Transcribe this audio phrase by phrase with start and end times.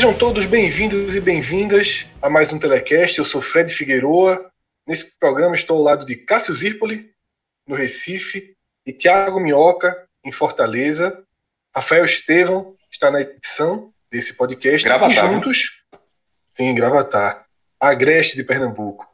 [0.00, 3.18] Sejam todos bem-vindos e bem-vindas a mais um Telecast.
[3.18, 4.50] Eu sou Fred Figueroa.
[4.86, 7.12] Nesse programa estou ao lado de Cássio Zirpoli,
[7.66, 11.22] no Recife, e Tiago Minhoca, em Fortaleza.
[11.76, 14.88] Rafael Estevão está na edição desse podcast.
[14.88, 15.82] Gravatar, e juntos,
[16.54, 17.44] sim, Gravatar,
[17.78, 19.06] Agreste de Pernambuco.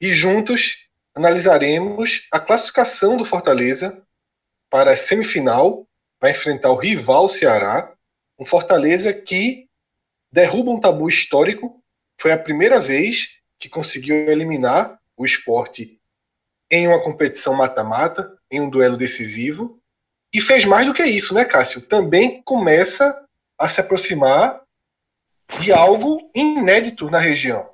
[0.00, 0.76] E juntos
[1.14, 4.02] analisaremos a classificação do Fortaleza
[4.68, 5.86] para a semifinal.
[6.20, 7.94] Vai enfrentar o rival Ceará.
[8.36, 9.68] Um Fortaleza que
[10.32, 11.82] derruba um tabu histórico.
[12.20, 16.00] Foi a primeira vez que conseguiu eliminar o esporte
[16.70, 19.78] em uma competição mata-mata, em um duelo decisivo.
[20.34, 21.82] E fez mais do que isso, né, Cássio?
[21.82, 23.22] Também começa
[23.58, 24.62] a se aproximar
[25.60, 27.70] de algo inédito na região.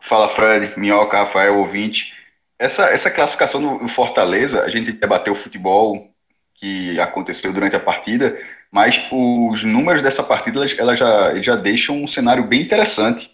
[0.00, 2.14] Fala, Fred, Minhoca, Rafael, ouvinte.
[2.58, 6.10] Essa, essa classificação do Fortaleza, a gente debateu o futebol
[6.54, 8.38] que aconteceu durante a partida,
[8.76, 13.30] mas os números dessa partida elas já, já deixam um cenário bem interessante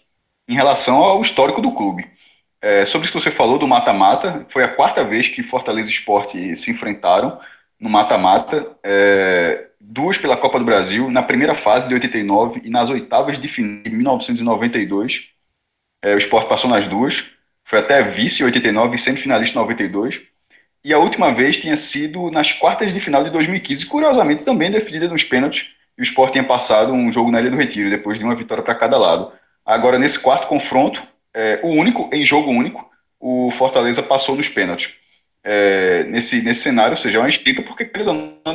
[0.47, 2.09] em relação ao histórico do clube.
[2.61, 5.91] É, sobre isso que você falou do mata-mata, foi a quarta vez que Fortaleza e
[5.91, 7.41] Esporte se enfrentaram
[7.77, 12.89] no mata-mata, é, duas pela Copa do Brasil, na primeira fase de 89 e nas
[12.89, 15.27] oitavas de de 1992.
[16.01, 17.21] É, o Esporte passou nas duas,
[17.65, 20.21] foi até vice em 89 e semifinalista em 92.
[20.83, 25.07] E a última vez tinha sido nas quartas de final de 2015, curiosamente também definida
[25.07, 25.69] nos pênaltis.
[25.97, 28.63] E o Sport tinha passado um jogo na Ilha do Retiro, depois de uma vitória
[28.63, 29.31] para cada lado.
[29.65, 31.01] Agora, nesse quarto confronto,
[31.33, 32.89] é, o único, em jogo único,
[33.19, 34.91] o Fortaleza passou nos pênaltis.
[35.45, 37.89] É, nesse, nesse cenário, ou seja, é uma escrita, porque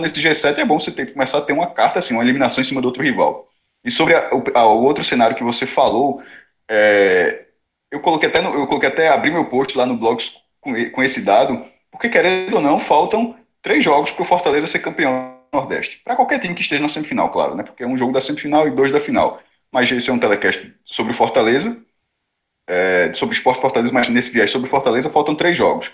[0.00, 2.66] nesse G7 é bom você ter, começar a ter uma carta, assim, uma eliminação em
[2.66, 3.49] cima do outro rival.
[3.84, 6.22] E sobre a, o, a, o, outro cenário que você falou,
[6.69, 7.47] é,
[7.91, 10.22] eu coloquei até, no, eu coloquei até abri meu post lá no blog
[10.60, 14.81] com, com esse dado, porque, querendo ou não, faltam três jogos para o Fortaleza ser
[14.81, 16.00] campeão do Nordeste.
[16.04, 17.62] Para qualquer time que esteja na semifinal, claro, né?
[17.62, 19.41] Porque é um jogo da semifinal e dois da final.
[19.72, 21.77] Mas esse é um telecast sobre Fortaleza,
[22.66, 25.91] é, sobre o Esporte Fortaleza, mas nesse viagem sobre Fortaleza faltam três jogos.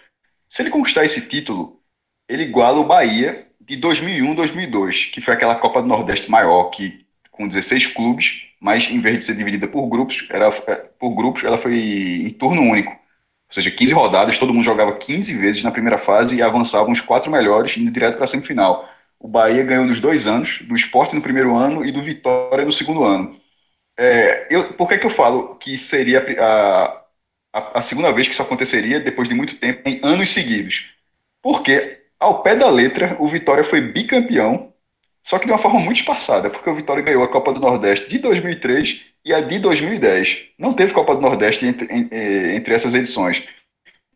[0.48, 1.80] Se ele conquistar esse título,
[2.28, 7.48] ele iguala o Bahia de 2001-2002, que foi aquela Copa do Nordeste maior, que com
[7.48, 11.58] 16 clubes, mas em vez de ser dividida por grupos, era, é, por grupos, ela
[11.58, 12.96] foi em turno único.
[13.54, 17.00] Ou seja, 15 rodadas, todo mundo jogava 15 vezes na primeira fase e avançavam os
[17.00, 18.88] quatro melhores, indo direto para a semifinal.
[19.16, 22.72] O Bahia ganhou nos dois anos, do esporte no primeiro ano e do Vitória no
[22.72, 23.40] segundo ano.
[23.96, 27.04] É, eu, por que, que eu falo que seria a,
[27.52, 30.90] a, a, segunda vez que isso aconteceria depois de muito tempo, em anos seguidos?
[31.40, 34.72] Porque, ao pé da letra, o Vitória foi bicampeão,
[35.22, 38.08] só que de uma forma muito espaçada, porque o Vitória ganhou a Copa do Nordeste
[38.08, 40.50] de 2003 e a de 2010.
[40.58, 43.42] Não teve Copa do Nordeste entre, entre essas edições.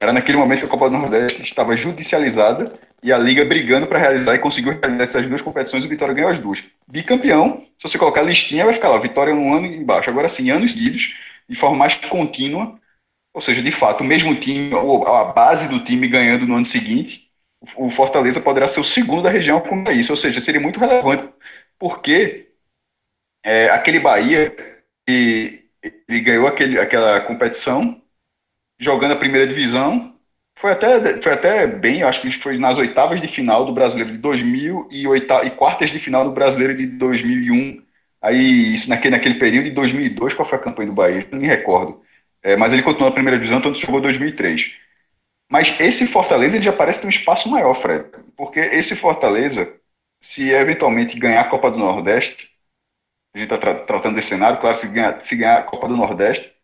[0.00, 3.98] Era naquele momento que a Copa do Nordeste estava judicializada e a Liga brigando para
[3.98, 5.84] realizar e conseguiu realizar essas duas competições.
[5.84, 6.62] O Vitória ganhou as duas.
[6.86, 10.10] Bicampeão, se você colocar a listinha, vai ficar lá: Vitória um ano embaixo.
[10.10, 11.14] Agora sim, anos seguidos,
[11.48, 12.78] de forma mais contínua,
[13.34, 17.28] ou seja, de fato, o mesmo time, a base do time ganhando no ano seguinte,
[17.76, 20.12] o Fortaleza poderá ser o segundo da região com isso.
[20.12, 21.28] Ou seja, seria muito relevante,
[21.78, 22.50] porque
[23.44, 24.77] é, aquele Bahia e
[25.12, 28.00] ele ganhou aquele, aquela competição
[28.78, 30.14] jogando a primeira divisão.
[30.56, 34.18] Foi até, foi até bem, acho que foi nas oitavas de final do Brasileiro de
[34.18, 37.82] 2000 e, e quartas de final do Brasileiro de 2001.
[38.20, 41.26] Aí, isso naquele, naquele período de 2002, qual foi a campanha do Bahia?
[41.30, 42.02] Não me recordo.
[42.42, 44.74] É, mas ele continuou na primeira divisão, tanto jogou 2003.
[45.50, 48.06] Mas esse Fortaleza ele já parece ter um espaço maior, Fred.
[48.36, 49.72] Porque esse Fortaleza,
[50.20, 52.50] se eventualmente ganhar a Copa do Nordeste,
[53.34, 55.96] a gente está tra tratando desse cenário, claro, se ganhar, se ganhar a Copa do
[55.96, 56.54] Nordeste,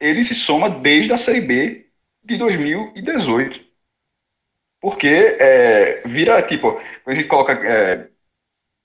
[0.00, 1.90] ele se soma desde a Série B
[2.22, 3.60] de 2018.
[4.80, 8.08] Porque é, vira, tipo, a gente coloca é,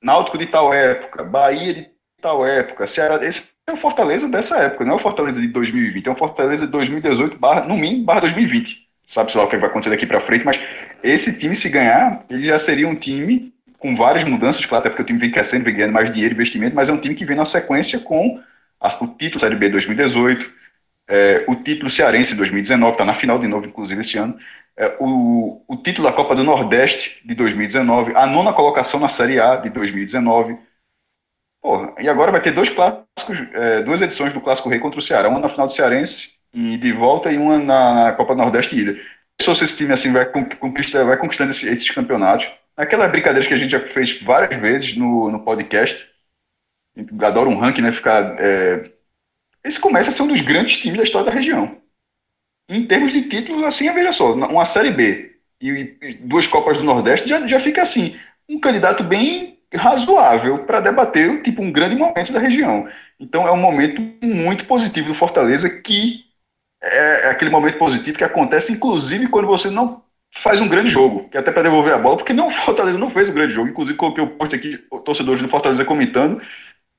[0.02, 1.90] Náutico de tal época, Bahia de
[2.22, 6.08] tal época, Ceará, esse é o Fortaleza dessa época, não é o Fortaleza de 2020,
[6.08, 8.86] é o Fortaleza de 2018, barra, no mínimo, barra 2020.
[9.06, 10.60] sabe-se lá o que vai acontecer daqui para frente, mas
[11.02, 13.52] esse time, se ganhar, ele já seria um time
[13.83, 16.74] com várias mudanças, claro, até porque o time vem crescendo, vem ganhando mais dinheiro, investimento,
[16.74, 18.41] mas é um time que vem na sequência com
[18.80, 20.50] o título Série B 2018,
[21.06, 24.39] é, o título cearense 2019, está na final de novo, inclusive, esse ano,
[24.77, 29.38] é, o, o título da Copa do Nordeste de 2019, a nona colocação na Série
[29.38, 30.57] A de 2019.
[31.62, 35.03] Porra, e agora vai ter dois clássicos, é, duas edições do Clássico Rei contra o
[35.03, 38.79] Ceará, uma na final do Cearense e de volta e uma na, Copa do Nordeste
[38.79, 38.97] ida.
[39.41, 43.72] Se esse time assim vai, conquista, vai conquistando esses campeonatos, aquela brincadeira que a gente
[43.72, 46.10] já fez várias vezes no, no podcast,
[47.22, 47.92] adoro um ranking, né?
[47.92, 48.36] Ficar.
[48.40, 48.92] É,
[49.64, 51.78] esse começa a ser um dos grandes times da história da região.
[52.70, 57.28] Em termos de títulos, assim, veja só, uma Série B e, duas Copas do Nordeste
[57.28, 58.18] já, já fica assim,
[58.50, 62.88] um candidato bem razoável para debater tipo um grande momento da região.
[63.20, 66.25] Então é um momento muito positivo do Fortaleza que
[66.81, 70.02] é, é aquele momento positivo que acontece inclusive quando você não
[70.33, 73.09] faz um grande jogo, que é até para devolver a bola, porque não Fortaleza não
[73.09, 73.69] fez um grande jogo.
[73.69, 76.41] Inclusive coloquei o post aqui, torcedores do Fortaleza comentando,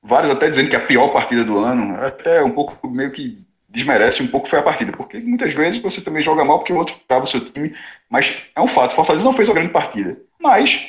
[0.01, 3.43] vários até dizendo que é a pior partida do ano, até um pouco meio que
[3.67, 6.77] desmerece um pouco foi a partida, porque muitas vezes você também joga mal porque o
[6.77, 7.75] outro trava o seu time,
[8.09, 10.79] mas é um fato, Fortaleza não fez uma grande partida, mas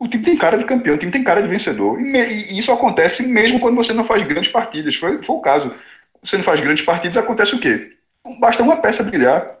[0.00, 2.58] o time tem cara de campeão, o time tem cara de vencedor, e, me, e
[2.58, 5.72] isso acontece mesmo quando você não faz grandes partidas, foi, foi o caso,
[6.20, 7.92] você não faz grandes partidas, acontece o quê?
[8.40, 9.56] Basta uma peça brilhar,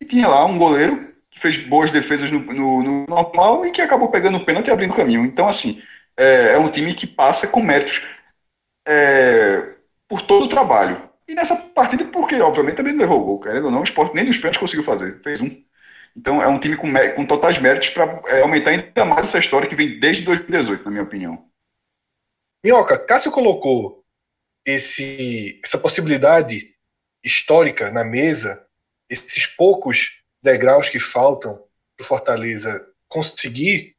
[0.00, 3.80] e tinha lá um goleiro que fez boas defesas no, no, no normal e que
[3.80, 5.82] acabou pegando o pênalti e abrindo caminho, então assim,
[6.16, 8.06] é, é um time que passa com méritos
[8.86, 9.74] é,
[10.08, 13.80] por todo o trabalho, e nessa partida, porque obviamente também não levou querendo ou não,
[13.80, 15.62] o esporte nem dos pênaltis conseguiu fazer, fez um.
[16.16, 19.68] Então é um time com, com totais méritos para é, aumentar ainda mais essa história
[19.68, 21.48] que vem desde 2018, na minha opinião.
[22.64, 24.04] Minhoca, Cássio colocou
[24.66, 26.74] esse, essa possibilidade
[27.24, 28.66] histórica na mesa,
[29.08, 31.62] esses poucos degraus que faltam
[31.96, 33.94] para o Fortaleza conseguir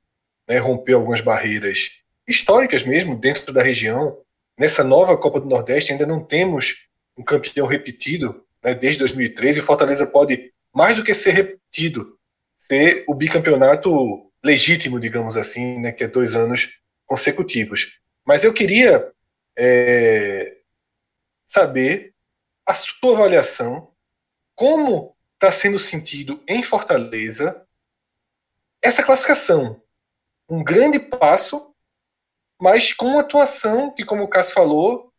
[0.48, 1.92] né, romper algumas barreiras
[2.28, 4.18] históricas mesmo dentro da região.
[4.58, 9.64] Nessa nova Copa do Nordeste ainda não temos um campeão repetido né, desde 2013, o
[9.64, 12.18] Fortaleza pode, mais do que ser repetido,
[12.58, 18.00] ser o bicampeonato legítimo, digamos assim, né, que é dois anos consecutivos.
[18.26, 19.12] Mas eu queria
[19.58, 20.58] é,
[21.46, 22.14] saber
[22.66, 23.92] a sua avaliação,
[24.56, 27.66] como está sendo sentido em Fortaleza
[28.80, 29.82] essa classificação.
[30.48, 31.74] Um grande passo,
[32.62, 35.12] mas com uma atuação que, como o Cássio falou,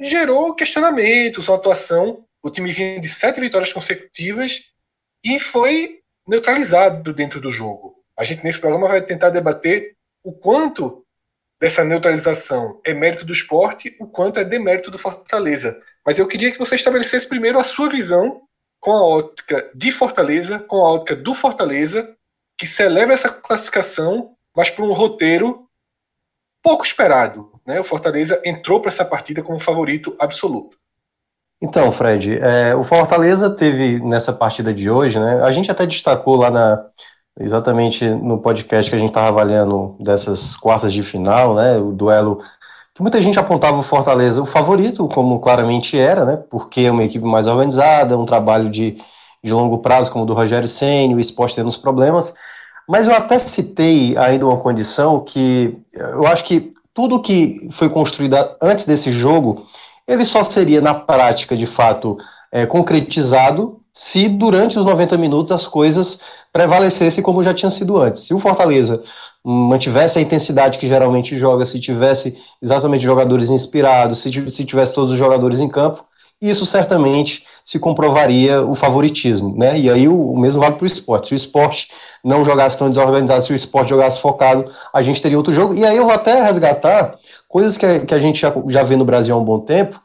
[0.00, 2.26] gerou questionamentos, uma atuação.
[2.42, 4.72] O time vinha de sete vitórias consecutivas
[5.22, 8.02] e foi neutralizado dentro do jogo.
[8.16, 11.04] A gente nesse programa vai tentar debater o quanto
[11.60, 15.82] dessa neutralização é mérito do esporte, o quanto é demérito do Fortaleza.
[16.04, 18.46] Mas eu queria que você estabelecesse primeiro a sua visão
[18.86, 22.08] com a ótica de Fortaleza, com a ótica do Fortaleza,
[22.56, 25.66] que celebra essa classificação, mas por um roteiro
[26.62, 27.50] pouco esperado.
[27.66, 27.80] Né?
[27.80, 30.78] O Fortaleza entrou para essa partida como favorito absoluto.
[31.60, 35.42] Então, Fred, é, o Fortaleza teve nessa partida de hoje, né?
[35.42, 36.86] A gente até destacou lá na
[37.40, 41.76] exatamente no podcast que a gente estava avaliando dessas quartas de final, né?
[41.76, 42.40] O duelo
[42.96, 46.42] que muita gente apontava o Fortaleza o favorito, como claramente era, né?
[46.48, 48.96] Porque é uma equipe mais organizada, um trabalho de,
[49.44, 52.34] de longo prazo, como o do Rogério Senna, o esporte tendo os problemas.
[52.88, 58.34] Mas eu até citei ainda uma condição que eu acho que tudo que foi construído
[58.62, 59.66] antes desse jogo,
[60.08, 62.16] ele só seria na prática, de fato,
[62.50, 66.20] é, concretizado se durante os 90 minutos as coisas
[66.52, 68.24] prevalecessem como já tinha sido antes.
[68.24, 69.02] Se o Fortaleza
[69.42, 75.12] mantivesse a intensidade que geralmente joga, se tivesse exatamente jogadores inspirados, se, se tivesse todos
[75.12, 76.04] os jogadores em campo,
[76.42, 79.78] isso certamente se comprovaria o favoritismo, né?
[79.78, 81.28] E aí o, mesmo vale para o esporte.
[81.28, 81.88] Se o esporte
[82.22, 85.74] não jogasse tão desorganizado, se o esporte jogasse focado, a gente teria outro jogo.
[85.74, 87.14] E aí eu vou até resgatar
[87.48, 89.98] coisas que, que a gente já, já vê no Brasil há um bom tempo.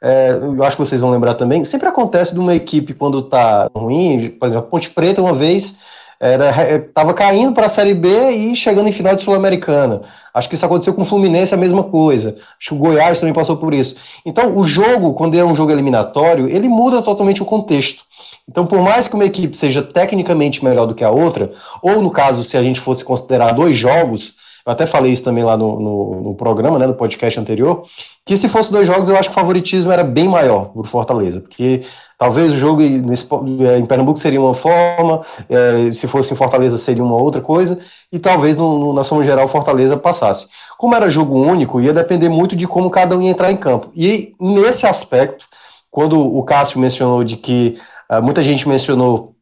[0.00, 1.64] É, eu acho que vocês vão lembrar também.
[1.64, 5.76] Sempre acontece de uma equipe quando está ruim, por exemplo, Ponte Preta uma vez
[6.20, 10.02] estava caindo para a Série B e chegando em final de Sul-Americana.
[10.34, 12.36] Acho que isso aconteceu com o Fluminense, a mesma coisa.
[12.58, 13.96] Acho que o Goiás também passou por isso.
[14.26, 18.02] Então, o jogo, quando é um jogo eliminatório, ele muda totalmente o contexto.
[18.48, 22.10] Então, por mais que uma equipe seja tecnicamente melhor do que a outra, ou no
[22.10, 24.34] caso, se a gente fosse considerar dois jogos,
[24.68, 27.82] eu até falei isso também lá no, no, no programa, né, no podcast anterior,
[28.24, 31.40] que se fosse dois jogos, eu acho que o favoritismo era bem maior por Fortaleza,
[31.40, 31.84] porque
[32.18, 37.04] Talvez o jogo é, em Pernambuco seria uma forma, é, se fosse em Fortaleza seria
[37.04, 37.78] uma outra coisa,
[38.10, 40.48] e talvez no, no, na soma geral Fortaleza passasse.
[40.76, 43.92] Como era jogo único, ia depender muito de como cada um ia entrar em campo.
[43.94, 45.46] E nesse aspecto,
[45.92, 47.78] quando o Cássio mencionou de que
[48.10, 49.34] Uh, muita gente mencionou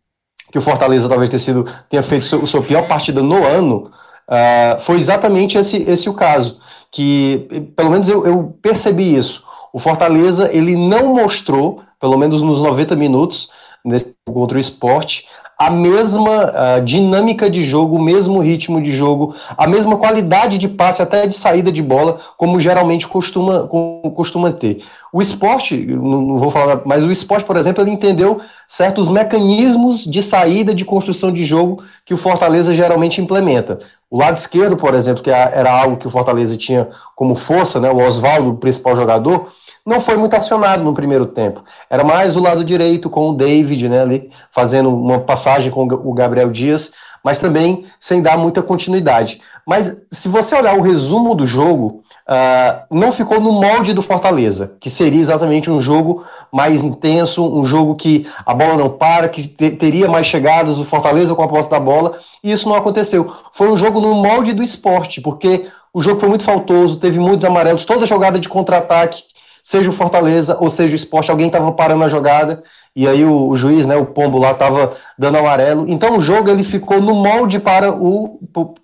[0.51, 3.91] que o Fortaleza talvez tenha, sido, tenha feito seu, sua pior partida no ano.
[4.29, 6.61] Uh, foi exatamente esse, esse o caso.
[6.91, 9.45] Que, pelo menos eu, eu percebi isso.
[9.73, 13.51] O Fortaleza ele não mostrou, pelo menos nos 90 minutos,
[13.85, 15.27] nesse, contra o esporte,
[15.59, 20.69] a mesma uh, dinâmica de jogo, o mesmo ritmo de jogo, a mesma qualidade de
[20.69, 23.67] passe, até de saída de bola, como geralmente costuma,
[24.15, 24.83] costuma ter.
[25.11, 30.21] O esporte, não, vou falar, mas o esporte, por exemplo, ele entendeu certos mecanismos de
[30.21, 33.79] saída, de construção de jogo que o Fortaleza geralmente implementa.
[34.11, 37.91] O lado esquerdo, por exemplo, que era algo que o Fortaleza tinha como força, né,
[37.91, 39.49] o Oswaldo, o principal jogador,
[39.87, 41.63] não foi muito acionado no primeiro tempo.
[41.89, 46.13] Era mais o lado direito com o David, né, ali, fazendo uma passagem com o
[46.13, 49.41] Gabriel Dias, mas também sem dar muita continuidade.
[49.67, 54.77] Mas se você olhar o resumo do jogo, uh, não ficou no molde do Fortaleza,
[54.81, 59.43] que seria exatamente um jogo mais intenso, um jogo que a bola não para, que
[59.43, 63.33] te teria mais chegadas, o Fortaleza com a posse da bola, e isso não aconteceu.
[63.53, 67.45] Foi um jogo no molde do esporte, porque o jogo foi muito faltoso, teve muitos
[67.45, 69.25] amarelos, toda jogada de contra-ataque
[69.67, 72.63] seja o Fortaleza ou seja o esporte, alguém estava parando a jogada
[72.95, 75.87] e aí o, o, juiz, né, o Pombo lá, estava dando amarelo.
[75.89, 78.39] Então o jogo ele ficou no molde para o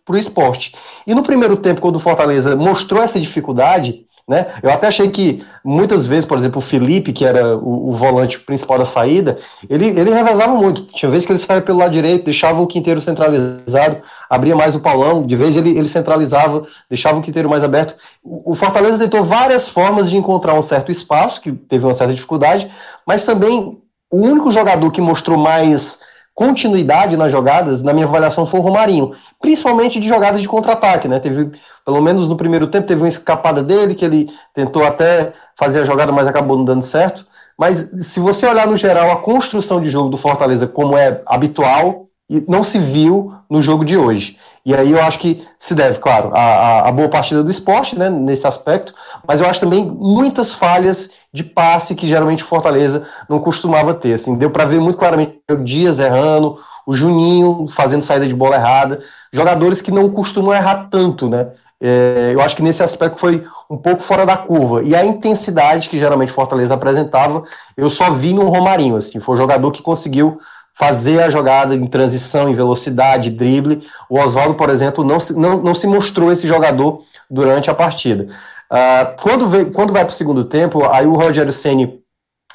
[0.05, 0.75] pro esporte.
[1.07, 4.47] E no primeiro tempo, quando o Fortaleza mostrou essa dificuldade, né?
[4.63, 8.39] Eu até achei que muitas vezes, por exemplo, o Felipe, que era o, o, volante
[8.39, 9.39] principal da saída,
[9.69, 10.85] ele, ele revezava muito.
[10.87, 13.99] Tinha vezes que ele saía pelo lado direito, deixava o quinteiro centralizado,
[14.31, 17.97] abria mais o Paulão, de vez ele, ele centralizava, deixava o quinteiro mais aberto.
[18.23, 22.15] O, o Fortaleza tentou várias formas de encontrar um certo espaço, que teve uma certa
[22.15, 22.71] dificuldade,
[23.07, 26.01] mas também o único jogador que mostrou mais
[26.35, 29.13] continuidade nas jogadas, na minha avaliação, foi o Romarinho.
[29.41, 31.21] Principalmente de jogadas de contra-ataque, né?
[31.21, 31.51] Teve,
[31.85, 35.85] pelo menos no primeiro tempo, teve uma escapada dele, que ele tentou até fazer a
[35.85, 37.27] jogada, mas acabou não dando certo.
[37.59, 42.09] Mas se você olhar no geral a construção de jogo do Fortaleza, como é habitual,
[42.49, 44.39] não se viu no jogo de hoje.
[44.65, 48.09] E aí eu acho que se deve, claro, a, a, boa partida do esporte, né,
[48.09, 48.95] nesse aspecto,
[49.27, 54.13] mas eu acho também muitas falhas de passe que geralmente o Fortaleza não costumava ter.
[54.13, 58.55] Assim, deu para ver muito claramente o Dias errando, o Juninho fazendo saída de bola
[58.55, 59.01] errada,
[59.33, 61.49] jogadores que não costumam errar tanto, né?
[61.85, 64.85] É, eu acho que nesse aspecto foi um pouco fora da curva.
[64.85, 67.43] E a intensidade que geralmente Fortaleza apresentava,
[67.77, 68.95] eu só vi no Romarinho.
[68.95, 70.39] Assim, foi o jogador que conseguiu
[70.75, 73.87] fazer a jogada em transição, em velocidade, drible.
[74.09, 78.25] O Oswaldo, por exemplo, não se, não, não se mostrou esse jogador durante a partida.
[78.71, 82.03] Uh, quando, vem, quando vai para o segundo tempo, aí o Rogério Ceni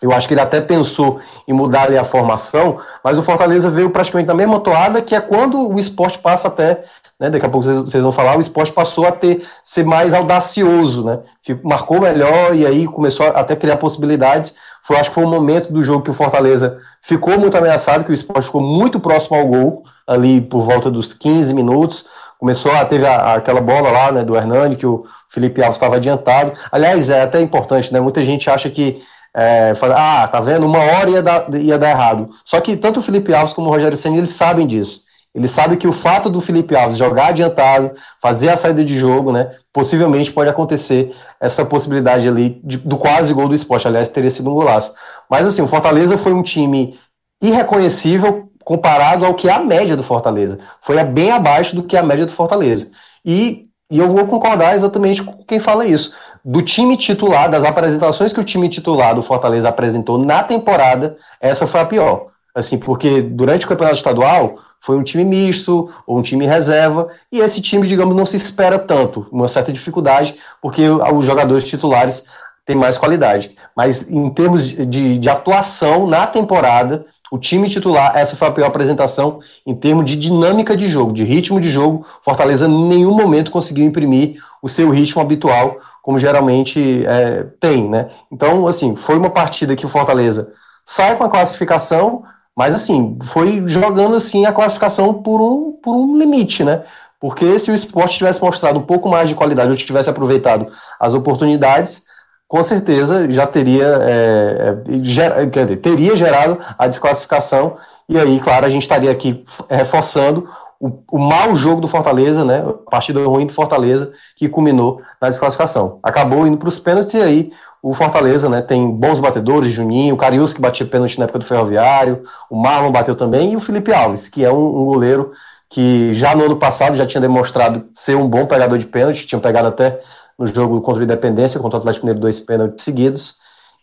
[0.01, 3.89] eu acho que ele até pensou em mudar ali a formação, mas o Fortaleza veio
[3.89, 6.83] praticamente na mesma toada, que é quando o esporte passa até,
[7.19, 10.13] né, daqui a pouco vocês, vocês vão falar, o esporte passou a ter ser mais
[10.13, 11.19] audacioso, né?
[11.63, 14.55] Marcou melhor e aí começou a até criar possibilidades.
[14.87, 18.11] Foi, acho que foi um momento do jogo que o Fortaleza ficou muito ameaçado, que
[18.11, 22.05] o esporte ficou muito próximo ao gol, ali por volta dos 15 minutos
[22.37, 25.95] começou a teve a, aquela bola lá né, do Hernani que o Felipe Alves estava
[25.95, 26.51] adiantado.
[26.71, 27.99] Aliás, é até importante, né?
[27.99, 29.01] Muita gente acha que
[29.35, 30.65] é, fala, ah, tá vendo?
[30.65, 32.29] Uma hora ia dar, ia dar errado.
[32.45, 35.01] Só que tanto o Felipe Alves como o Rogério Senna, eles sabem disso.
[35.33, 37.91] Eles sabem que o fato do Felipe Alves jogar adiantado,
[38.21, 39.51] fazer a saída de jogo, né?
[39.71, 43.87] Possivelmente pode acontecer essa possibilidade ali de, do quase gol do esporte.
[43.87, 44.93] Aliás, teria sido um golaço.
[45.29, 46.97] Mas assim, o Fortaleza foi um time
[47.41, 50.59] irreconhecível comparado ao que é a média do Fortaleza.
[50.81, 52.91] Foi bem abaixo do que é a média do Fortaleza.
[53.23, 56.13] E, e eu vou concordar exatamente com quem fala isso.
[56.43, 61.67] Do time titular, das apresentações que o time titular do Fortaleza apresentou na temporada, essa
[61.67, 62.27] foi a pior.
[62.57, 67.39] Assim, porque durante o campeonato estadual foi um time misto ou um time reserva, e
[67.39, 72.25] esse time, digamos, não se espera tanto, uma certa dificuldade, porque os jogadores titulares
[72.65, 73.55] têm mais qualidade.
[73.75, 78.65] Mas em termos de, de atuação na temporada, o time titular, essa foi a pior
[78.65, 82.07] apresentação em termos de dinâmica de jogo, de ritmo de jogo.
[82.23, 88.09] Fortaleza em nenhum momento conseguiu imprimir o seu ritmo habitual, como geralmente é, tem, né?
[88.31, 90.51] Então, assim, foi uma partida que o Fortaleza
[90.83, 92.23] sai com a classificação,
[92.57, 96.81] mas assim, foi jogando assim a classificação por um, por um limite, né?
[97.19, 100.65] Porque se o esporte tivesse mostrado um pouco mais de qualidade, ou tivesse aproveitado
[100.99, 102.03] as oportunidades,
[102.47, 107.75] com certeza já teria, é, é ger, dizer, teria gerado a desclassificação,
[108.09, 110.49] e aí, claro, a gente estaria aqui reforçando
[110.79, 115.29] o, o mau jogo do Fortaleza, né, a partida ruim do Fortaleza, que culminou na
[115.29, 115.99] desclassificação.
[116.01, 120.17] Acabou indo para os pênaltis, e aí o Fortaleza né, tem bons batedores, Juninho, o
[120.17, 123.93] Carius que batia pênalti na época do Ferroviário, o Marlon bateu também, e o Felipe
[123.93, 125.31] Alves, que é um, um goleiro
[125.69, 129.39] que já no ano passado já tinha demonstrado ser um bom pegador de pênalti, tinha
[129.39, 129.99] pegado até
[130.37, 133.35] no jogo contra o Independência, contra o Atlético Mineiro, dois pênaltis seguidos.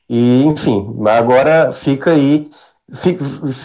[0.08, 2.50] E, enfim, agora fica aí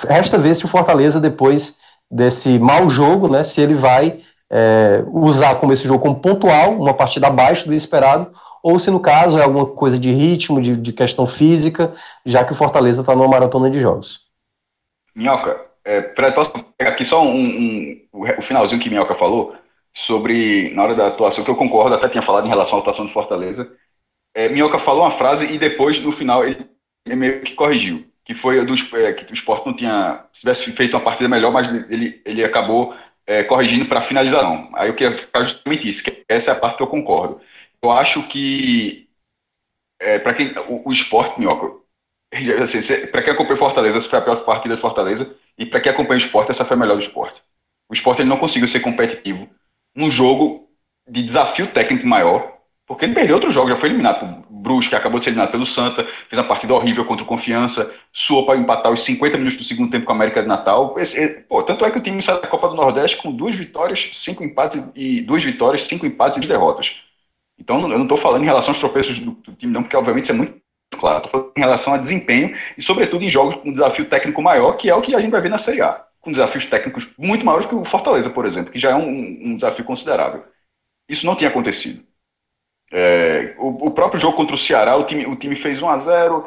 [0.07, 1.77] resta ver se o Fortaleza, depois
[2.09, 4.19] desse mau jogo, né, se ele vai
[4.49, 8.27] é, usar como esse jogo como pontual, uma partida abaixo do esperado,
[8.63, 11.93] ou se no caso é alguma coisa de ritmo, de, de questão física,
[12.25, 14.21] já que o Fortaleza está numa maratona de jogos.
[15.15, 19.55] Minhoca, é, posso pegar aqui só um, um, o finalzinho que Minhoca falou
[19.93, 23.05] sobre, na hora da atuação, que eu concordo, até tinha falado em relação à atuação
[23.05, 23.71] do Fortaleza.
[24.33, 26.65] É, Minhoca falou uma frase e depois, no final, ele,
[27.05, 30.23] ele meio que corrigiu que foi do, é, que o esporte não tinha.
[30.31, 34.69] Se tivesse feito uma partida melhor, mas ele, ele acabou é, corrigindo para finalização.
[34.75, 37.41] Aí eu queria ficar justamente isso, que essa é a parte que eu concordo.
[37.81, 39.09] Eu acho que
[39.99, 41.79] é, para quem o, o esporte, Minhoca,
[42.63, 45.91] assim, para quem acompanha Fortaleza, essa foi a pior partida de Fortaleza, e para quem
[45.91, 47.41] acompanha o esporte, essa foi a melhor do esporte.
[47.89, 49.49] O esporte ele não conseguiu ser competitivo
[49.95, 50.69] num jogo
[51.07, 55.19] de desafio técnico maior, porque ele perdeu outro jogo, já foi eliminado por Brusque, acabou
[55.19, 58.91] de ser eliminado pelo Santa, fez uma partida horrível contra o Confiança, suou para empatar
[58.91, 60.95] os 50 minutos do segundo tempo com a América de Natal.
[60.97, 64.09] Esse, pô, tanto é que o time saiu da Copa do Nordeste com duas vitórias,
[64.13, 66.95] cinco empates e duas vitórias, cinco empates e derrotas.
[67.59, 70.23] Então eu não estou falando em relação aos tropeços do, do, time, não, porque obviamente
[70.23, 70.59] isso é muito
[70.97, 71.25] claro.
[71.25, 74.89] Estou falando em relação a desempenho e, sobretudo, em jogos com desafio técnico maior, que
[74.89, 76.05] é o que a gente vai ver na Série A.
[76.21, 79.55] Com desafios técnicos muito maiores que o Fortaleza, por exemplo, que já é um, um
[79.55, 80.43] desafio considerável.
[81.07, 82.03] Isso não tinha acontecido.
[82.91, 85.99] É, o, o, próprio jogo contra o Ceará, o time, o time fez 1 a
[85.99, 86.45] 0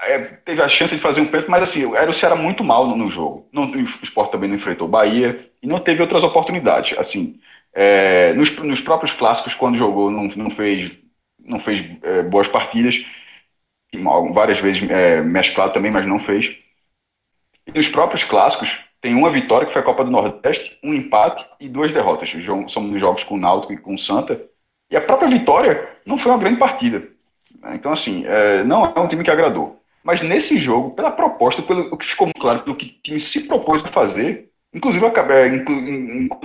[0.00, 2.86] é, teve a chance de fazer um pênalti, mas assim, era o Ceará muito mal
[2.86, 3.48] no, no jogo.
[3.52, 6.96] Não, o Sport também não enfrentou o Bahia e não teve outras oportunidades.
[6.98, 7.38] Assim,
[7.74, 10.92] é, nos, nos, próprios clássicos, quando jogou, não, não fez,
[11.38, 13.04] não fez é, boas partidas.
[14.32, 16.56] Várias vezes é, mesclado também, mas não fez.
[17.66, 21.44] E nos próprios clássicos, tem uma vitória que foi a Copa do Nordeste, um empate
[21.60, 22.32] e duas derrotas.
[22.68, 24.40] São nos jogos com o Náutico e com o Santa
[24.92, 27.08] e a própria vitória não foi uma grande partida.
[27.72, 29.80] Então, assim, é, não é um time que agradou.
[30.04, 33.46] Mas nesse jogo, pela proposta, pelo que ficou muito claro, pelo que o time se
[33.48, 35.64] propôs a fazer, inclusive, acabei,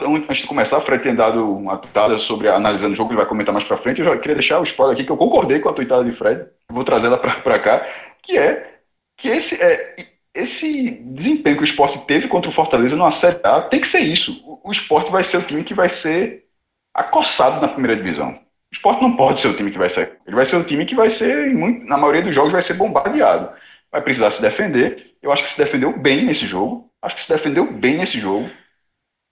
[0.02, 3.26] antes de começar, a Fred tem dado uma tuitada sobre analisando o jogo, ele vai
[3.26, 4.02] comentar mais pra frente.
[4.02, 6.46] Eu já queria deixar o spoiler aqui, que eu concordei com a tuitada de Fred,
[6.70, 7.86] vou trazer ela pra, cá,
[8.22, 8.80] que é
[9.18, 9.96] que esse, é,
[10.34, 14.00] esse desempenho que o esporte teve contra o Fortaleza no Série A tem que ser
[14.00, 14.42] isso.
[14.46, 16.46] O, o esporte vai ser o time que vai ser
[16.94, 18.32] acossado na primeira divisão.
[18.32, 20.20] O esporte não pode ser o time que vai ser.
[20.26, 21.54] Ele vai ser o time que vai ser,
[21.86, 23.52] na maioria dos jogos, vai ser bombardeado.
[23.92, 25.16] Vai precisar se defender.
[25.22, 26.92] Eu acho que se defendeu bem nesse jogo.
[27.02, 28.50] Acho que se defendeu bem nesse jogo.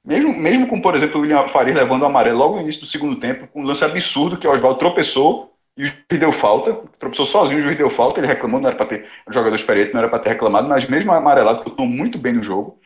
[0.04, 2.88] Mesmo, mesmo com, por exemplo, o William Farias levando o amarelo logo no início do
[2.88, 6.73] segundo tempo, com um lance absurdo que o Oswaldo tropeçou e o juiz deu falta,
[6.99, 9.93] tropeçou sozinho, o juiz deu falta, ele reclamou, não era para ter, o jogador experiente
[9.93, 12.80] não era para ter reclamado, mas mesmo amarelado, continuou muito bem no jogo.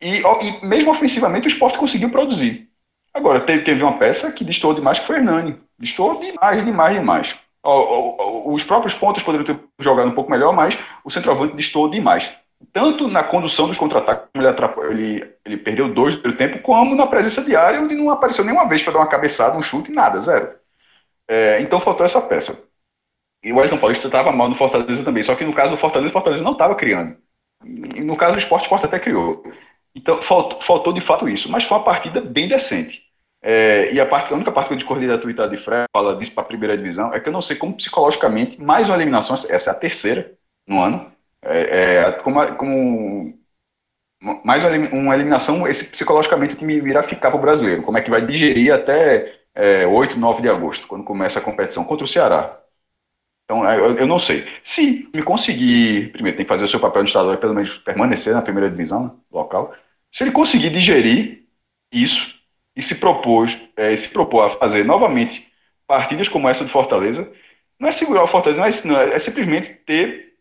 [0.00, 2.68] E, e mesmo ofensivamente o esporte conseguiu produzir.
[3.12, 5.58] Agora, teve, teve uma peça que distou demais, que foi Hernani.
[5.78, 7.36] Distou demais, demais, demais.
[7.64, 12.30] Os próprios pontos poderiam ter jogado um pouco melhor, mas o centroavante distou demais.
[12.72, 14.48] Tanto na condução dos contra-ataques, ele,
[14.90, 18.82] ele, ele, perdeu dois no tempo, como na presença diária, onde não apareceu nenhuma vez
[18.82, 20.50] para dar uma cabeçada, um chute, nada, zero.
[21.28, 22.62] É, então faltou essa peça.
[23.42, 26.10] E o Wellington Paulista estava mal no Fortaleza também, só que no caso do Fortaleza,
[26.10, 27.16] o Fortaleza não estava criando.
[27.64, 29.44] E no caso do esporte, o esporte até criou.
[29.94, 33.04] Então faltou, faltou de fato isso, mas foi uma partida bem decente.
[33.42, 36.32] É, e a, parte, a única parte que eu discordei da de Fred, fala disso
[36.32, 39.70] para a primeira divisão, é que eu não sei como psicologicamente, mais uma eliminação, essa
[39.70, 40.32] é a terceira
[40.66, 41.12] no ano,
[41.44, 43.38] é, é como, como,
[44.44, 48.10] mais uma eliminação, esse psicologicamente o time virá ficar para o brasileiro, como é que
[48.10, 52.60] vai digerir até é, 8, 9 de agosto, quando começa a competição contra o Ceará.
[53.44, 54.46] Então, é, eu, eu não sei.
[54.62, 58.34] Se me conseguir, primeiro, tem que fazer o seu papel de estadual pelo menos permanecer
[58.34, 59.74] na primeira divisão né, local,
[60.10, 61.44] se ele conseguir digerir
[61.92, 62.34] isso,
[62.76, 65.48] e se propôs, é, se propôs a fazer novamente
[65.86, 67.30] partidas como essa do Fortaleza,
[67.78, 70.33] não é segurar o Fortaleza, não é, não é, é simplesmente ter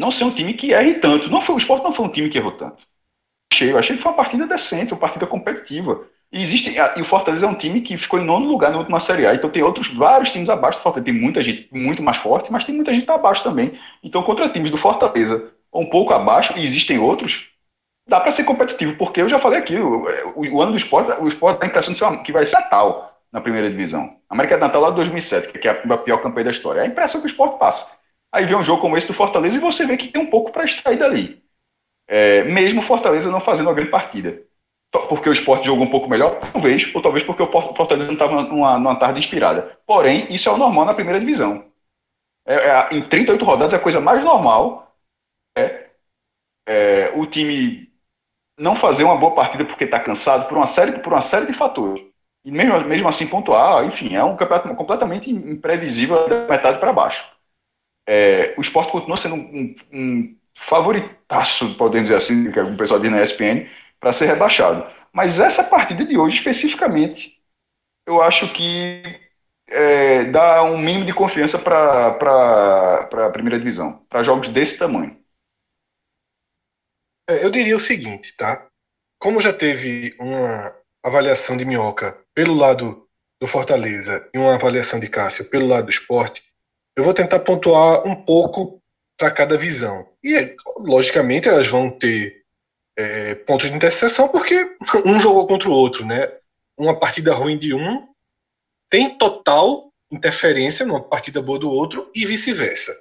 [0.00, 1.30] não ser um time que erre tanto.
[1.30, 2.82] Não foi, o esporte não foi um time que errou tanto.
[3.52, 6.06] Achei, eu achei que foi uma partida decente, uma partida competitiva.
[6.32, 8.98] E, existe, e o Fortaleza é um time que ficou em nono lugar na última
[8.98, 9.34] Série A.
[9.34, 11.12] Então tem outros vários times abaixo do Fortaleza.
[11.12, 13.78] Tem muita gente muito mais forte, mas tem muita gente abaixo também.
[14.02, 17.48] Então, contra times do Fortaleza um pouco abaixo, e existem outros,
[18.08, 21.12] dá para ser competitivo, porque eu já falei aqui, o, o, o ano do esporte,
[21.20, 23.70] o esporte dá a impressão de ser uma, que vai ser a tal na primeira
[23.70, 24.16] divisão.
[24.28, 26.80] América de Natal lá de 2007, que é a pior campanha da história.
[26.80, 27.99] É a impressão que o esporte passa.
[28.32, 30.52] Aí vem um jogo como esse do Fortaleza e você vê que tem um pouco
[30.52, 31.42] para extrair dali.
[32.08, 34.42] É, mesmo Fortaleza não fazendo uma grande partida.
[34.90, 38.42] Porque o esporte jogou um pouco melhor, talvez, ou talvez porque o Fortaleza não estava
[38.42, 39.78] numa, numa tarde inspirada.
[39.86, 41.64] Porém, isso é o normal na primeira divisão.
[42.44, 44.96] É, é, em 38 rodadas, a coisa mais normal
[45.56, 45.90] é,
[46.66, 47.88] é o time
[48.58, 51.52] não fazer uma boa partida porque está cansado por uma série por uma série de
[51.52, 52.04] fatores.
[52.44, 57.24] E mesmo, mesmo assim pontuar, enfim, é um campeonato completamente imprevisível da metade para baixo.
[58.12, 63.08] É, o esporte continua sendo um, um, favoritaço, podemos dizer assim, que o pessoal diz
[63.08, 63.70] na ESPN,
[64.00, 64.84] para ser rebaixado.
[65.12, 67.40] Mas essa partida de hoje, especificamente,
[68.04, 69.00] eu acho que
[69.68, 75.16] é, dá um mínimo de confiança para a primeira divisão, para jogos desse tamanho.
[77.28, 78.66] É, eu diria o seguinte, tá?
[79.20, 83.08] Como já teve uma avaliação de Minhoca pelo lado
[83.40, 86.49] do Fortaleza e uma avaliação de Cássio pelo lado do esporte,
[86.96, 88.80] eu vou tentar pontuar um pouco
[89.16, 90.08] para cada visão.
[90.22, 92.42] E, logicamente, elas vão ter
[92.96, 96.32] é, pontos de interseção porque um jogou contra o outro, né?
[96.76, 98.08] Uma partida ruim de um
[98.88, 102.96] tem total interferência numa partida boa do outro e vice-versa.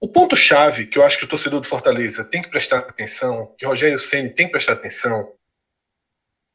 [0.00, 3.66] O ponto-chave que eu acho que o torcedor do Fortaleza tem que prestar atenção, que
[3.66, 5.32] Rogério Ceni tem que prestar atenção,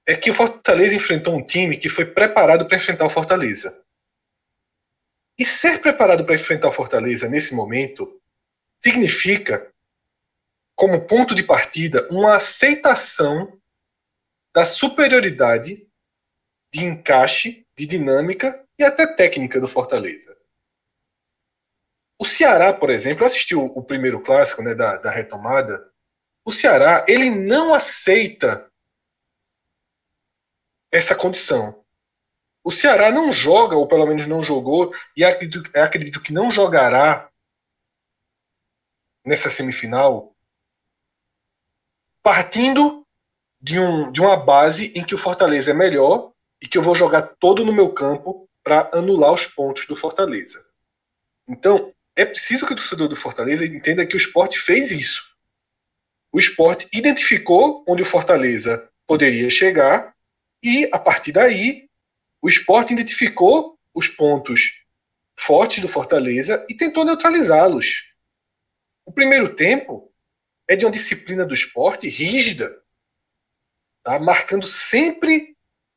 [0.07, 3.82] é que o Fortaleza enfrentou um time que foi preparado para enfrentar o Fortaleza.
[5.37, 8.21] E ser preparado para enfrentar o Fortaleza nesse momento
[8.83, 9.73] significa,
[10.75, 13.59] como ponto de partida, uma aceitação
[14.53, 15.87] da superioridade
[16.71, 20.37] de encaixe, de dinâmica e até técnica do Fortaleza.
[22.19, 25.91] O Ceará, por exemplo, eu assisti o, o primeiro clássico né, da, da retomada.
[26.45, 28.71] O Ceará ele não aceita
[30.91, 31.82] essa condição.
[32.63, 37.29] O Ceará não joga, ou pelo menos não jogou, e acredito, acredito que não jogará
[39.25, 40.33] nessa semifinal,
[42.21, 43.05] partindo
[43.61, 46.95] de, um, de uma base em que o Fortaleza é melhor e que eu vou
[46.95, 50.65] jogar todo no meu campo para anular os pontos do Fortaleza.
[51.47, 55.33] Então, é preciso que o torcedor do Fortaleza entenda que o esporte fez isso.
[56.31, 60.13] O esporte identificou onde o Fortaleza poderia chegar
[60.61, 61.89] e, a partir daí,
[62.43, 64.83] o esporte identificou os pontos
[65.33, 68.03] fortes do Fortaleza e tentou neutralizá-los.
[69.05, 70.11] O primeiro tempo
[70.67, 72.77] é de uma disciplina do esporte rígida,
[74.03, 74.19] tá?
[74.19, 75.55] marcando sempre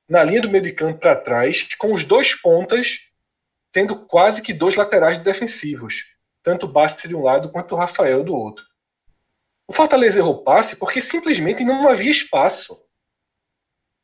[0.08, 3.10] na linha do meio de campo para trás, com os dois pontas
[3.74, 8.34] sendo quase que dois laterais defensivos, tanto Bastos de um lado quanto o Rafael do
[8.34, 8.64] outro.
[9.66, 12.80] O Fortaleza errou passe porque simplesmente não havia espaço.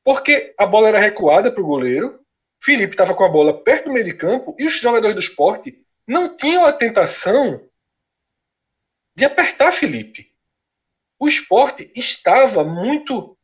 [0.05, 2.22] Porque a bola era recuada para o goleiro,
[2.63, 5.85] Felipe estava com a bola perto do meio de campo e os jogadores do esporte
[6.07, 7.69] não tinham a tentação
[9.17, 10.33] de apertar Felipe.
[11.19, 13.37] O esporte estava muito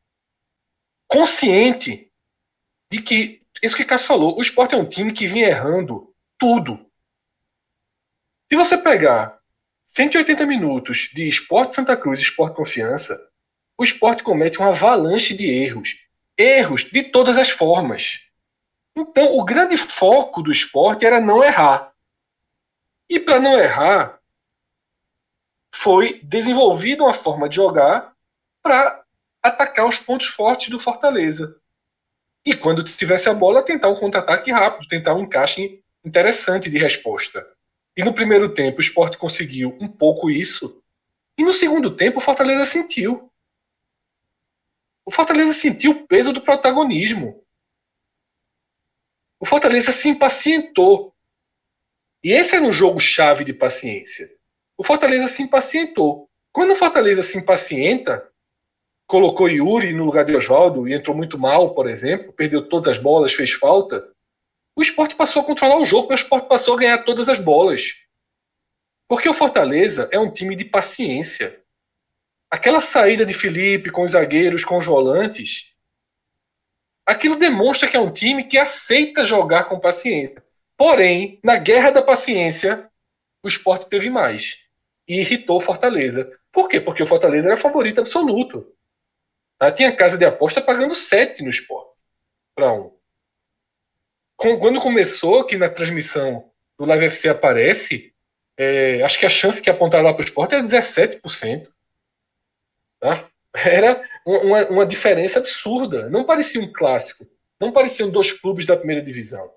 [1.08, 2.12] consciente
[2.90, 6.88] de que, isso que Cássio falou, o esporte é um time que vinha errando tudo.
[8.48, 9.40] Se você pegar
[9.86, 13.18] 180 minutos de esporte Santa Cruz e esporte confiança,
[13.76, 16.06] o esporte comete uma avalanche de erros.
[16.36, 18.27] Erros de todas as formas.
[18.96, 21.92] Então, o grande foco do esporte era não errar.
[23.08, 24.18] E para não errar,
[25.74, 28.12] foi desenvolvida uma forma de jogar
[28.62, 29.04] para
[29.42, 31.56] atacar os pontos fortes do Fortaleza.
[32.44, 37.46] E quando tivesse a bola, tentar um contra-ataque rápido, tentar um encaixe interessante de resposta.
[37.96, 40.82] E no primeiro tempo o esporte conseguiu um pouco isso.
[41.36, 43.30] E no segundo tempo o Fortaleza sentiu.
[45.04, 47.44] O Fortaleza sentiu o peso do protagonismo.
[49.40, 51.14] O Fortaleza se impacientou.
[52.22, 54.30] E esse era um jogo chave de paciência.
[54.76, 56.28] O Fortaleza se impacientou.
[56.52, 58.28] Quando o Fortaleza se impacienta,
[59.06, 63.02] colocou Yuri no lugar de Oswaldo e entrou muito mal, por exemplo, perdeu todas as
[63.02, 64.12] bolas, fez falta,
[64.78, 67.96] o esporte passou a controlar o jogo, o esporte passou a ganhar todas as bolas.
[69.08, 71.60] Porque o Fortaleza é um time de paciência.
[72.48, 75.74] Aquela saída de Felipe com os zagueiros, com os volantes,
[77.08, 80.44] aquilo demonstra que é um time que aceita jogar com paciência.
[80.76, 82.88] Porém, na guerra da paciência,
[83.42, 84.58] o esporte teve mais.
[85.08, 86.30] E irritou o Fortaleza.
[86.52, 86.78] Por quê?
[86.78, 88.76] Porque o Fortaleza era favorito absoluto.
[89.58, 89.72] Tá?
[89.72, 91.96] Tinha casa de aposta pagando 7 no esporte
[92.54, 92.92] para um.
[94.36, 98.14] Quando começou, que na transmissão do Live FC aparece,
[98.56, 101.68] é, acho que a chance que apontaram lá para o esporte era 17%.
[103.00, 103.28] Tá?
[103.56, 106.08] Era uma, uma diferença absurda.
[106.10, 107.26] Não parecia um clássico.
[107.60, 109.50] Não pareciam dois clubes da primeira divisão.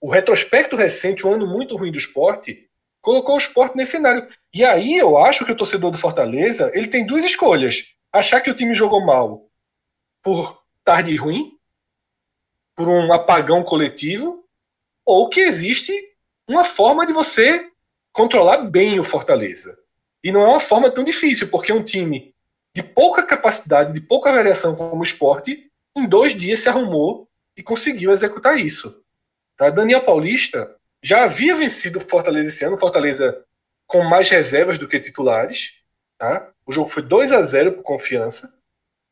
[0.00, 2.68] O retrospecto recente, um ano muito ruim do esporte,
[3.00, 4.28] colocou o esporte nesse cenário.
[4.52, 8.50] E aí eu acho que o torcedor do Fortaleza ele tem duas escolhas achar que
[8.50, 9.48] o time jogou mal
[10.22, 11.58] por tarde ruim,
[12.76, 14.44] por um apagão coletivo,
[15.04, 15.92] ou que existe
[16.48, 17.70] uma forma de você
[18.12, 19.76] controlar bem o Fortaleza.
[20.22, 22.33] E não é uma forma tão difícil, porque é um time
[22.74, 28.10] de pouca capacidade, de pouca variação como esporte, em dois dias se arrumou e conseguiu
[28.10, 29.02] executar isso.
[29.56, 29.70] Tá?
[29.70, 33.44] Daniel Paulista já havia vencido o Fortaleza esse ano, Fortaleza
[33.86, 35.80] com mais reservas do que titulares.
[36.18, 36.50] Tá?
[36.66, 38.52] O jogo foi 2 a 0 por confiança,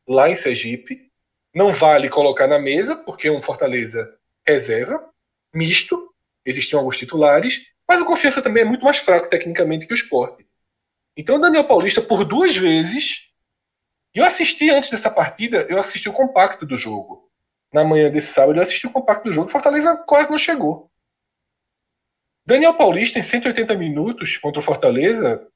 [0.07, 1.09] lá em Sergipe.
[1.53, 4.13] Não vale colocar na mesa, porque é um Fortaleza
[4.45, 5.07] reserva,
[5.53, 6.13] misto,
[6.45, 10.41] existiam alguns titulares, mas o Confiança também é muito mais fraco tecnicamente que o Sport.
[11.15, 13.29] Então o Daniel Paulista, por duas vezes,
[14.13, 17.29] eu assisti antes dessa partida, eu assisti o compacto do jogo.
[17.73, 19.49] Na manhã desse sábado, eu assisti o compacto do jogo.
[19.49, 20.91] Fortaleza quase não chegou.
[22.45, 25.47] Daniel Paulista, em 180 minutos contra o Fortaleza,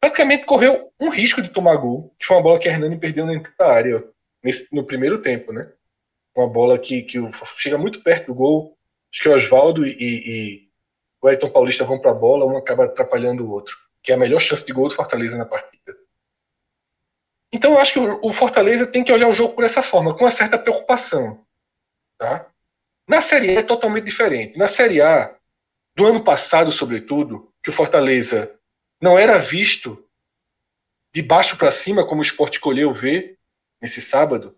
[0.00, 3.26] praticamente correu um risco de tomar gol, que foi uma bola que a Hernani perdeu
[3.26, 4.06] na área
[4.42, 5.72] nesse, no primeiro tempo, né?
[6.36, 7.18] Uma bola que, que
[7.56, 8.76] chega muito perto do gol.
[9.12, 10.68] Acho que o Oswaldo e, e
[11.22, 14.18] o Ayrton Paulista vão para a bola, um acaba atrapalhando o outro, que é a
[14.18, 15.96] melhor chance de gol do Fortaleza na partida.
[17.54, 20.24] Então eu acho que o Fortaleza tem que olhar o jogo por essa forma, com
[20.24, 21.46] uma certa preocupação.
[22.18, 22.48] Tá?
[23.08, 24.58] Na Série A é totalmente diferente.
[24.58, 25.32] Na Série A,
[25.94, 28.52] do ano passado, sobretudo, que o Fortaleza
[29.00, 30.04] não era visto
[31.14, 33.38] de baixo para cima, como o esporte escolheu ver
[33.80, 34.56] nesse sábado.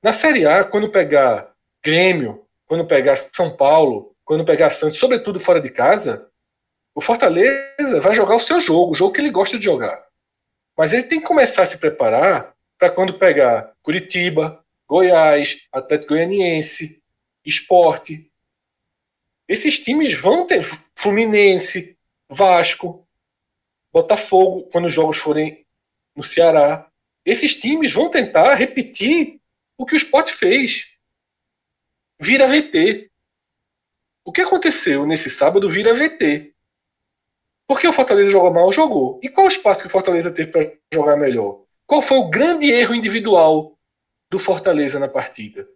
[0.00, 5.60] Na Série A, quando pegar Grêmio, quando pegar São Paulo, quando pegar Santos, sobretudo fora
[5.60, 6.30] de casa,
[6.94, 10.05] o Fortaleza vai jogar o seu jogo, o jogo que ele gosta de jogar.
[10.76, 17.02] Mas ele tem que começar a se preparar para quando pegar Curitiba, Goiás, Atlético Goianiense,
[17.44, 18.30] Esporte.
[19.48, 20.62] Esses times vão ter
[20.94, 21.96] Fluminense,
[22.28, 23.06] Vasco,
[23.92, 25.64] Botafogo, quando os jogos forem
[26.14, 26.90] no Ceará.
[27.24, 29.40] Esses times vão tentar repetir
[29.78, 30.92] o que o Sport fez.
[32.20, 33.10] Vira VT.
[34.24, 36.55] O que aconteceu nesse sábado vira VT.
[37.66, 39.20] Porque o Fortaleza jogou mal, jogou.
[39.22, 41.62] E qual o espaço que o Fortaleza teve para jogar melhor?
[41.86, 43.76] Qual foi o grande erro individual
[44.30, 45.68] do Fortaleza na partida?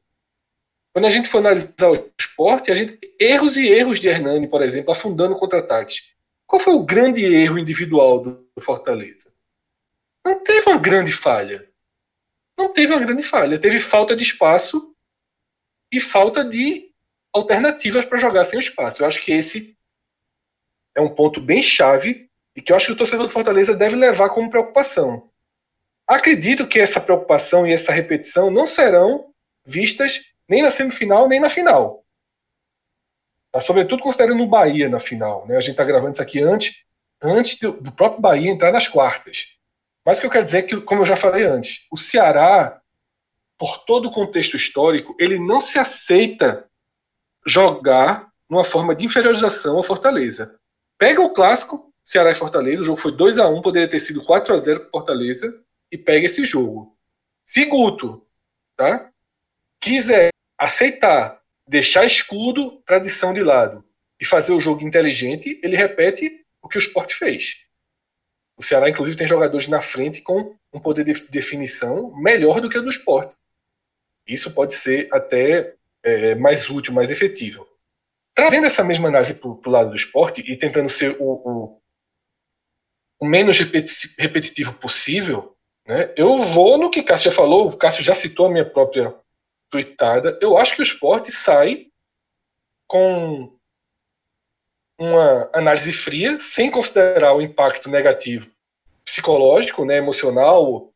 [0.92, 4.62] Quando a gente for analisar o esporte, a gente erros e erros de Hernani, por
[4.62, 6.12] exemplo, afundando contra-ataques.
[6.46, 9.32] Qual foi o grande erro individual do Fortaleza?
[10.24, 11.68] Não teve uma grande falha.
[12.58, 13.58] Não teve uma grande falha.
[13.58, 14.94] Teve falta de espaço
[15.92, 16.92] e falta de
[17.32, 19.02] alternativas para jogar sem o espaço.
[19.02, 19.76] Eu acho que esse
[20.94, 23.96] é um ponto bem chave e que eu acho que o torcedor do Fortaleza deve
[23.96, 25.30] levar como preocupação.
[26.06, 29.32] Acredito que essa preocupação e essa repetição não serão
[29.64, 32.04] vistas nem na semifinal nem na final.
[33.52, 33.60] Tá?
[33.60, 35.46] Sobretudo considerando o Bahia na final.
[35.46, 35.56] Né?
[35.56, 36.84] A gente está gravando isso aqui antes,
[37.22, 39.56] antes do, do, próprio Bahia entrar nas quartas.
[40.04, 42.80] Mas o que eu quero dizer é que, como eu já falei antes, o Ceará,
[43.58, 46.66] por todo o contexto histórico, ele não se aceita
[47.46, 50.58] jogar numa forma de inferiorização ao Fortaleza.
[51.00, 54.22] Pega o clássico, Ceará e Fortaleza, o jogo foi 2 a 1 poderia ter sido
[54.22, 56.94] 4 a 0 para Fortaleza, e pega esse jogo.
[57.42, 58.28] Se Guto
[58.76, 59.10] tá,
[59.80, 63.82] quiser aceitar, deixar escudo, tradição de lado,
[64.20, 67.64] e fazer o jogo inteligente, ele repete o que o Sport fez.
[68.54, 72.76] O Ceará, inclusive, tem jogadores na frente com um poder de definição melhor do que
[72.76, 73.34] o do Sport.
[74.26, 77.69] Isso pode ser até é, mais útil, mais efetivo.
[78.34, 81.80] Trazendo essa mesma análise para o lado do esporte e tentando ser o, o,
[83.20, 88.14] o menos repetitivo possível, né, eu vou no que Cássio já falou, o Cássio já
[88.14, 89.14] citou a minha própria
[89.70, 90.38] tweetada.
[90.40, 91.86] Eu acho que o esporte sai
[92.86, 93.56] com
[94.98, 98.50] uma análise fria, sem considerar o impacto negativo
[99.04, 100.92] psicológico, né, emocional,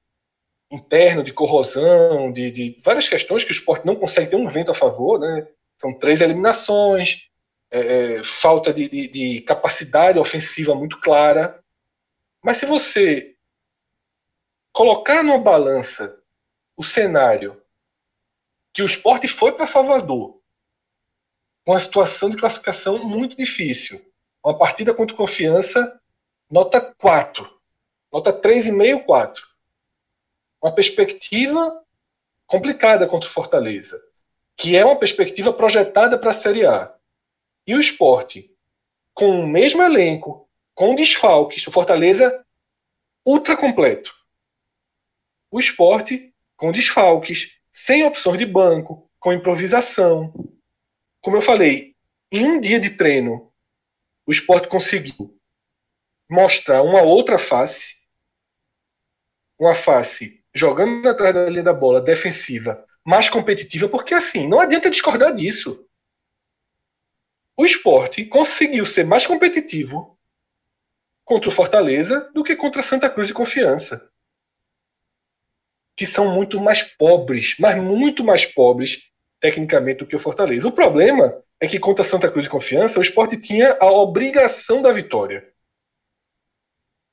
[0.71, 4.71] interno, de corrosão, de, de, várias questões que o esporte não consegue ter um vento
[4.71, 5.19] a favor.
[5.19, 5.47] Né?
[5.85, 7.29] São três eliminações,
[7.71, 11.63] é, é, falta de, de, de capacidade ofensiva muito clara.
[12.43, 13.37] Mas se você
[14.73, 16.19] colocar numa balança
[16.75, 17.63] o cenário
[18.73, 20.41] que o esporte foi para Salvador,
[21.67, 24.11] uma situação de classificação muito difícil,
[24.43, 26.01] uma partida contra confiança,
[26.51, 27.61] nota 4,
[28.11, 29.47] nota 3,5, 4.
[30.63, 31.85] Uma perspectiva
[32.47, 34.03] complicada contra o Fortaleza,
[34.57, 36.95] que é uma perspectiva projetada para a Série A
[37.67, 38.51] e o esporte,
[39.13, 42.45] com o mesmo elenco, com desfalques, o Fortaleza
[43.27, 44.13] ultra completo.
[45.51, 50.33] O esporte com desfalques, sem opções de banco, com improvisação.
[51.21, 51.95] Como eu falei,
[52.31, 53.53] em um dia de treino,
[54.27, 55.39] o esporte conseguiu
[56.29, 57.97] mostrar uma outra face,
[59.59, 64.91] uma face jogando atrás da linha da bola, defensiva, mais competitiva, porque assim, não adianta
[64.91, 65.85] discordar disso
[67.57, 70.19] o esporte conseguiu ser mais competitivo
[71.25, 74.11] contra o Fortaleza do que contra Santa Cruz e Confiança.
[75.97, 79.09] Que são muito mais pobres, mas muito mais pobres
[79.41, 80.67] tecnicamente do que o Fortaleza.
[80.67, 84.91] O problema é que contra Santa Cruz e Confiança, o esporte tinha a obrigação da
[84.91, 85.53] vitória.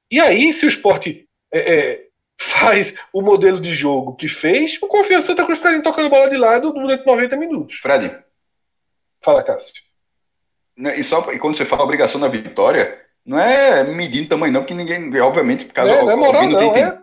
[0.10, 2.08] E aí, se o esporte é, é,
[2.42, 6.38] faz o modelo de jogo que fez, o Confiança Santa Cruz ficaria tocando bola de
[6.38, 7.78] lado durante 90 minutos.
[7.78, 8.18] Fred.
[9.22, 9.84] Fala, Cássio.
[10.98, 14.74] E só e quando você fala obrigação da vitória, não é medindo tamanho, não, que
[14.74, 16.98] ninguém, obviamente, por causa é, não é moral, não, é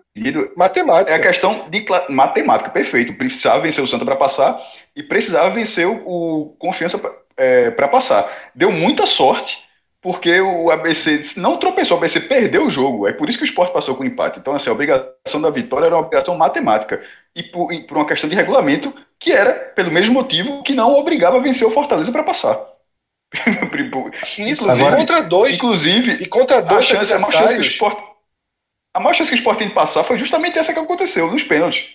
[0.56, 1.12] matemática.
[1.12, 3.14] É a questão de matemática, perfeito.
[3.14, 4.60] Precisava vencer o Santa para passar
[4.96, 8.50] e precisava vencer o, o Confiança para é, passar.
[8.56, 9.56] Deu muita sorte,
[10.00, 13.08] porque o ABC não tropeçou, o ABC perdeu o jogo.
[13.08, 14.38] É por isso que o esporte passou com empate.
[14.38, 17.04] Então, assim, a obrigação da vitória era uma obrigação matemática.
[17.34, 20.92] E por, e por uma questão de regulamento, que era pelo mesmo motivo que não
[20.92, 22.58] obrigava a vencer o Fortaleza para passar.
[24.38, 25.56] Isso, inclusive, contra dois.
[25.56, 28.02] Inclusive, e contra dois a chance, a maior chance que o esporte,
[28.94, 31.42] a maior chance que o esporte tem de passar foi justamente essa que aconteceu, nos
[31.42, 31.86] pênaltis.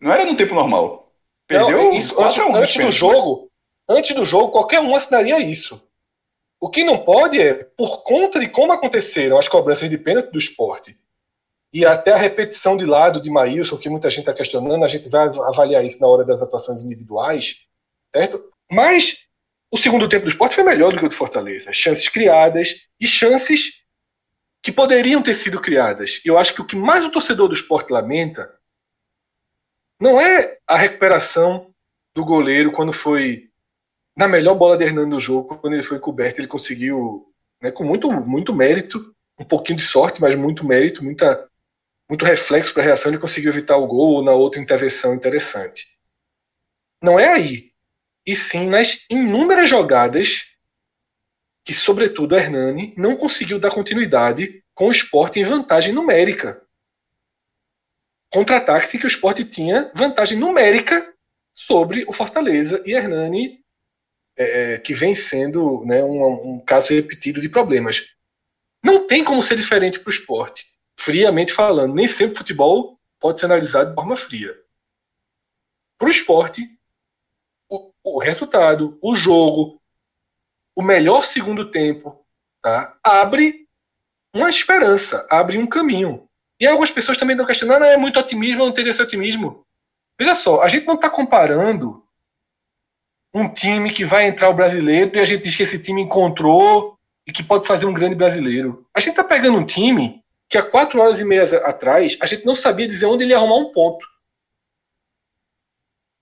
[0.00, 1.12] Não era no tempo normal.
[1.48, 3.50] Perdeu não, isso, antes, antes do jogo,
[3.88, 5.82] antes do jogo, qualquer um assinaria isso.
[6.60, 10.38] O que não pode é, por conta de como aconteceram as cobranças de pênalti do
[10.38, 10.98] esporte,
[11.72, 15.08] e até a repetição de lado de Maílson, que muita gente está questionando, a gente
[15.08, 17.64] vai avaliar isso na hora das atuações individuais,
[18.14, 18.44] certo?
[18.70, 19.24] Mas
[19.70, 21.72] o segundo tempo do esporte foi melhor do que o do Fortaleza.
[21.72, 23.80] Chances criadas e chances
[24.62, 26.20] que poderiam ter sido criadas.
[26.24, 28.52] Eu acho que o que mais o torcedor do esporte lamenta
[30.00, 31.72] não é a recuperação
[32.14, 33.49] do goleiro quando foi
[34.16, 37.26] na melhor bola de Hernando no jogo, quando ele foi coberto, ele conseguiu,
[37.60, 41.48] né, com muito, muito mérito, um pouquinho de sorte, mas muito mérito, muita,
[42.08, 45.86] muito reflexo para a reação, ele conseguiu evitar o gol ou na outra intervenção interessante.
[47.02, 47.70] Não é aí
[48.26, 50.46] e sim nas inúmeras jogadas
[51.64, 56.62] que, sobretudo, Hernani não conseguiu dar continuidade com o esporte em vantagem numérica.
[58.32, 61.12] Contra-ataque que o esporte tinha vantagem numérica
[61.52, 63.59] sobre o Fortaleza e Hernani,
[64.42, 68.14] é, que vem sendo né, um, um caso repetido de problemas.
[68.82, 70.66] Não tem como ser diferente para o esporte,
[70.98, 71.94] friamente falando.
[71.94, 74.56] Nem sempre o futebol pode ser analisado de forma fria.
[75.98, 76.66] Para o esporte,
[78.02, 79.80] o resultado, o jogo,
[80.74, 82.24] o melhor segundo tempo,
[82.62, 82.96] tá?
[83.02, 83.68] abre
[84.32, 86.26] uma esperança, abre um caminho.
[86.58, 89.66] E algumas pessoas também estão questionando, ah, é muito otimismo, não teria esse otimismo.
[90.18, 92.02] Veja só, a gente não está comparando
[93.32, 96.98] um time que vai entrar o brasileiro e a gente diz que esse time encontrou
[97.26, 98.86] e que pode fazer um grande brasileiro.
[98.94, 102.44] A gente está pegando um time que há quatro horas e meia atrás a gente
[102.44, 104.04] não sabia dizer onde ele ia arrumar um ponto.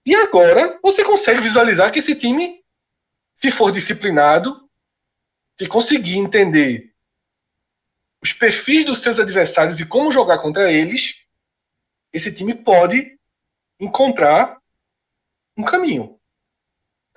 [0.05, 2.63] E agora você consegue visualizar que esse time,
[3.35, 4.69] se for disciplinado,
[5.59, 6.93] se conseguir entender
[8.23, 11.25] os perfis dos seus adversários e como jogar contra eles,
[12.13, 13.19] esse time pode
[13.81, 14.59] encontrar
[15.57, 16.18] um caminho.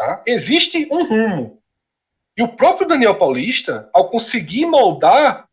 [0.02, 0.24] Tá?
[0.26, 1.62] Existe um rumo.
[2.36, 5.48] E o próprio Daniel Paulista, ao conseguir moldar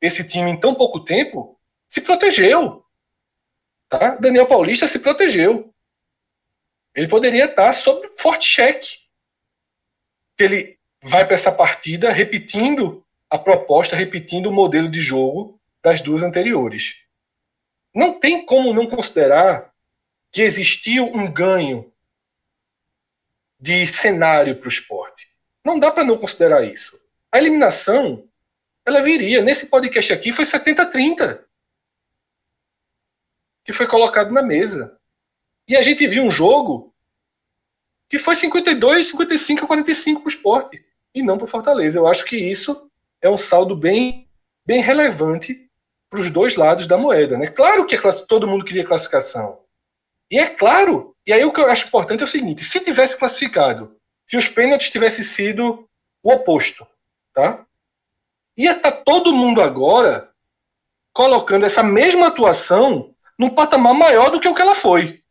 [0.00, 2.86] esse time em tão pouco tempo, se protegeu.
[3.88, 4.14] Tá?
[4.14, 5.74] Daniel Paulista se protegeu.
[6.94, 8.98] Ele poderia estar sob forte cheque.
[10.38, 16.00] Se ele vai para essa partida repetindo a proposta, repetindo o modelo de jogo das
[16.00, 16.98] duas anteriores.
[17.92, 19.74] Não tem como não considerar
[20.30, 21.91] que existiu um ganho
[23.62, 25.28] de cenário para o esporte.
[25.64, 27.00] Não dá para não considerar isso.
[27.30, 28.28] A eliminação,
[28.84, 29.40] ela viria.
[29.40, 31.38] Nesse podcast aqui foi 70-30
[33.64, 34.98] que foi colocado na mesa.
[35.68, 36.92] E a gente viu um jogo
[38.08, 42.00] que foi 52, 55 a 45 para o esporte e não para o Fortaleza.
[42.00, 44.28] Eu acho que isso é um saldo bem,
[44.66, 45.70] bem relevante
[46.10, 47.38] para os dois lados da moeda.
[47.38, 47.46] Né?
[47.46, 47.96] Claro que
[48.26, 49.61] todo mundo queria classificação.
[50.32, 53.18] E é claro, e aí o que eu acho importante é o seguinte: se tivesse
[53.18, 53.94] classificado,
[54.26, 55.86] se os pênaltis tivessem sido
[56.22, 56.86] o oposto,
[57.34, 57.66] tá?
[58.56, 60.30] ia estar tá todo mundo agora
[61.12, 65.22] colocando essa mesma atuação num patamar maior do que o que ela foi.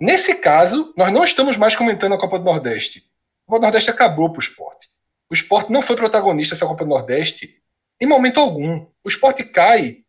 [0.00, 3.00] Nesse caso, nós não estamos mais comentando a Copa do Nordeste.
[3.00, 4.88] A Copa do Nordeste acabou para o esporte.
[5.30, 7.60] O esporte não foi protagonista dessa Copa do Nordeste
[8.00, 8.86] em momento algum.
[9.02, 10.03] O esporte cai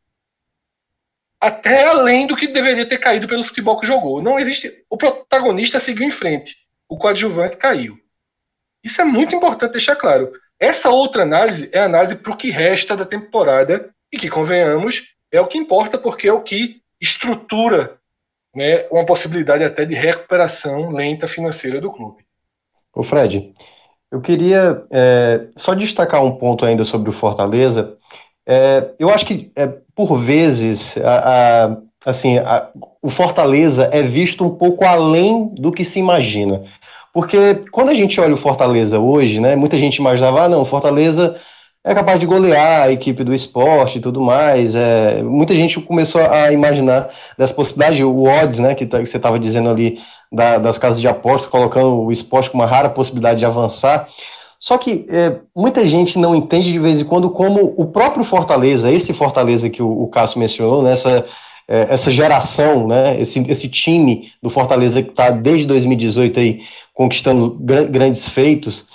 [1.46, 4.20] até além do que deveria ter caído pelo futebol que jogou.
[4.20, 4.84] Não existe.
[4.90, 6.58] O protagonista seguiu em frente.
[6.90, 8.00] O coadjuvante caiu.
[8.84, 10.32] Isso é muito importante deixar claro.
[10.60, 15.14] Essa outra análise é a análise para o que resta da temporada e que, convenhamos,
[15.32, 18.00] é o que importa porque é o que estrutura
[18.56, 22.26] né, uma possibilidade até de recuperação lenta financeira do clube.
[22.92, 23.54] O Fred,
[24.12, 28.00] eu queria é, só destacar um ponto ainda sobre o Fortaleza.
[28.48, 32.70] É, eu acho que, é, por vezes, a, a, assim, a,
[33.02, 36.64] o Fortaleza é visto um pouco além do que se imagina.
[37.14, 40.66] Porque quando a gente olha o Fortaleza hoje, né, muita gente imaginava, ah, não, o
[40.66, 41.38] Fortaleza
[41.84, 44.76] é capaz de golear a equipe do esporte e tudo mais.
[44.76, 49.18] É, muita gente começou a imaginar dessa possibilidade, o odds, né, que, tá, que você
[49.18, 50.00] estava dizendo ali,
[50.32, 54.08] da, das casas de apostas, colocando o esporte com uma rara possibilidade de avançar.
[54.60, 58.92] Só que é, muita gente não entende de vez em quando como o próprio Fortaleza,
[58.92, 61.24] esse Fortaleza que o, o Cássio mencionou, nessa né,
[61.68, 66.60] é, essa geração, né, esse, esse time do Fortaleza que está desde 2018 aí
[66.94, 68.88] conquistando gr grandes feitos,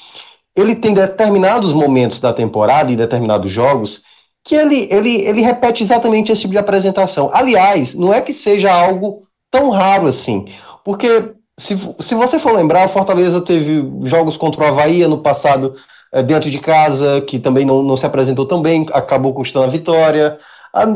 [0.57, 4.03] ele tem determinados momentos da temporada e determinados jogos
[4.45, 7.31] que ele, ele, ele repete exatamente esse tipo de apresentação.
[7.33, 10.47] Aliás, não é que seja algo tão raro assim,
[10.85, 15.75] porque se, se você for lembrar, o Fortaleza teve jogos contra o Havaí no passado
[16.13, 19.69] é, dentro de casa, que também não, não se apresentou tão bem, acabou conquistando a
[19.69, 20.39] vitória.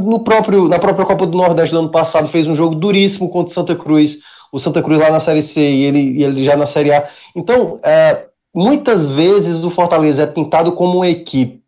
[0.02, 3.50] No próprio, na própria Copa do Nordeste do ano passado fez um jogo duríssimo contra
[3.50, 4.18] o Santa Cruz,
[4.52, 7.08] o Santa Cruz lá na Série C e ele, e ele já na Série A.
[7.34, 11.62] Então, é, muitas vezes o Fortaleza é pintado como uma equipe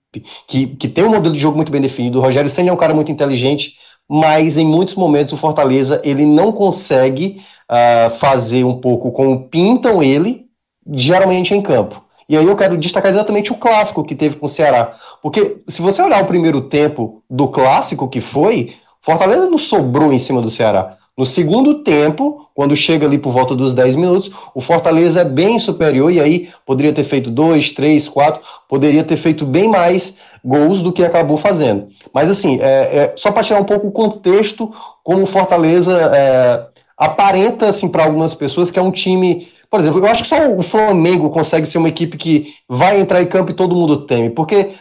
[0.46, 2.18] que, que tem um modelo de jogo muito bem definido.
[2.18, 3.74] O Rogério Senna é um cara muito inteligente,
[4.08, 10.02] mas em muitos momentos o Fortaleza ele não consegue uh, fazer um pouco como pintam
[10.02, 10.46] ele,
[10.92, 12.04] geralmente em campo.
[12.28, 14.94] E aí eu quero destacar exatamente o clássico que teve com o Ceará.
[15.22, 20.18] Porque se você olhar o primeiro tempo do clássico que foi, Fortaleza não sobrou em
[20.18, 20.96] cima do Ceará.
[21.16, 25.58] No segundo tempo, quando chega ali por volta dos 10 minutos, o Fortaleza é bem
[25.58, 30.80] superior e aí poderia ter feito dois, três, quatro, poderia ter feito bem mais gols
[30.80, 31.88] do que acabou fazendo.
[32.14, 34.72] Mas assim, é, é só para tirar um pouco o contexto,
[35.02, 36.66] como o Fortaleza é,
[36.96, 40.48] aparenta assim para algumas pessoas que é um time por exemplo, eu acho que só
[40.54, 44.30] o Flamengo consegue ser uma equipe que vai entrar em campo e todo mundo teme,
[44.30, 44.74] porque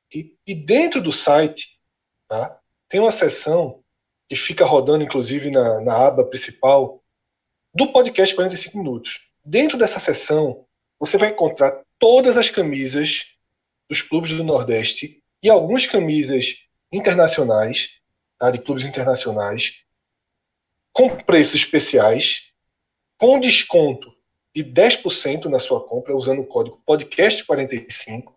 [0.47, 1.79] e dentro do site
[2.27, 2.59] tá,
[2.89, 3.83] tem uma seção
[4.29, 7.03] que fica rodando, inclusive, na, na aba principal
[7.73, 9.29] do podcast 45 Minutos.
[9.43, 10.65] Dentro dessa seção,
[10.99, 13.25] você vai encontrar todas as camisas
[13.89, 17.99] dos clubes do Nordeste e algumas camisas internacionais,
[18.39, 19.83] tá, de clubes internacionais,
[20.91, 22.51] com preços especiais
[23.17, 24.13] com desconto
[24.53, 28.33] de 10% na sua compra usando o código podcast45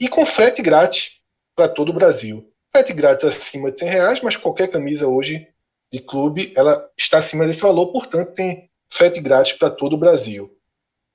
[0.00, 1.20] e com frete grátis
[1.54, 2.50] para todo o Brasil.
[2.70, 5.48] Frete grátis acima de 100 reais, mas qualquer camisa hoje
[5.92, 10.58] de clube ela está acima desse valor, portanto tem frete grátis para todo o Brasil.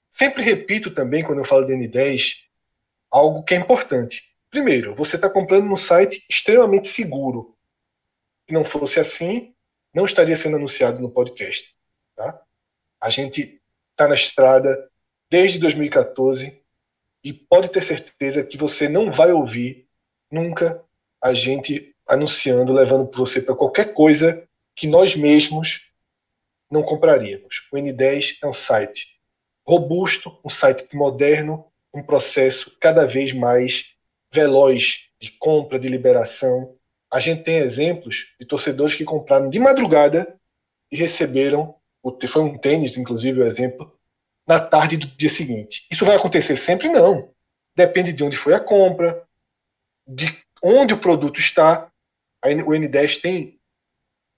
[0.10, 2.44] Sempre repito também quando eu falo de N10
[3.10, 4.24] algo que é importante.
[4.50, 7.56] Primeiro, você está comprando num site extremamente seguro.
[8.48, 9.54] Se não fosse assim,
[9.94, 11.76] não estaria sendo anunciado no podcast.
[12.16, 12.42] Tá?
[13.00, 14.90] A gente está na estrada
[15.30, 16.62] desde 2014
[17.24, 19.88] e pode ter certeza que você não vai ouvir
[20.32, 20.82] nunca
[21.22, 24.44] a gente anunciando, levando você para qualquer coisa
[24.76, 25.92] que nós mesmos
[26.70, 27.68] não compraríamos.
[27.72, 29.18] O N10 é um site
[29.66, 33.96] robusto, um site moderno, um processo cada vez mais
[34.32, 36.76] veloz de compra, de liberação.
[37.12, 40.38] A gente tem exemplos de torcedores que compraram de madrugada
[40.92, 41.76] e receberam
[42.28, 43.92] foi um tênis, inclusive, o exemplo,
[44.48, 45.86] na tarde do dia seguinte.
[45.92, 46.90] Isso vai acontecer sempre?
[46.90, 47.30] Não.
[47.76, 49.24] Depende de onde foi a compra,
[50.08, 51.92] de onde o produto está.
[52.44, 53.60] O N10 tem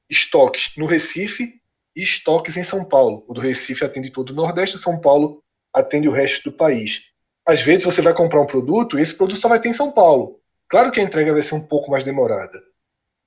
[0.10, 1.62] estoques no Recife
[1.96, 3.24] e estoques em São Paulo.
[3.28, 5.44] O do Recife atende todo o Nordeste, São Paulo
[5.74, 7.12] atende o resto do país.
[7.46, 9.92] Às vezes você vai comprar um produto e esse produto só vai ter em São
[9.92, 10.40] Paulo.
[10.68, 12.62] Claro que a entrega vai ser um pouco mais demorada.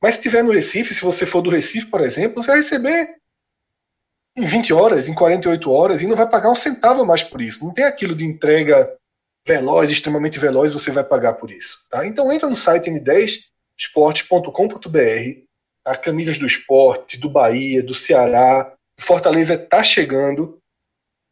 [0.00, 3.16] Mas se tiver no Recife, se você for do Recife, por exemplo, você vai receber
[4.36, 7.64] em 20 horas, em 48 horas, e não vai pagar um centavo mais por isso.
[7.64, 8.96] Não tem aquilo de entrega
[9.46, 11.84] veloz, extremamente veloz, você vai pagar por isso.
[11.90, 12.06] Tá?
[12.06, 15.44] Então entra no site n10esportes.com.br,
[15.84, 20.58] a camisas do esporte, do Bahia, do Ceará, Fortaleza está chegando.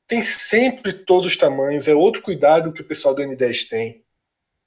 [0.07, 4.05] Tem sempre todos os tamanhos, é outro cuidado que o pessoal do N10 tem.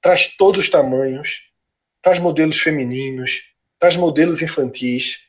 [0.00, 1.50] Traz todos os tamanhos,
[2.00, 3.42] traz modelos femininos,
[3.78, 5.28] traz modelos infantis.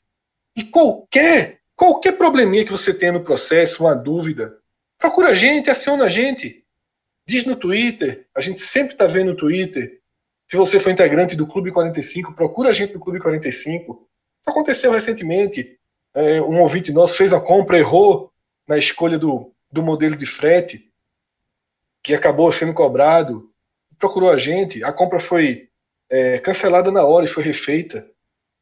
[0.56, 4.58] E qualquer Qualquer probleminha que você tenha no processo, uma dúvida,
[4.98, 6.64] procura a gente, aciona a gente.
[7.28, 10.00] Diz no Twitter, a gente sempre está vendo no Twitter.
[10.48, 14.08] Se você for integrante do Clube 45, procura a gente no Clube 45.
[14.42, 15.78] Isso aconteceu recentemente.
[16.14, 18.32] É, um ouvinte nosso fez a compra, errou
[18.68, 20.90] na escolha do, do modelo de frete,
[22.02, 23.52] que acabou sendo cobrado.
[23.98, 25.70] Procurou a gente, a compra foi
[26.10, 28.08] é, cancelada na hora e foi refeita,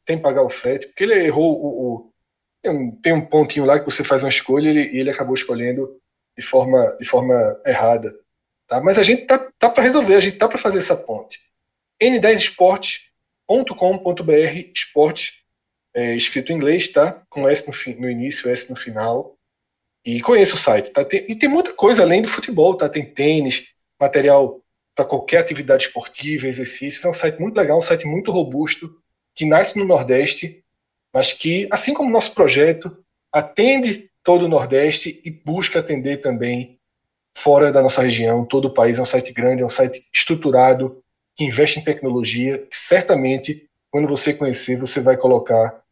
[0.07, 2.12] sem pagar o frete, porque ele errou o, o
[2.63, 5.35] tem um, tem um pontinho lá que você faz uma escolha e ele, ele acabou
[5.35, 5.99] escolhendo
[6.35, 8.17] de forma, de forma errada.
[8.67, 8.81] Tá?
[8.81, 11.39] Mas a gente tá, tá para resolver, a gente tá para fazer essa ponte.
[12.01, 15.43] n10esporte.com.br, esporte
[15.93, 17.21] é, escrito em inglês, tá?
[17.29, 19.37] Com S no, no início, S no final.
[20.05, 21.05] E conheça o site, tá?
[21.05, 22.89] Tem, e tem muita coisa além do futebol, tá?
[22.89, 23.67] Tem tênis,
[23.99, 24.61] material
[24.95, 27.03] para qualquer atividade esportiva, exercícios.
[27.03, 28.97] É um site muito legal, um site muito robusto,
[29.35, 30.62] que nasce no Nordeste
[31.13, 32.97] mas que, assim como o nosso projeto,
[33.31, 36.79] atende todo o Nordeste e busca atender também
[37.35, 38.97] fora da nossa região, todo o país.
[38.97, 41.03] É um site grande, é um site estruturado,
[41.35, 45.83] que investe em tecnologia, que certamente, quando você conhecer, você vai colocar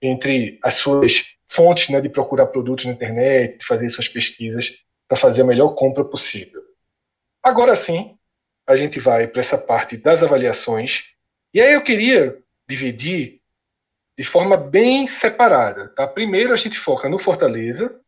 [0.00, 5.16] entre as suas fontes né, de procurar produtos na internet, de fazer suas pesquisas para
[5.16, 6.62] fazer a melhor compra possível.
[7.42, 8.16] Agora sim,
[8.66, 11.10] a gente vai para essa parte das avaliações.
[11.52, 13.41] E aí eu queria dividir
[14.16, 15.88] de forma bem separada.
[15.88, 16.06] Tá?
[16.06, 18.00] Primeiro a gente foca no Fortaleza,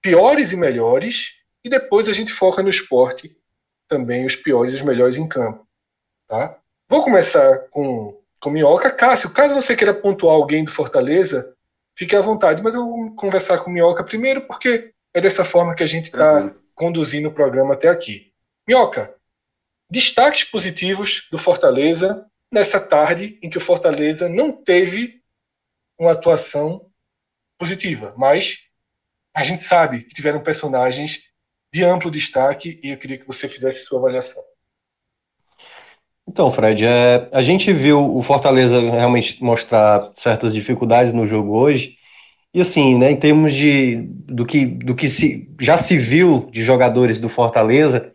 [0.00, 1.34] piores e melhores,
[1.64, 3.36] e depois a gente foca no esporte,
[3.88, 5.66] também os piores e os melhores em campo.
[6.26, 6.58] Tá?
[6.88, 8.90] Vou começar com, com Minhoca.
[8.90, 11.54] Cássio, caso você queira pontuar alguém do Fortaleza,
[11.96, 15.82] fique à vontade, mas eu vou conversar com Minhoca primeiro, porque é dessa forma que
[15.82, 16.54] a gente está uhum.
[16.74, 18.32] conduzindo o programa até aqui.
[18.66, 19.14] Minhoca,
[19.90, 25.22] destaques positivos do Fortaleza nessa tarde em que o Fortaleza não teve
[25.98, 26.86] uma atuação
[27.58, 28.58] positiva, mas
[29.34, 31.22] a gente sabe que tiveram personagens
[31.72, 34.42] de amplo destaque e eu queria que você fizesse sua avaliação.
[36.28, 41.96] Então, Fred, é, a gente viu o Fortaleza realmente mostrar certas dificuldades no jogo hoje.
[42.54, 43.96] E assim, né, em termos de
[44.26, 48.12] do que, do que se, já se viu de jogadores do Fortaleza,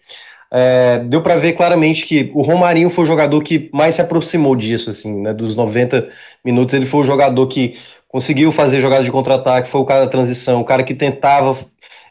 [0.52, 4.56] é, deu para ver claramente que o Romarinho foi o jogador que mais se aproximou
[4.56, 6.08] disso, assim, né, dos 90
[6.44, 7.78] minutos, ele foi o jogador que
[8.08, 11.58] conseguiu fazer jogadas de contra-ataque, foi o cara da transição, o cara que tentava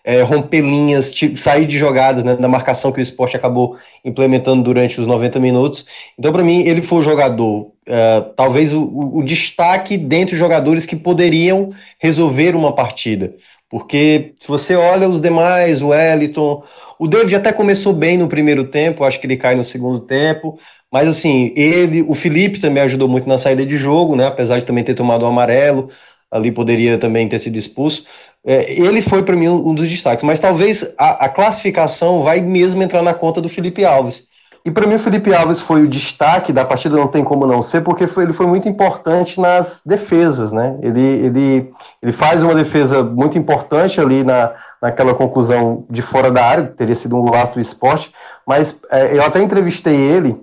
[0.06, 4.62] é, romper linhas, tipo, sair de jogadas né, da marcação que o esporte acabou implementando
[4.62, 5.84] durante os 90 minutos.
[6.16, 10.38] Então, para mim, ele foi o jogador, é, talvez o, o, o destaque dentre os
[10.38, 13.34] jogadores que poderiam resolver uma partida.
[13.68, 16.62] Porque se você olha os demais, o Wellington,
[16.98, 20.58] o David até começou bem no primeiro tempo, acho que ele cai no segundo tempo.
[20.92, 24.26] Mas assim, ele, o Felipe também ajudou muito na saída de jogo, né?
[24.26, 25.90] Apesar de também ter tomado o amarelo,
[26.30, 28.04] ali poderia também ter sido expulso.
[28.44, 32.82] É, ele foi para mim um dos destaques, mas talvez a, a classificação vai mesmo
[32.82, 34.28] entrar na conta do Felipe Alves
[34.66, 37.62] e para mim o Felipe Alves foi o destaque da partida, não tem como não
[37.62, 40.76] ser, porque foi, ele foi muito importante nas defesas, né?
[40.82, 44.52] Ele, ele, ele faz uma defesa muito importante ali na,
[44.82, 48.12] naquela conclusão de fora da área, que teria sido um golaço do esporte,
[48.44, 50.36] mas é, eu até entrevistei ele,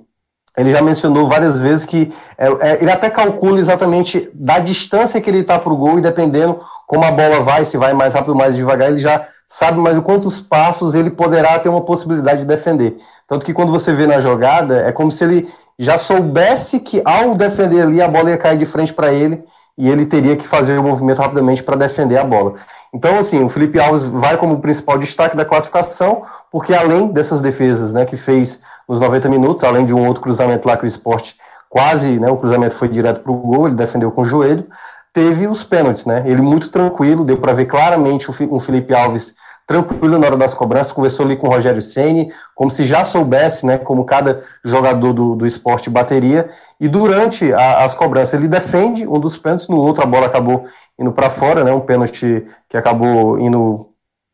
[0.57, 5.29] ele já mencionou várias vezes que é, é, ele até calcula exatamente da distância que
[5.29, 8.31] ele está para o gol e dependendo como a bola vai, se vai mais rápido
[8.31, 12.47] ou mais devagar, ele já sabe mais quantos passos ele poderá ter uma possibilidade de
[12.47, 12.97] defender.
[13.27, 15.49] Tanto que quando você vê na jogada, é como se ele
[15.79, 19.43] já soubesse que ao defender ali a bola ia cair de frente para ele
[19.77, 22.53] e ele teria que fazer o movimento rapidamente para defender a bola.
[22.93, 26.21] Então, assim, o Felipe Alves vai como principal destaque da classificação,
[26.51, 30.67] porque além dessas defesas né, que fez nos 90 minutos, além de um outro cruzamento
[30.67, 31.35] lá que o esporte
[31.69, 34.67] quase, né, o cruzamento foi direto para o gol, ele defendeu com o joelho,
[35.11, 36.23] teve os pênaltis, né?
[36.25, 39.35] Ele muito tranquilo, deu para ver claramente o Felipe Alves
[39.67, 43.65] tranquilo na hora das cobranças, conversou ali com o Rogério Ceni, como se já soubesse,
[43.65, 46.49] né, como cada jogador do, do esporte bateria,
[46.79, 50.65] e durante a, as cobranças ele defende um dos pênaltis, no outro a bola acabou
[50.99, 53.89] indo para fora, né, um pênalti que acabou indo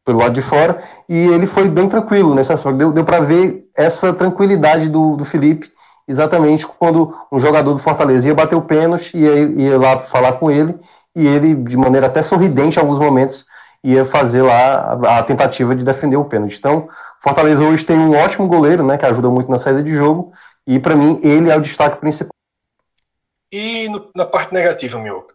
[0.06, 3.66] pelo lado de fora, e ele foi bem tranquilo nessa ação, deu, deu para ver
[3.78, 5.72] essa tranquilidade do, do Felipe,
[6.08, 10.50] exatamente quando um jogador do Fortaleza ia bater o pênalti, ia, ia lá falar com
[10.50, 10.76] ele,
[11.16, 13.46] e ele, de maneira até sorridente em alguns momentos,
[13.84, 16.58] ia fazer lá a, a tentativa de defender o pênalti.
[16.58, 16.90] Então,
[17.22, 20.32] Fortaleza hoje tem um ótimo goleiro, né, que ajuda muito na saída de jogo,
[20.66, 22.32] e para mim ele é o destaque principal.
[23.52, 25.28] E no, na parte negativa, meu?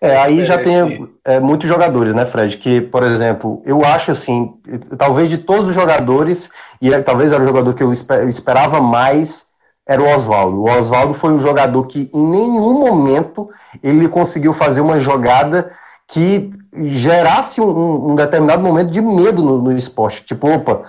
[0.00, 2.56] É, aí já tem é, muitos jogadores, né, Fred?
[2.58, 4.54] Que, por exemplo, eu acho assim,
[4.96, 6.50] talvez de todos os jogadores,
[6.80, 9.48] e é, talvez era o jogador que eu esperava mais,
[9.86, 10.62] era o Oswaldo.
[10.62, 13.50] O Oswaldo foi um jogador que em nenhum momento
[13.82, 15.70] ele conseguiu fazer uma jogada
[16.06, 16.52] que
[16.82, 20.24] gerasse um, um determinado momento de medo no, no esporte.
[20.24, 20.82] Tipo, opa,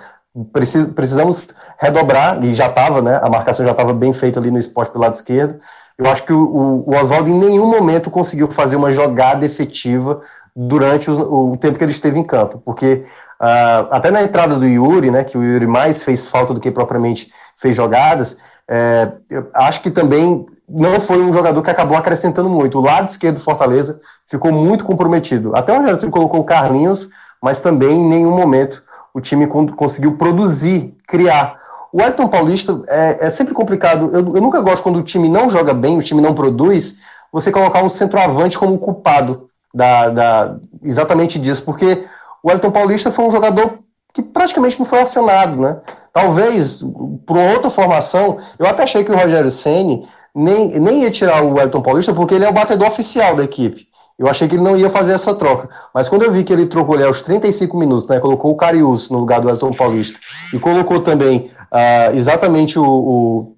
[0.52, 1.48] precis, precisamos
[1.78, 3.18] redobrar, e já estava, né?
[3.22, 5.58] A marcação já estava bem feita ali no esporte pelo lado esquerdo.
[5.98, 10.20] Eu acho que o, o Oswaldo em nenhum momento conseguiu fazer uma jogada efetiva
[10.54, 13.04] durante o, o tempo que ele esteve em campo, porque
[13.40, 16.70] uh, até na entrada do Yuri, né, que o Yuri mais fez falta do que
[16.70, 18.38] propriamente fez jogadas,
[18.68, 19.12] é,
[19.54, 22.78] acho que também não foi um jogador que acabou acrescentando muito.
[22.78, 25.54] O lado esquerdo do Fortaleza ficou muito comprometido.
[25.54, 27.10] Até o Anderson colocou o Carlinhos,
[27.42, 28.82] mas também em nenhum momento
[29.14, 31.56] o time conseguiu produzir, criar.
[31.92, 34.10] O Elton Paulista é, é sempre complicado.
[34.12, 36.98] Eu, eu, nunca gosto quando o time não joga bem, o time não produz,
[37.32, 42.04] você colocar um centroavante como culpado da, da, exatamente disso, porque
[42.42, 43.78] o Elton Paulista foi um jogador
[44.12, 45.78] que praticamente não foi acionado, né?
[46.12, 46.82] Talvez,
[47.26, 50.06] por outra formação, eu até achei que o Rogério Ceni
[50.36, 53.88] nem, nem ia tirar o Elton Paulista, porque ele é o batedor oficial da equipe.
[54.18, 55.68] Eu achei que ele não ia fazer essa troca.
[55.94, 59.08] Mas quando eu vi que ele trocou ali aos 35 minutos, né, colocou o Carius
[59.08, 60.18] no lugar do Elton Paulista,
[60.52, 63.56] e colocou também uh, exatamente o, o,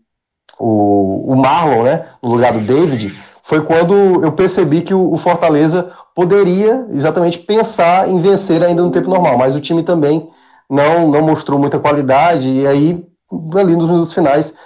[0.59, 5.19] o, o, Marlon né, no lugar do David, foi quando eu percebi que o, o
[5.19, 9.37] Fortaleza poderia exatamente pensar em vencer ainda no tempo normal.
[9.37, 10.29] Mas o time também
[10.71, 13.05] não, não mostrou muita qualidade, e aí,
[13.57, 14.57] ali nos minutos finais,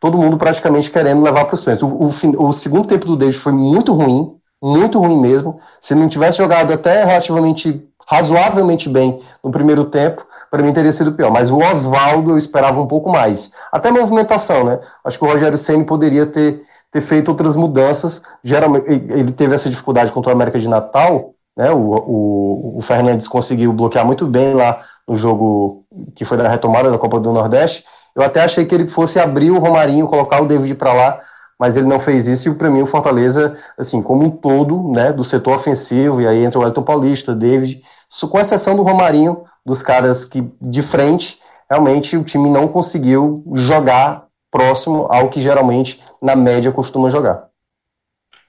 [0.00, 1.82] todo mundo praticamente querendo levar para os pênaltis.
[1.82, 5.58] O, o, o, segundo tempo do David foi muito ruim, muito ruim mesmo.
[5.80, 11.12] Se não tivesse jogado até relativamente, razoavelmente bem no primeiro tempo, para mim teria sido
[11.12, 11.30] pior.
[11.30, 13.52] Mas o Oswaldo eu esperava um pouco mais.
[13.72, 14.80] Até movimentação, né?
[15.04, 18.22] Acho que o Rogério Senna poderia ter, ter feito outras mudanças.
[18.42, 21.72] Geralmente, ele teve essa dificuldade contra o América de Natal, né?
[21.72, 25.84] O, o, o Fernandes conseguiu bloquear muito bem lá no jogo
[26.14, 27.84] que foi da retomada da Copa do Nordeste
[28.14, 31.18] eu até achei que ele fosse abrir o Romarinho, colocar o David para lá,
[31.58, 32.48] mas ele não fez isso.
[32.48, 36.44] E para mim, o Fortaleza, assim, como um todo, né, do setor ofensivo, e aí
[36.44, 37.82] entra o Elton Paulista, David,
[38.30, 41.38] com exceção do Romarinho, dos caras que de frente,
[41.68, 47.48] realmente o time não conseguiu jogar próximo ao que geralmente, na média, costuma jogar.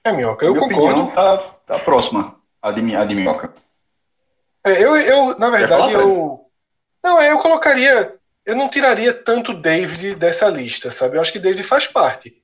[0.04, 1.12] É, Minhoca, eu Minha concordo.
[1.12, 3.52] Tá, tá próxima a de, a de Minhoca.
[4.64, 6.40] É, eu, eu, na verdade, eu.
[7.02, 11.16] Não, eu colocaria eu não tiraria tanto David dessa lista, sabe?
[11.16, 12.42] Eu acho que David faz parte.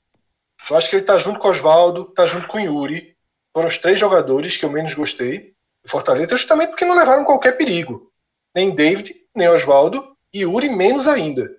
[0.68, 3.16] Eu acho que ele tá junto com Oswaldo, tá junto com Yuri.
[3.52, 7.52] Foram os três jogadores que eu menos gostei do Fortaleza, justamente porque não levaram qualquer
[7.56, 8.12] perigo.
[8.54, 11.56] Nem David, nem Oswaldo, e Yuri menos ainda.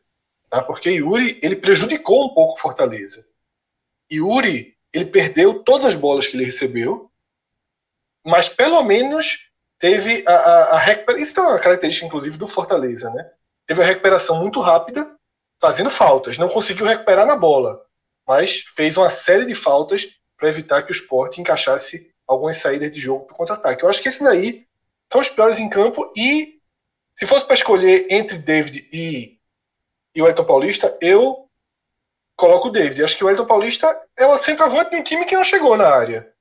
[0.49, 0.61] Tá?
[0.61, 3.25] Porque Yuri, ele prejudicou um pouco o Fortaleza.
[4.11, 7.11] Yuri, ele perdeu todas as bolas que ele recebeu,
[8.25, 11.23] mas pelo menos teve a, a, a recuperação.
[11.23, 13.29] Isso é uma característica, inclusive, do Fortaleza, né?
[13.67, 15.15] Teve a recuperação muito rápida,
[15.59, 16.37] fazendo faltas.
[16.37, 17.79] Não conseguiu recuperar na bola,
[18.25, 20.07] mas fez uma série de faltas
[20.37, 23.83] para evitar que o Sport encaixasse algumas saídas de jogo para contra-ataque.
[23.83, 24.65] Eu acho que esses aí
[25.11, 26.57] são os piores em campo e
[27.15, 29.39] se fosse para escolher entre David e,
[30.13, 31.47] e o Elton Paulista, eu
[32.35, 33.03] coloco o David.
[33.03, 35.89] Acho que o Elton Paulista é o centroavante de um time que não chegou na
[35.89, 36.31] área.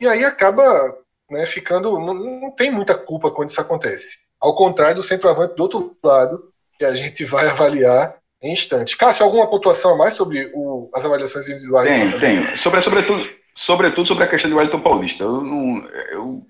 [0.00, 0.98] E aí acaba
[1.30, 1.98] né, ficando.
[2.00, 4.24] Não, não tem muita culpa quando isso acontece.
[4.40, 8.94] Ao contrário do centroavante do outro lado, que a gente vai avaliar em instantes.
[8.94, 11.88] Cássio, alguma pontuação a mais sobre o, as avaliações individuais?
[11.88, 12.56] Tem, tem.
[12.56, 15.24] Sobre, sobretudo, sobretudo sobre a questão do Wellington Paulista.
[15.24, 15.88] Eu não.
[16.10, 16.46] Eu,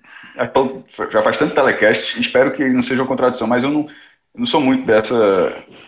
[1.11, 4.47] já faz tanto telecast, espero que não seja uma contradição, mas eu não, eu não
[4.47, 5.15] sou muito dessa.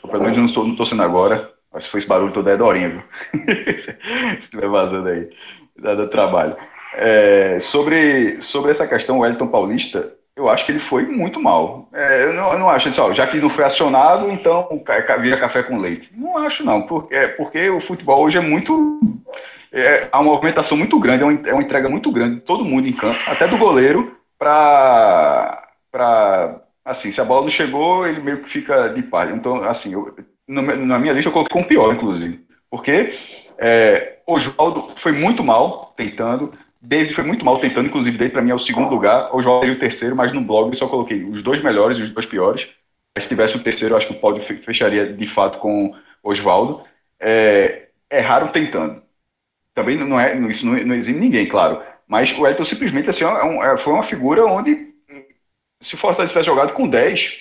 [0.03, 1.53] Pelo menos eu não estou não sendo agora.
[1.73, 3.03] Mas se for esse barulho todo é Dorinha, viu?
[3.77, 3.99] se
[4.39, 5.29] estiver vazando aí,
[5.79, 6.57] dá, dá trabalho.
[6.95, 11.89] É, sobre, sobre essa questão, o Wellington Paulista, eu acho que ele foi muito mal.
[11.93, 14.69] É, eu, não, eu, não, acho, assim, já que não foi acionado, então
[15.21, 16.11] vira café com leite.
[16.15, 19.01] Não acho, não, porque, é, porque o futebol hoje é muito.
[19.73, 22.65] É, há uma movimentação muito grande, é uma, é uma entrega muito grande de todo
[22.65, 25.63] mundo em campo, até do goleiro, para
[26.87, 29.35] Assim, se a bola não chegou, ele meio que fica de par.
[29.35, 30.15] Então, assim, eu,
[30.47, 32.47] na minha lista eu coloquei o pior, inclusive.
[32.71, 33.13] Porque
[33.59, 36.53] é, Oswaldo foi muito mal tentando,
[36.87, 39.77] David foi muito mal tentando, inclusive David para mim é o segundo lugar, Oswaldo seria
[39.77, 42.69] o terceiro, mas no blog eu só coloquei os dois melhores e os dois piores.
[43.19, 46.85] Se tivesse o terceiro, eu acho que o pódio fecharia de fato com Oswaldo.
[47.19, 49.03] É, erraram tentando.
[49.75, 51.83] Também não é, isso não, não exime ninguém, claro.
[52.07, 54.95] Mas o Elton simplesmente assim, é, é foi uma figura onde,
[55.81, 57.33] se o Fortaleza tivesse jogado com 10,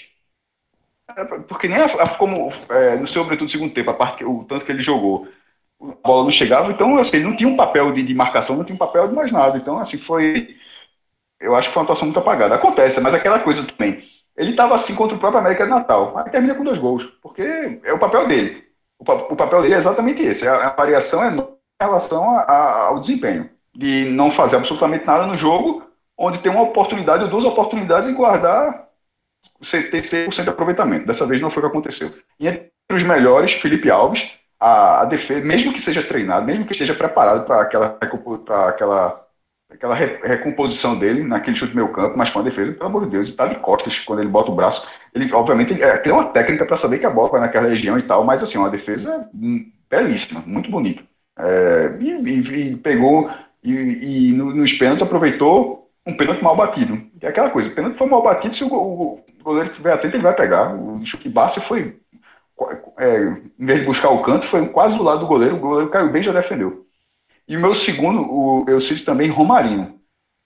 [1.16, 4.66] é, porque nem a, a, como é, no sobretudo segundo tempo, a parte o tanto
[4.66, 5.28] que ele jogou,
[5.82, 8.64] a bola não chegava, então assim, ele não tinha um papel de, de, marcação, não
[8.64, 9.58] tinha um papel de mais nada.
[9.58, 10.56] Então, assim, foi.
[11.40, 12.56] Eu acho que foi uma atuação muito apagada.
[12.56, 14.04] Acontece, mas aquela coisa também.
[14.38, 16.18] Ele estava assim contra o próprio América de Natal.
[16.18, 18.64] Aí termina com dois gols, porque é o papel dele.
[19.00, 20.48] O, o papel dele é exatamente esse.
[20.48, 21.46] A, a variação é em
[21.80, 23.50] relação a, a, ao desempenho.
[23.74, 25.86] De não fazer absolutamente nada no jogo,
[26.18, 28.86] onde tem uma oportunidade ou duas oportunidades e guardar
[29.62, 31.06] ter 100% de aproveitamento.
[31.06, 32.12] Dessa vez não foi o que aconteceu.
[32.40, 34.30] E entre os melhores, Felipe Alves,
[34.60, 39.28] a, a defesa, mesmo que seja treinado, mesmo que esteja preparado para aquela, pra aquela,
[39.72, 43.12] aquela re, recomposição dele naquele chute meio campo, mas com a defesa, pelo amor de
[43.12, 44.88] Deus, ele está de costas quando ele bota o braço.
[45.14, 47.98] Ele, obviamente, ele, é, tem uma técnica para saber que a bola vai naquela região
[47.98, 49.30] e tal, mas assim, uma defesa
[49.90, 51.04] belíssima, muito bonita.
[51.38, 53.30] É, e, e, e, pegou,
[53.64, 57.02] e, e nos pênaltis aproveitou um pênalti mal batido.
[57.22, 60.24] É aquela coisa, o pênalti foi mal batido, se o, o, goleiro estiver atento, ele
[60.24, 60.74] vai pegar.
[60.76, 61.98] O chute Bassi foi,
[62.98, 63.20] é,
[63.60, 66.12] em vez de buscar o canto, foi quase do lado do goleiro, o goleiro caiu
[66.12, 66.86] bem e já defendeu.
[67.48, 70.00] E o meu segundo, o, eu cito também Romarinho.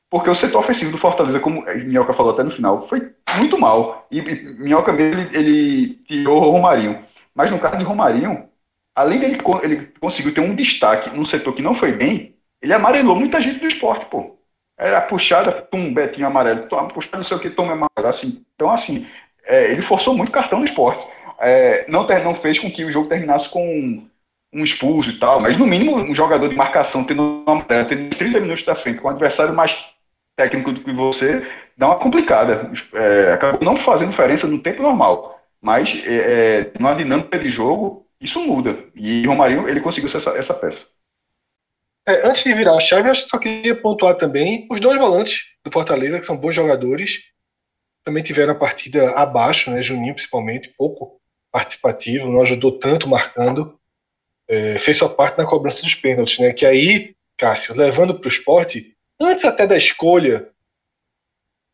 [0.10, 4.08] Porque o setor ofensivo do Fortaleza, como Minhoca falou até no final, foi muito mal.
[4.10, 7.04] E, e Minhoca mesmo, ele, ele tirou o Romarinho.
[7.34, 8.50] Mas no caso de Romarinho,
[8.96, 13.16] além dele ele conseguiu ter um destaque num setor que não foi bem, ele amarelou
[13.16, 14.38] muita gente do esporte, pô.
[14.78, 18.44] Era puxada, tum, Betinho amarelo, puxada não sei o que, toma amarelo, assim.
[18.56, 19.06] Então, assim,
[19.44, 21.06] é, ele forçou muito cartão no esporte.
[21.40, 24.10] É, não, ter, não fez com que o jogo terminasse com um,
[24.54, 28.16] um expulso e tal, mas no mínimo um jogador de marcação tendo um amarelo, tendo
[28.16, 29.78] 30 minutos da frente, com um adversário mais
[30.36, 32.72] técnico do que você, dá uma complicada.
[32.94, 38.06] É, acabou não fazendo diferença no tempo normal, mas é, é numa dinâmica de jogo,
[38.20, 38.78] isso muda.
[38.96, 40.86] E Romarinho, ele conseguiu essa, essa peça.
[42.08, 45.72] É, antes de virar a chave, eu só queria pontuar também os dois volantes do
[45.72, 47.32] Fortaleza, que são bons jogadores.
[48.04, 49.82] Também tiveram a partida abaixo, né?
[49.82, 51.19] Juninho, principalmente, pouco
[51.52, 53.80] participativo, não ajudou tanto marcando.
[54.48, 56.54] É, fez sua parte na cobrança dos pênaltis, né?
[56.54, 60.50] Que aí, Cássio, levando para o esporte, antes até da escolha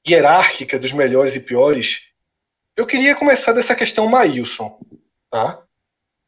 [0.07, 2.09] hierárquica dos melhores e piores,
[2.76, 4.80] eu queria começar dessa questão Maílson,
[5.30, 5.63] tá?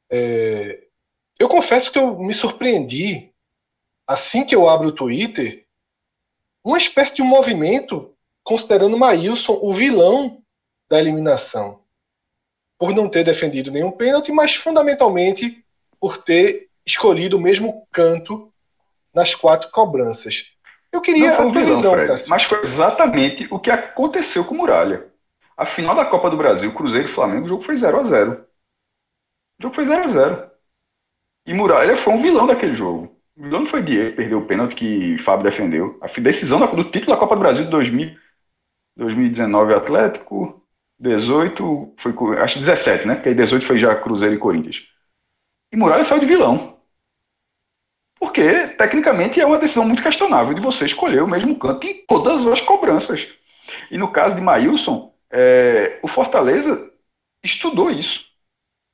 [0.10, 0.86] É,
[1.38, 3.32] eu confesso que eu me surpreendi
[4.08, 5.66] assim que eu abro o Twitter,
[6.64, 10.42] uma espécie de um movimento considerando Maílson o vilão
[10.90, 11.82] da eliminação.
[12.78, 15.64] Por não ter defendido nenhum pênalti, mas fundamentalmente
[16.00, 18.52] por ter escolhido o mesmo canto
[19.14, 20.52] nas quatro cobranças.
[20.92, 25.08] Eu queria a tua vilão, visão, Mas foi exatamente o que aconteceu com o Muralha.
[25.58, 28.46] A final da Copa do Brasil, Cruzeiro e Flamengo, o jogo foi 0 a 0
[29.60, 30.52] O jogo foi 0 a 0
[31.48, 33.18] E Muralha foi um vilão daquele jogo.
[33.36, 36.00] O não foi Diego perdeu o pênalti que Fábio defendeu.
[36.02, 38.16] A decisão do título da Copa do Brasil de 2000,
[38.96, 40.64] 2019 Atlético,
[41.00, 43.16] 18 foi acho 17, né?
[43.16, 44.84] Porque aí 18 foi já Cruzeiro e Corinthians.
[45.72, 46.78] E Muralha saiu de vilão.
[48.20, 52.48] Porque, tecnicamente, é uma decisão muito questionável de você escolher o mesmo canto em todas
[52.48, 53.28] as cobranças.
[53.92, 56.92] E no caso de Maílson, é, o Fortaleza
[57.44, 58.28] estudou isso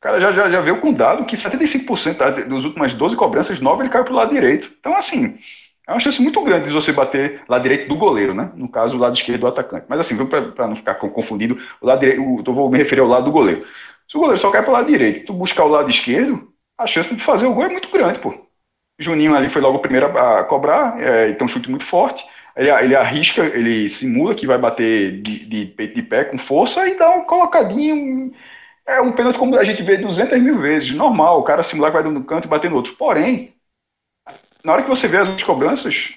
[0.04, 3.90] cara já, já, já veio com dado que 75% dos últimas 12 cobranças, 9 ele
[3.90, 4.70] caiu para o lado direito.
[4.78, 5.40] Então, assim,
[5.88, 8.52] é uma chance muito grande de você bater lado direito do goleiro, né?
[8.56, 9.86] No caso, o lado esquerdo do atacante.
[9.90, 13.26] Mas assim, para não ficar confundido, o lado direito, eu vou me referir ao lado
[13.26, 13.66] do goleiro.
[14.08, 16.88] Se o goleiro só cai para o lado direito, tu buscar o lado esquerdo, a
[16.88, 18.34] chance de fazer o gol é muito grande, pô.
[18.98, 22.24] Juninho ali foi logo o primeiro a, cobrar, é, tem um chute muito forte.
[22.56, 26.98] Ele, ele, arrisca, ele simula que vai bater de, de, de pé com força e
[26.98, 28.32] dá um colocadinho
[28.86, 32.02] é um pênalti como a gente vê 200 mil vezes, normal, o cara simular que
[32.02, 32.94] vai no canto e bater no outro.
[32.96, 33.53] Porém,
[34.64, 36.16] na hora que você vê as cobranças,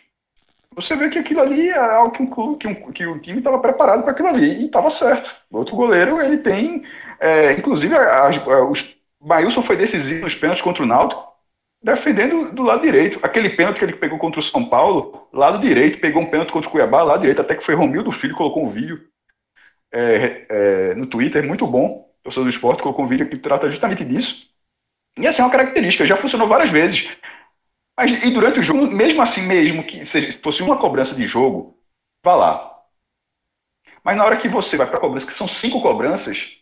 [0.74, 3.59] você vê que aquilo ali é algo que, um, que, um, que o time estava
[3.59, 5.34] preparado para aquilo ali e estava certo.
[5.51, 6.84] O outro goleiro, ele tem,
[7.18, 8.36] é, inclusive, as,
[8.70, 11.24] os, Maílson foi decisivo nos pênaltis contra o Náutico,
[11.82, 13.18] defendendo do lado direito.
[13.22, 16.68] Aquele pênalti que ele pegou contra o São Paulo, lado direito, pegou um pênalti contra
[16.68, 19.01] o Cuiabá, lado direito, até que foi Romildo Filho, colocou um vídeo
[19.92, 24.05] é, é, no Twitter, muito bom torcedor do esporte, colocou um vídeo que trata justamente
[24.05, 24.51] disso.
[25.18, 27.09] E essa é uma característica, já funcionou várias vezes.
[27.97, 31.78] Mas e durante o jogo, mesmo assim, mesmo que seja, fosse uma cobrança de jogo,
[32.24, 32.82] vá lá.
[34.05, 36.57] Mas na hora que você vai para cobrança, que são cinco cobranças,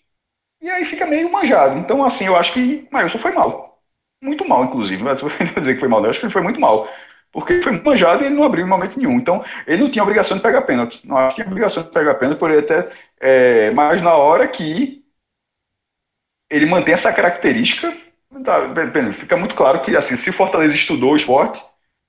[0.63, 1.79] e aí fica meio manjado.
[1.79, 3.83] Então, assim, eu acho que Mailson foi mal.
[4.23, 5.03] Muito mal, inclusive.
[5.03, 5.31] Mas se eu
[5.61, 6.89] dizer que foi mal, eu acho que ele foi muito mal.
[7.33, 9.15] Porque foi manjado e ele não abriu em momento nenhum.
[9.19, 11.01] Então, ele não tinha obrigação de pegar pênalti.
[11.07, 12.93] Não tinha obrigação de pegar pênalti, por ele até.
[13.21, 15.05] É, mas na hora que
[16.51, 17.95] ele mantém essa característica,
[18.43, 21.63] tá, fica muito claro que, assim, se Fortaleza estudou o esporte,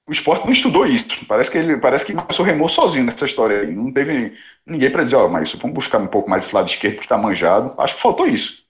[0.08, 1.08] o esporte não estudou isso.
[1.28, 3.72] Parece que ele parece que começou remou sozinho nessa história aí.
[3.74, 6.70] Não teve ninguém para dizer, ó, oh, mas vamos buscar um pouco mais esse lado
[6.70, 7.74] esquerdo que está manjado.
[7.78, 8.64] Acho que faltou isso.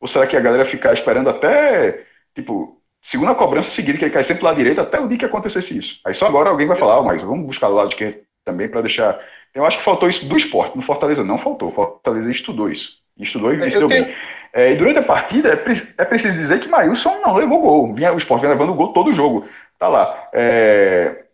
[0.00, 2.04] Ou será que a galera ficar esperando até,
[2.34, 5.24] tipo, segunda cobrança seguida, que ele cai sempre do lado direito, até o dia que
[5.24, 6.00] acontecesse isso.
[6.04, 8.82] Aí só agora alguém vai falar, oh, mas vamos buscar o lado esquerdo também para
[8.82, 9.18] deixar.
[9.52, 10.76] Eu acho que faltou isso do esporte.
[10.76, 11.70] No Fortaleza não faltou.
[11.70, 12.98] O Fortaleza estudou isso.
[13.18, 14.04] Estudou e estudou tenho...
[14.04, 14.14] bem.
[14.56, 17.92] É, e durante a partida, é, pre é, preciso dizer que Maílson não levou gol.
[17.92, 19.46] Vinha, o esporte vinha levando gol todo o jogo.
[19.78, 20.30] Tá lá.
[20.32, 21.24] É...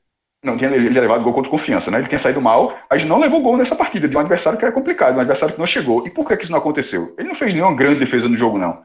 [0.42, 1.98] Não tinha ele levado gol contra confiança, né?
[1.98, 4.74] Ele tinha saído mal, mas não levou gol nessa partida, de um adversário que era
[4.74, 6.04] complicado, um adversário que não chegou.
[6.04, 7.14] E por que, que isso não aconteceu?
[7.16, 8.82] Ele não fez nenhuma grande defesa no jogo, não.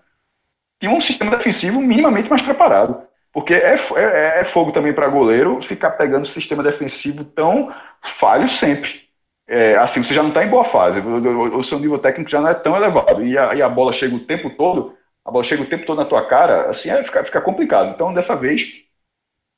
[0.79, 3.01] Tinha um sistema defensivo minimamente mais preparado.
[3.33, 7.73] Porque é, é, é fogo também para goleiro ficar pegando sistema defensivo tão
[8.03, 9.06] falho sempre.
[9.47, 12.41] É, assim, você já não está em boa fase, o, o, seu nível técnico já
[12.41, 15.43] não é tão elevado, e a, e a, bola chega o tempo todo, a bola
[15.43, 17.91] chega o tempo todo na tua cara, assim, é, fica, fica complicado.
[17.91, 18.61] Então, dessa vez,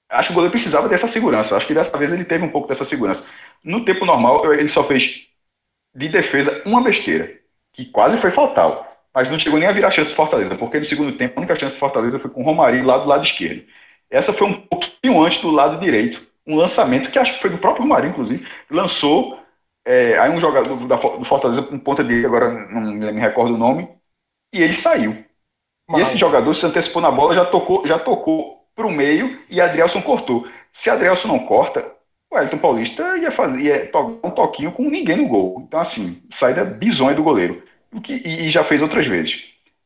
[0.10, 1.56] acho que o goleiro precisava dessa segurança.
[1.56, 3.26] Acho que dessa vez ele teve um pouco dessa segurança.
[3.64, 5.28] No tempo normal, ele só fez
[5.94, 7.32] de defesa uma besteira,
[7.74, 8.86] que quase foi fatal.
[9.14, 11.56] Mas não chegou nem a virar chance de Fortaleza, porque no segundo tempo a única
[11.56, 13.64] chance de Fortaleza foi com o Romarinho lá do lado esquerdo.
[14.10, 16.22] Essa foi um pouquinho antes do lado direito.
[16.46, 19.40] Um lançamento que acho que foi do próprio Romarinho, inclusive, lançou.
[19.86, 23.90] É, aí um jogador do Fortaleza, um ponta dele, agora não me recordo o nome,
[24.54, 25.26] e ele saiu.
[25.88, 26.00] Mas...
[26.00, 29.60] E esse jogador se antecipou na bola, já tocou, já tocou para o meio e
[29.60, 30.48] Adrielson cortou.
[30.72, 31.86] Se Adrielson não corta,
[32.32, 33.92] o Elton Paulista ia fazer ia
[34.24, 35.64] um toquinho com ninguém no gol.
[35.68, 37.64] Então, assim, saída bizonha do goleiro.
[37.92, 39.44] O que, e, e já fez outras vezes.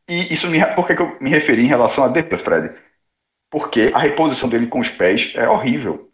[0.09, 2.75] E isso me, por que, que eu me referi em relação a defesa, Fred?
[3.49, 6.09] Porque a reposição dele com os pés é horrível.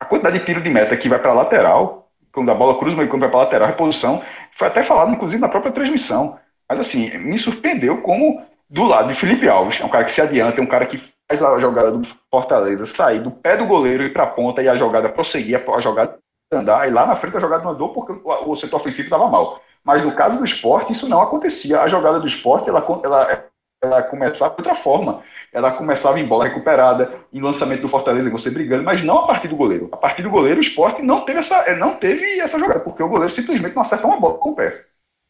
[0.00, 1.99] A quantidade de tiro de meta que vai para lateral,
[2.32, 4.22] quando a bola cruza, mas quando vai para lateral, a reposição,
[4.56, 6.38] foi até falado, inclusive, na própria transmissão.
[6.68, 10.20] Mas, assim, me surpreendeu como, do lado de Felipe Alves, é um cara que se
[10.20, 14.02] adianta, é um cara que faz a jogada do Fortaleza sair do pé do goleiro
[14.02, 16.18] e ir para a ponta e a jogada prosseguir, a jogada
[16.52, 19.60] andar, e lá na frente a jogada não andou porque o setor ofensivo estava mal.
[19.84, 21.80] Mas no caso do esporte, isso não acontecia.
[21.80, 23.46] A jogada do esporte, ela, ela,
[23.82, 25.22] ela começava de outra forma.
[25.52, 29.48] Ela começava em bola recuperada, em lançamento do Fortaleza, você brigando, mas não a partir
[29.48, 29.88] do goleiro.
[29.92, 33.08] A partir do goleiro, o esporte não teve essa, não teve essa jogada, porque o
[33.08, 34.84] goleiro simplesmente não acerta uma bola com o pé.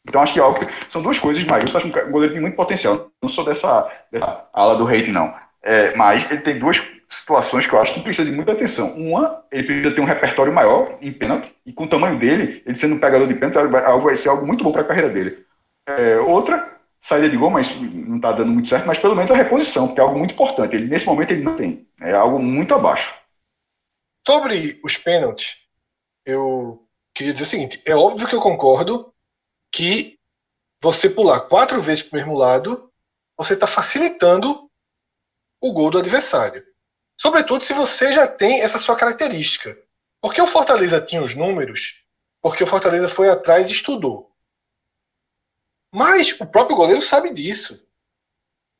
[0.08, 0.54] Então acho que ó,
[0.88, 3.10] são duas coisas, mas eu acho que o goleiro tem muito potencial.
[3.22, 5.32] Não sou dessa, dessa ala do hate, não.
[5.62, 8.92] É, mas ele tem duas situações que eu acho que precisa de muita atenção.
[8.94, 12.76] Uma, ele precisa ter um repertório maior em pênalti, e com o tamanho dele, ele
[12.76, 15.44] sendo um pegador de pênalti, vai ser algo muito bom para a carreira dele.
[15.86, 19.36] É, outra, saída de gol, mas não está dando muito certo, mas pelo menos a
[19.36, 20.76] reposição, que é algo muito importante.
[20.76, 21.88] Ele, nesse momento ele não tem.
[22.00, 23.14] É algo muito abaixo.
[24.26, 25.56] Sobre os pênaltis,
[26.24, 29.12] eu queria dizer o seguinte: é óbvio que eu concordo
[29.72, 30.18] que
[30.82, 32.90] você pular quatro vezes para o mesmo lado,
[33.36, 34.70] você está facilitando
[35.60, 36.64] o gol do adversário.
[37.20, 39.76] Sobretudo se você já tem essa sua característica.
[40.22, 42.02] Porque o Fortaleza tinha os números,
[42.42, 44.29] porque o Fortaleza foi atrás e estudou.
[45.92, 47.84] Mas o próprio goleiro sabe disso.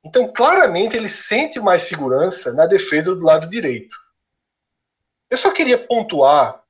[0.04, 3.96] Então, claramente, ele sente mais segurança na defesa do lado direito.
[5.28, 6.62] Eu só queria pontuar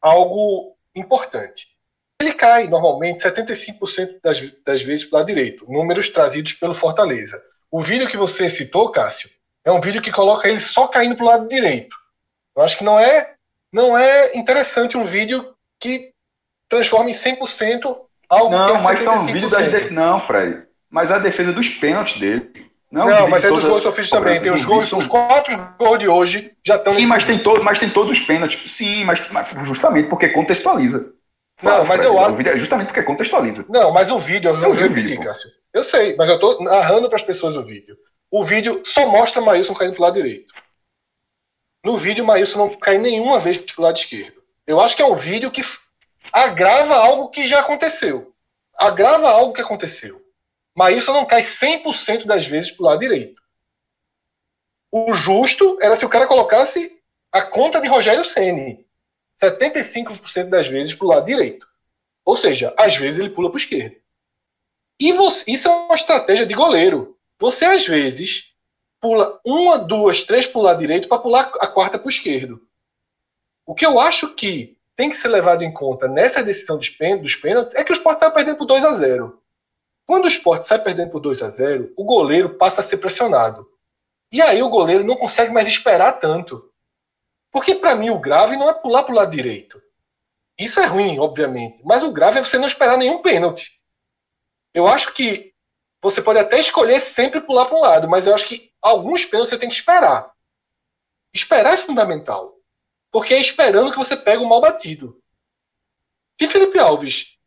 [0.00, 1.76] algo importante.
[2.20, 7.42] Ele cai normalmente 75% das, das vezes para o lado direito, números trazidos pelo Fortaleza.
[7.70, 9.30] O vídeo que você citou, Cássio,
[9.64, 11.96] é um vídeo que coloca ele só caindo para o lado direito.
[12.56, 13.34] Eu acho que não é,
[13.72, 16.12] não é interessante um vídeo que
[16.68, 19.90] transforma em 100% algo não, é mas são vídeos da de...
[19.90, 20.62] Não, Fred.
[20.90, 22.50] Mas a defesa dos pênaltis dele.
[22.90, 24.40] Não, não mas é dos gols sofridos também.
[24.40, 27.78] Tem os gols, os quatro gols de hoje já estão Sim, mas tem, todo, mas
[27.78, 28.72] tem todos os pênaltis.
[28.72, 31.12] Sim, mas, mas justamente porque contextualiza.
[31.62, 32.40] Não, mas eu acho.
[32.48, 33.64] É justamente porque contextualiza.
[33.68, 35.50] Não, mas o vídeo, eu, eu, eu vídeo, Cássio.
[35.74, 37.96] Eu sei, mas eu estou narrando para as pessoas o vídeo.
[38.30, 40.54] O vídeo só mostra Maílson caindo para o lado direito.
[41.84, 44.42] No vídeo, Maílson não cai nenhuma vez para o lado esquerdo.
[44.66, 45.62] Eu acho que é um vídeo que
[46.32, 48.34] agrava algo que já aconteceu.
[48.76, 50.24] Agrava algo que aconteceu.
[50.76, 53.42] Maílson não cai 100% das vezes para o lado direito.
[54.90, 56.96] O justo era se o cara colocasse
[57.32, 58.86] a conta de Rogério Ceni
[59.42, 61.66] 75% das vezes para o lado direito.
[62.24, 63.96] Ou seja, às vezes ele pula para o esquerdo.
[65.00, 67.16] E você, isso é uma estratégia de goleiro.
[67.38, 68.52] Você, às vezes,
[69.00, 72.60] pula uma, duas, três para o lado direito para pular a quarta para o esquerdo.
[73.64, 76.88] O que eu acho que tem que ser levado em conta nessa decisão dos
[77.36, 79.40] pênaltis é que o Sport está perdendo por 2 a 0
[80.04, 83.64] Quando o Sport sai perdendo por 2 a 0 o goleiro passa a ser pressionado.
[84.32, 86.68] E aí o goleiro não consegue mais esperar tanto.
[87.52, 89.80] Porque para mim o grave não é pular para o lado direito.
[90.58, 91.80] Isso é ruim, obviamente.
[91.84, 93.80] Mas o grave é você não esperar nenhum pênalti.
[94.74, 95.54] Eu acho que
[96.02, 99.50] você pode até escolher sempre pular para um lado, mas eu acho que alguns pênaltis
[99.50, 100.32] você tem que esperar.
[101.32, 102.57] Esperar é fundamental.
[103.10, 105.20] Porque é esperando que você pegue o mal batido.
[106.38, 107.38] Se Felipe Alves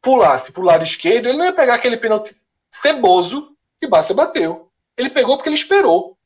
[0.00, 2.34] pulasse para o lado esquerdo, ele não ia pegar aquele pênalti
[2.70, 4.70] ceboso que Bárcia bateu.
[4.96, 6.18] Ele pegou porque ele esperou.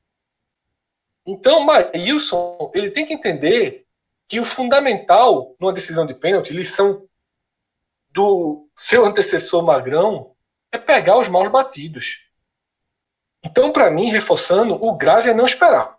[1.26, 3.86] Então, Maílson, ele tem que entender
[4.28, 7.06] que o fundamental numa decisão de pênalti, lição
[8.10, 10.34] do seu antecessor Magrão,
[10.72, 12.24] é pegar os maus batidos.
[13.42, 15.95] Então, para mim, reforçando, o grave é não esperar.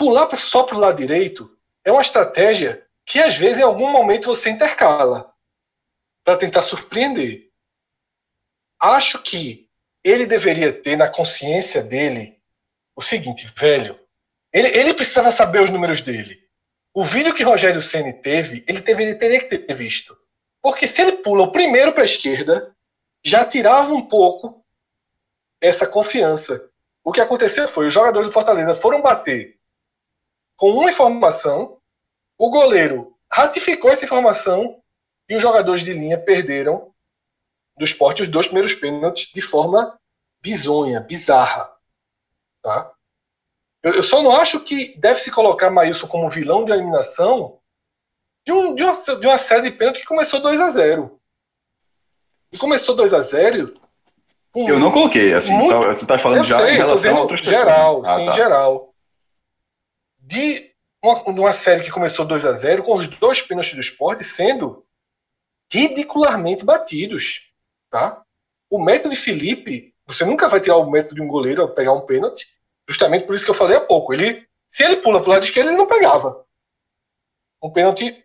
[0.00, 4.28] Pular só para o lado direito é uma estratégia que, às vezes, em algum momento
[4.28, 5.30] você intercala
[6.24, 7.50] para tentar surpreender.
[8.80, 9.68] Acho que
[10.02, 12.40] ele deveria ter na consciência dele
[12.96, 14.00] o seguinte, velho.
[14.50, 16.48] Ele, ele precisava saber os números dele.
[16.94, 20.16] O vídeo que Rogério Ceni teve, ele, teve, ele teria que ter visto.
[20.62, 22.74] Porque se ele pula o primeiro para a esquerda,
[23.22, 24.64] já tirava um pouco
[25.60, 26.70] essa confiança.
[27.04, 29.59] O que aconteceu foi, os jogadores do Fortaleza foram bater
[30.60, 31.78] com uma informação,
[32.36, 34.78] o goleiro ratificou essa informação
[35.26, 36.92] e os jogadores de linha perderam
[37.78, 39.98] do esporte os dois primeiros pênaltis de forma
[40.42, 41.72] bizonha, bizarra.
[42.62, 42.92] Tá?
[43.82, 47.58] Eu, eu só não acho que deve se colocar Maílson como vilão de eliminação
[48.44, 51.18] de, um, de, uma, de uma série de pênaltis que começou 2 a 0
[52.52, 53.80] E começou 2 a 0
[54.54, 57.40] Eu não coloquei, assim, muito, só, você está falando já sei, em relação a outras
[57.40, 58.32] geral, ah, sim, tá.
[58.32, 58.89] geral.
[60.30, 60.70] De
[61.02, 64.22] uma, de uma série que começou 2 a 0 com os dois pênaltis do esporte
[64.22, 64.86] sendo
[65.68, 67.50] ridicularmente batidos.
[67.90, 68.22] Tá?
[68.70, 71.92] O método de Felipe, você nunca vai tirar o método de um goleiro ao pegar
[71.92, 72.46] um pênalti,
[72.88, 74.14] justamente por isso que eu falei há pouco.
[74.14, 76.46] Ele, se ele pula para o lado esquerdo, ele não pegava.
[77.60, 78.24] Um pênalti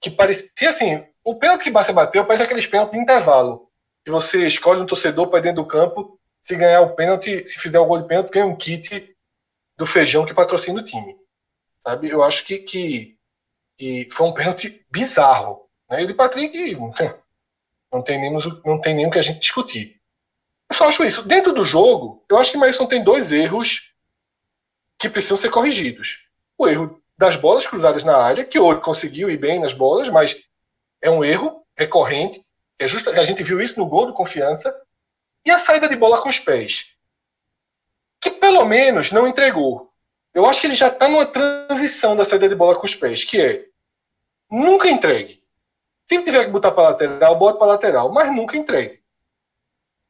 [0.00, 1.06] que parecia assim.
[1.22, 3.68] O pênalti que Barça bateu parece aqueles pênaltis de intervalo.
[4.06, 6.18] Que você escolhe um torcedor para dentro do campo.
[6.40, 9.14] Se ganhar o pênalti, se fizer o gol de pênalti, ganha um kit
[9.76, 11.21] do feijão que patrocina o time.
[11.82, 12.08] Sabe?
[12.08, 13.18] Eu acho que, que,
[13.76, 15.68] que foi um pênalti bizarro.
[15.90, 16.02] Né?
[16.02, 16.76] E de Patrick
[17.92, 18.32] não tem, nem,
[18.64, 20.00] não tem nem o que a gente discutir.
[20.70, 21.22] Eu só acho isso.
[21.26, 23.92] Dentro do jogo, eu acho que Maílson tem dois erros
[24.98, 26.26] que precisam ser corrigidos.
[26.56, 30.48] O erro das bolas cruzadas na área, que hoje conseguiu ir bem nas bolas, mas
[31.00, 32.42] é um erro recorrente.
[32.78, 34.74] É justo, a gente viu isso no gol do Confiança.
[35.44, 36.96] E a saída de bola com os pés,
[38.20, 39.91] que pelo menos não entregou.
[40.34, 43.24] Eu acho que ele já está numa transição da saída de bola com os pés,
[43.24, 43.64] que é
[44.50, 45.42] nunca entregue.
[46.06, 49.00] Se tiver que botar para lateral, bota para lateral, mas nunca entregue.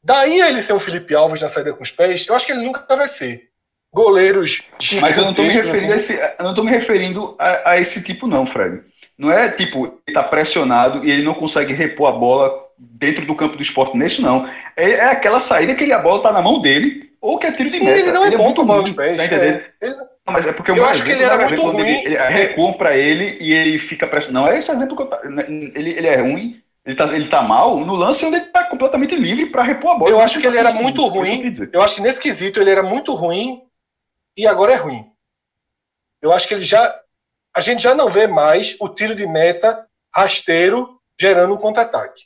[0.02, 2.52] Daí a ele ser um Felipe Alves na saída com os pés, eu acho que
[2.52, 3.52] ele nunca vai ser
[3.92, 4.62] goleiros
[5.00, 5.92] Mas eu não estou me referindo, assim.
[5.92, 8.82] a, esse, eu não tô me referindo a, a, esse tipo, não, Fred.
[9.18, 13.34] Não é tipo, ele está pressionado e ele não consegue repor a bola dentro do
[13.34, 14.48] campo do esporte nisso, não.
[14.76, 17.52] É, é aquela saída que ele, a bola está na mão dele, ou que é
[17.52, 17.98] tiro Sim, de meta.
[18.00, 19.60] Ele não é ele é bom é muito ruim, pés, tá entendendo?
[19.60, 19.96] É, ele...
[19.96, 21.88] Não, mas é porque eu acho que ele era muito ruim.
[21.88, 24.46] Ele, ele recuam para ele e ele fica pressionado.
[24.46, 27.40] Não, é esse exemplo que eu né, ele, ele é ruim, ele tá, ele tá
[27.40, 30.10] mal no lance onde ele tá completamente livre para repor a bola.
[30.10, 31.52] Eu acho que ele era muito ruim.
[31.72, 33.62] Eu acho que nesse quesito ele era muito ruim
[34.36, 35.08] e agora é ruim.
[36.20, 37.00] Eu acho que ele já.
[37.54, 42.24] A gente já não vê mais o tiro de meta rasteiro gerando um contra-ataque.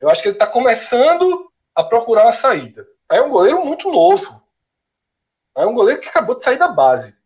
[0.00, 2.84] Eu acho que ele está começando a procurar uma saída.
[3.10, 4.42] É um goleiro muito novo.
[5.56, 7.18] É um goleiro que acabou de sair da base.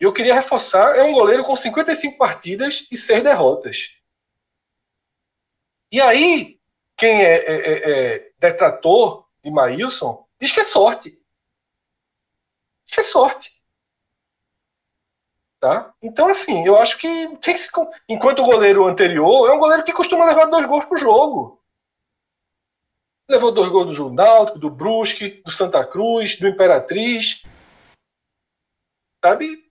[0.00, 3.96] E eu queria reforçar: é um goleiro com 55 partidas e 6 derrotas.
[5.90, 6.60] E aí,
[6.96, 11.18] quem é, é, é, é detrator de Maílson diz que é sorte
[12.86, 13.52] que é sorte.
[15.60, 15.92] Tá?
[16.02, 17.54] Então, assim, eu acho que que
[18.08, 21.62] enquanto o goleiro anterior é um goleiro que costuma levar dois gols pro jogo.
[23.28, 27.42] Levou dois gols do Junáutico, do Brusque, do Santa Cruz, do Imperatriz.
[29.24, 29.66] Sabe?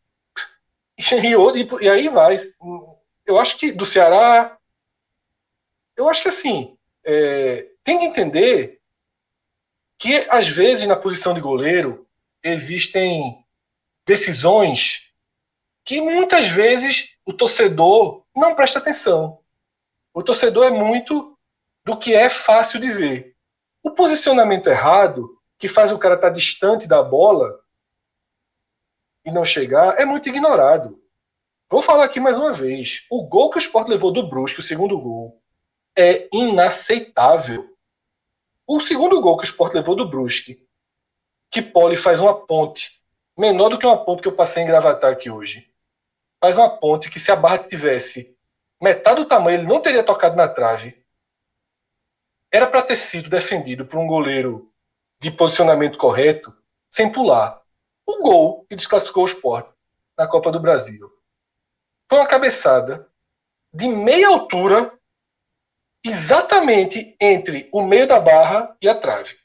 [0.97, 2.35] E, e aí vai.
[3.25, 4.57] Eu acho que do Ceará.
[5.95, 6.77] Eu acho que assim.
[7.05, 8.81] É, tem que entender
[9.97, 12.07] que, às vezes, na posição de goleiro,
[12.43, 13.45] existem
[14.05, 15.11] decisões
[15.83, 19.39] que muitas vezes o torcedor não presta atenção.
[20.13, 21.37] O torcedor é muito
[21.85, 23.34] do que é fácil de ver.
[23.85, 27.59] O posicionamento errado, que faz o cara estar distante da bola
[29.23, 30.99] e não chegar, é muito ignorado.
[31.69, 33.05] Vou falar aqui mais uma vez.
[33.11, 35.39] O gol que o Sport levou do Brusque, o segundo gol,
[35.95, 37.77] é inaceitável.
[38.65, 40.67] O segundo gol que o Sport levou do Brusque,
[41.51, 42.99] que Poli faz uma ponte,
[43.37, 45.71] menor do que uma ponte que eu passei em Gravatar aqui hoje.
[46.41, 48.35] Faz uma ponte que se a barra tivesse
[48.81, 51.04] metade do tamanho, ele não teria tocado na trave.
[52.55, 54.73] Era para ter sido defendido por um goleiro
[55.19, 56.55] de posicionamento correto,
[56.89, 57.61] sem pular.
[58.07, 59.75] O gol que desclassificou o Sport
[60.17, 61.05] na Copa do Brasil.
[62.09, 63.11] Foi uma cabeçada
[63.73, 64.97] de meia altura,
[66.01, 69.37] exatamente entre o meio da barra e a trave.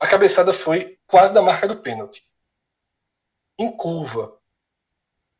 [0.00, 2.26] A cabeçada foi quase da marca do pênalti.
[3.58, 4.40] Em curva.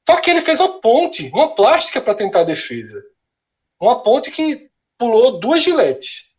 [0.06, 3.02] Só que ele fez uma ponte, uma plástica para tentar a defesa.
[3.80, 6.33] Uma ponte que pulou duas giletes.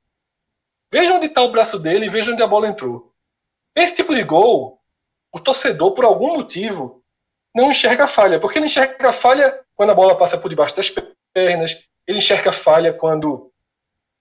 [0.95, 3.11] Veja onde está o braço dele e veja onde a bola entrou.
[3.75, 4.79] Esse tipo de gol,
[5.29, 7.03] o torcedor, por algum motivo,
[7.53, 10.89] não enxerga falha, porque ele enxerga falha quando a bola passa por debaixo das
[11.33, 13.51] pernas, ele enxerga falha quando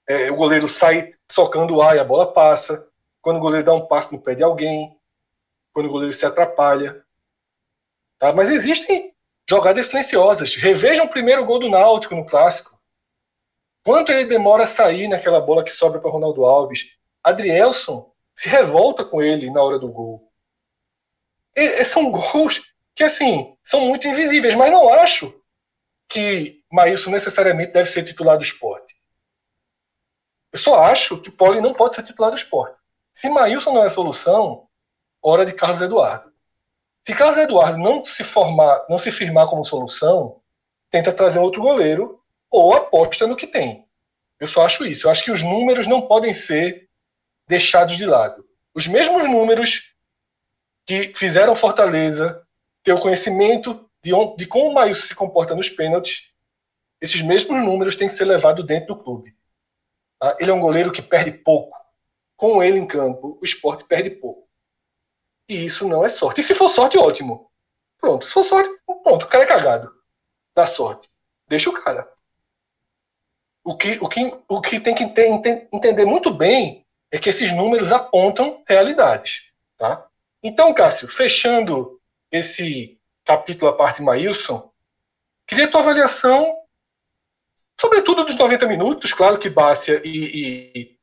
[0.09, 2.89] é, o goleiro sai socando o ar e a bola passa,
[3.23, 4.99] quando o goleiro dá um passo no pé de alguém,
[5.73, 7.05] quando o goleiro se atrapalha.
[8.19, 8.33] Tá?
[8.33, 9.15] Mas existem
[9.49, 10.57] jogadas silenciosas.
[10.57, 12.74] Revejam o primeiro gol do Náutico no Clássico.
[13.85, 16.97] Quanto ele demora a sair naquela bola que sobra para Ronaldo Alves?
[17.23, 20.33] Adrielson se revolta com ele na hora do gol.
[21.55, 22.63] E, são gols
[22.95, 25.39] que assim são muito invisíveis, mas não acho
[26.09, 28.95] que Maílson necessariamente deve ser titular do esporte.
[30.53, 32.79] Eu só acho que Poli não pode ser titular do esporte.
[33.13, 34.69] Se Maílson não é a solução,
[35.21, 36.33] hora de Carlos Eduardo.
[37.07, 40.41] Se Carlos Eduardo não se formar, não se firmar como solução,
[40.91, 42.24] tenta trazer outro goleiro
[42.57, 43.87] ou aposta no que tem.
[44.39, 45.07] Eu só acho isso.
[45.07, 46.89] Eu acho que os números não podem ser
[47.49, 48.45] deixados de lado.
[48.75, 49.95] Os mesmos números
[50.87, 52.45] que fizeram Fortaleza
[52.83, 56.31] ter o conhecimento de, onde, de como o Maílson se comporta nos pênaltis,
[57.01, 59.35] esses mesmos números têm que ser levados dentro do clube.
[60.19, 60.37] Tá?
[60.39, 61.77] Ele é um goleiro que perde pouco.
[62.37, 64.49] Com ele em campo, o esporte perde pouco.
[65.49, 66.41] E isso não é sorte.
[66.41, 67.51] E se for sorte, ótimo.
[67.99, 68.27] Pronto.
[68.27, 68.71] Se for sorte,
[69.03, 69.25] pronto.
[69.25, 69.93] O cara é cagado.
[70.55, 71.09] Dá sorte.
[71.49, 72.09] Deixa o cara.
[73.65, 75.05] O que, o que, o que tem que
[75.73, 79.45] entender muito bem é que esses números apontam realidades.
[79.79, 80.07] Tá?
[80.43, 81.99] Então, Cássio, fechando
[82.31, 84.71] esse capítulo a parte Maílson,
[85.47, 86.55] queria tua avaliação,
[87.81, 89.15] sobretudo dos 90 minutos.
[89.15, 90.99] Claro que Bárcia e,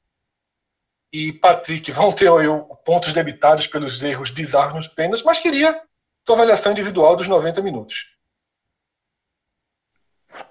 [1.12, 5.82] e, e Patrick vão ter eu, pontos debitados pelos erros bizarros nos pênaltis, mas queria
[6.24, 8.11] tua avaliação individual dos 90 minutos.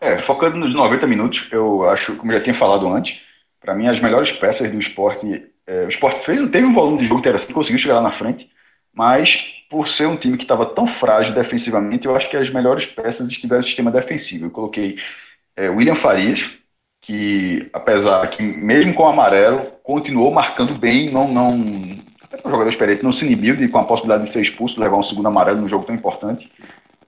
[0.01, 3.19] É, focando nos 90 minutos, eu acho, como eu já tinha falado antes,
[3.61, 5.47] para mim as melhores peças do esporte.
[5.67, 8.51] É, o esporte fez, teve um volume de jogo interessante, conseguiu chegar lá na frente,
[8.93, 9.39] mas
[9.71, 13.29] por ser um time que estava tão frágil defensivamente, eu acho que as melhores peças
[13.29, 14.47] estiveram no sistema defensivo.
[14.47, 14.99] Eu coloquei
[15.57, 16.51] é, William Farias,
[17.01, 21.57] que apesar que mesmo com o amarelo, continuou marcando bem, não, não
[22.23, 24.97] até o jogador experiente, não se inibiu de, com a possibilidade de ser expulso, levar
[24.97, 26.51] um segundo amarelo num jogo tão importante.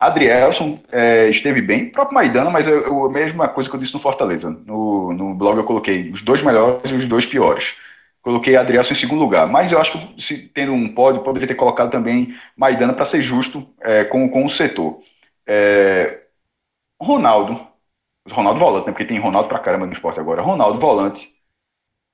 [0.06, 3.80] Adrielson é, esteve bem, o próprio Maidana, mas é, é a mesma coisa que eu
[3.80, 4.50] disse no Fortaleza.
[4.50, 7.74] No, no blog eu coloquei os dois melhores e os dois piores
[8.22, 9.46] coloquei Adrielson em segundo lugar.
[9.48, 13.20] Mas eu acho que se tendo um pódio, poderia ter colocado também Maidana para ser
[13.20, 15.00] justo é, com, com o setor.
[15.46, 16.22] É,
[17.00, 17.66] Ronaldo,
[18.30, 20.42] Ronaldo Volante, né, porque tem Ronaldo para caramba no esporte agora.
[20.42, 21.32] Ronaldo Volante,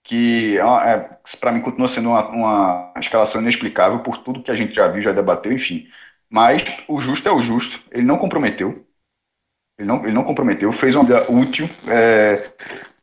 [0.02, 4.56] que é, é para mim continua sendo uma, uma, escalação inexplicável por tudo que a
[4.56, 5.88] gente já viu, já debateu, enfim.
[6.30, 8.84] Mas o justo é o justo, ele não comprometeu.
[9.78, 12.50] Ele não, ele não comprometeu, fez uma vida útil, é,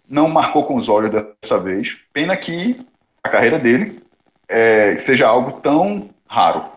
[0.10, 1.98] não marcou com os olhos dessa vez.
[2.12, 2.86] Pena que
[3.24, 4.04] a carreira dele
[4.48, 6.76] é, seja algo tão raro.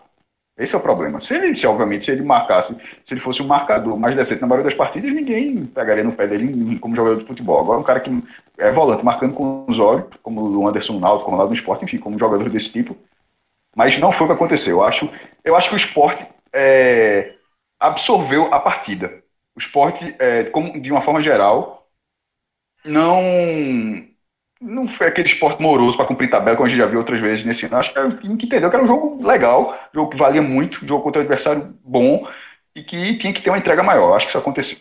[0.57, 1.21] Esse é o problema.
[1.21, 4.47] Se ele, se, obviamente, se ele marcasse, se ele fosse um marcador mais decente na
[4.47, 7.61] maioria das partidas, ninguém pegaria no pé dele como jogador de futebol.
[7.61, 8.11] Agora, um cara que
[8.57, 11.97] é volante, marcando com os olhos, como o Anderson Naldo, como lá no esporte, enfim,
[11.97, 12.97] como jogador desse tipo.
[13.73, 14.77] Mas não foi o que aconteceu.
[14.77, 15.09] Eu acho,
[15.45, 17.35] eu acho que o esporte é,
[17.79, 19.23] absorveu a partida.
[19.55, 21.87] O esporte, é, como, de uma forma geral,
[22.83, 23.21] não
[24.61, 27.45] não foi aquele esporte moroso para cumprir tabela, como a gente já viu outras vezes
[27.45, 27.77] nesse ano.
[27.77, 30.87] Acho que, que entendeu que era um jogo legal, um jogo que valia muito, um
[30.87, 32.27] jogo contra um adversário bom
[32.75, 34.15] e que tinha que ter uma entrega maior.
[34.15, 34.77] Acho que isso aconteceu.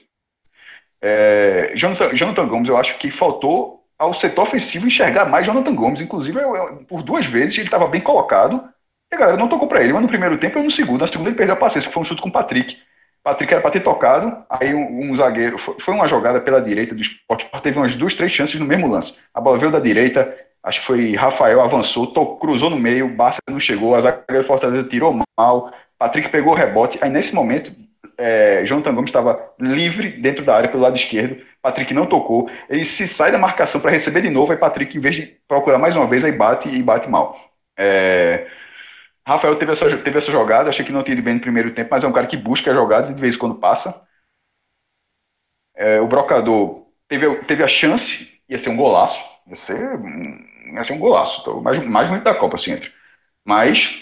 [1.00, 6.00] É, Jonathan, Jonathan Gomes, eu acho que faltou ao setor ofensivo enxergar mais Jonathan Gomes.
[6.00, 8.68] Inclusive, eu, eu, por duas vezes ele estava bem colocado
[9.10, 9.92] e a galera não tocou para ele.
[9.92, 11.00] Mas no primeiro tempo e no segundo.
[11.00, 12.76] Na segunda ele perdeu a paciência, que foi um chute com o Patrick.
[13.22, 16.94] Patrick era para ter tocado, aí um, um zagueiro, foi, foi, uma jogada pela direita
[16.94, 19.16] do esporte, teve umas duas, três chances no mesmo lance.
[19.34, 23.60] A bola veio da direita, acho que foi Rafael, avançou, cruzou no meio, Barça não
[23.60, 27.72] chegou, a zagueira Fortaleza tirou mal, Patrick pegou o rebote, aí nesse momento,
[28.16, 31.40] é, Jonathan Gomes estava livre dentro da área pelo lado esquerdo.
[31.62, 32.50] Patrick não tocou.
[32.68, 34.50] Ele se sai da marcação para receber de novo.
[34.50, 37.38] Aí Patrick, em vez de procurar mais uma vez, aí bate e bate mal.
[37.76, 38.46] É,
[39.28, 40.70] Rafael teve essa, teve essa jogada.
[40.70, 42.70] Achei que não tinha ido bem no primeiro tempo, mas é um cara que busca
[42.70, 44.02] as jogadas e de vez em quando passa.
[45.76, 49.22] É, o Brocador teve, teve a chance, ia ser um golaço.
[49.46, 49.78] Ia ser,
[50.72, 51.40] ia ser um golaço.
[51.42, 52.90] Então, mais, mais bonito da Copa, se entra.
[53.44, 53.94] Mas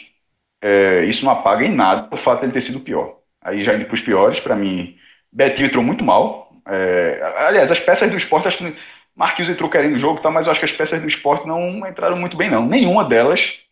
[0.63, 3.19] é, isso não apaga em nada o fato de ele ter sido pior.
[3.43, 4.97] Aí já indo para os piores, para mim,
[5.33, 6.53] Betinho entrou muito mal.
[6.69, 8.77] É, aliás, as peças do esporte, acho que
[9.15, 11.87] Marquinhos entrou querendo o jogo, tá, mas eu acho que as peças do esporte não
[11.87, 12.67] entraram muito bem, não.
[12.67, 13.66] Nenhuma delas.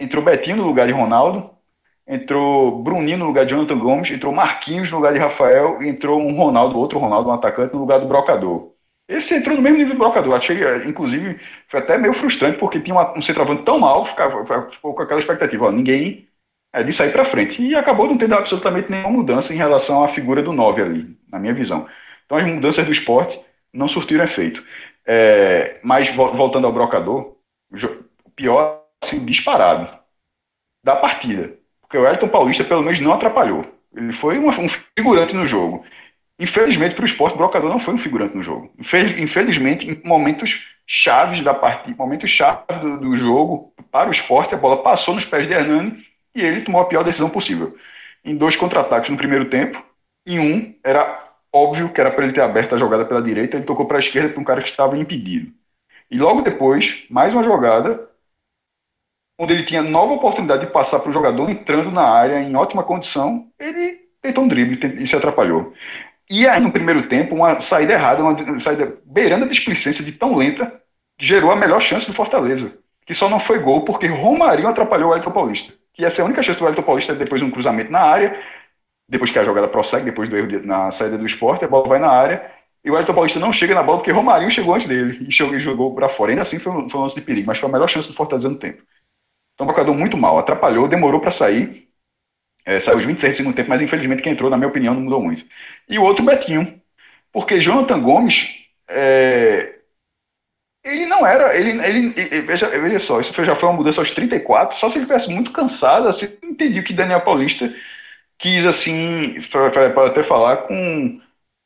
[0.00, 1.50] Entrou Betinho no lugar de Ronaldo,
[2.06, 6.34] entrou Bruninho no lugar de Jonathan Gomes, entrou Marquinhos no lugar de Rafael, entrou um
[6.36, 8.72] Ronaldo, outro Ronaldo, um atacante, no lugar do Brocador.
[9.08, 10.34] Esse entrou no mesmo nível do Brocador.
[10.34, 14.44] Achei, é, inclusive, foi até meio frustrante, porque tinha uma, um centroavante tão mal, ficava,
[14.70, 16.28] ficou com aquela expectativa, ó, ninguém
[16.72, 17.62] é de sair para frente.
[17.62, 21.38] E acabou não tendo absolutamente nenhuma mudança em relação à figura do 9 ali, na
[21.38, 21.86] minha visão.
[22.26, 23.40] Então as mudanças do esporte
[23.72, 24.62] não surtiram efeito.
[25.06, 27.34] É, mas voltando ao Brocador,
[28.36, 29.98] pior, assim, disparado
[30.84, 31.54] da partida.
[31.80, 33.66] Porque o Elton Paulista, pelo menos, não atrapalhou.
[33.94, 35.84] Ele foi um, um figurante no jogo.
[36.38, 38.72] Infelizmente, para o esporte, o Brocador não foi um figurante no jogo.
[38.78, 44.58] Infelizmente, em momentos chaves da partida, momentos chaves do, do, jogo, para o esporte, a
[44.58, 46.04] bola passou nos pés de Hernani
[46.34, 47.76] e ele tomou a pior decisão possível.
[48.24, 49.84] Em dois contra-ataques no primeiro tempo,
[50.26, 53.66] em um, era óbvio que era para ele ter aberto a jogada pela direita, ele
[53.66, 55.52] tocou para a esquerda para um cara que estava impedido.
[56.10, 58.07] E logo depois, mais uma jogada,
[59.38, 62.82] onde ele tinha nova oportunidade de passar para o jogador entrando na área em ótima
[62.82, 65.72] condição, ele tentou um drible e se atrapalhou.
[66.30, 70.34] E aí, no primeiro tempo, uma saída errada, uma saída beirando a displicência de tão
[70.36, 70.80] lenta,
[71.18, 72.78] gerou a melhor chance do Fortaleza.
[73.06, 75.72] Que só não foi gol porque Romarinho atrapalhou o Elton Paulista.
[75.94, 78.38] Que ia ser a única chance do Elton Paulista depois de um cruzamento na área,
[79.08, 81.88] depois que a jogada prossegue, depois do erro de, na saída do esporte, a bola
[81.88, 82.44] vai na área,
[82.84, 85.58] e o Elton Paulista não chega na bola porque Romarinho chegou antes dele e jogou,
[85.58, 86.32] jogou para fora.
[86.32, 88.14] Ainda assim foi um, foi um lance de perigo, mas foi a melhor chance do
[88.14, 88.82] Fortaleza no tempo.
[89.58, 91.88] Então o jogador muito mal, atrapalhou, demorou para sair,
[92.64, 95.00] é, saiu os 26 do segundo tempo, mas infelizmente quem entrou, na minha opinião, não
[95.00, 95.44] mudou muito.
[95.88, 96.80] E o outro, Betinho.
[97.32, 98.48] Porque Jonathan Gomes,
[98.88, 99.80] é,
[100.84, 101.56] ele não era.
[101.56, 104.78] Ele, ele, ele, veja, veja só, isso já foi uma mudança aos 34.
[104.78, 107.74] Só se ele estivesse muito cansado, assim, entendi que Daniel Paulista
[108.38, 111.20] quis, assim, para até falar com.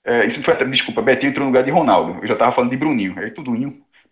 [0.05, 2.21] É, isso foi, desculpa, Betinho entrou no lugar de Ronaldo.
[2.23, 3.19] Eu já estava falando de Bruninho.
[3.19, 3.53] É tudo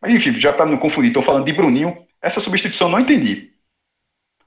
[0.02, 1.97] Mas enfim, já para não confundir, estou falando de Bruninho.
[2.20, 3.51] Essa substituição não entendi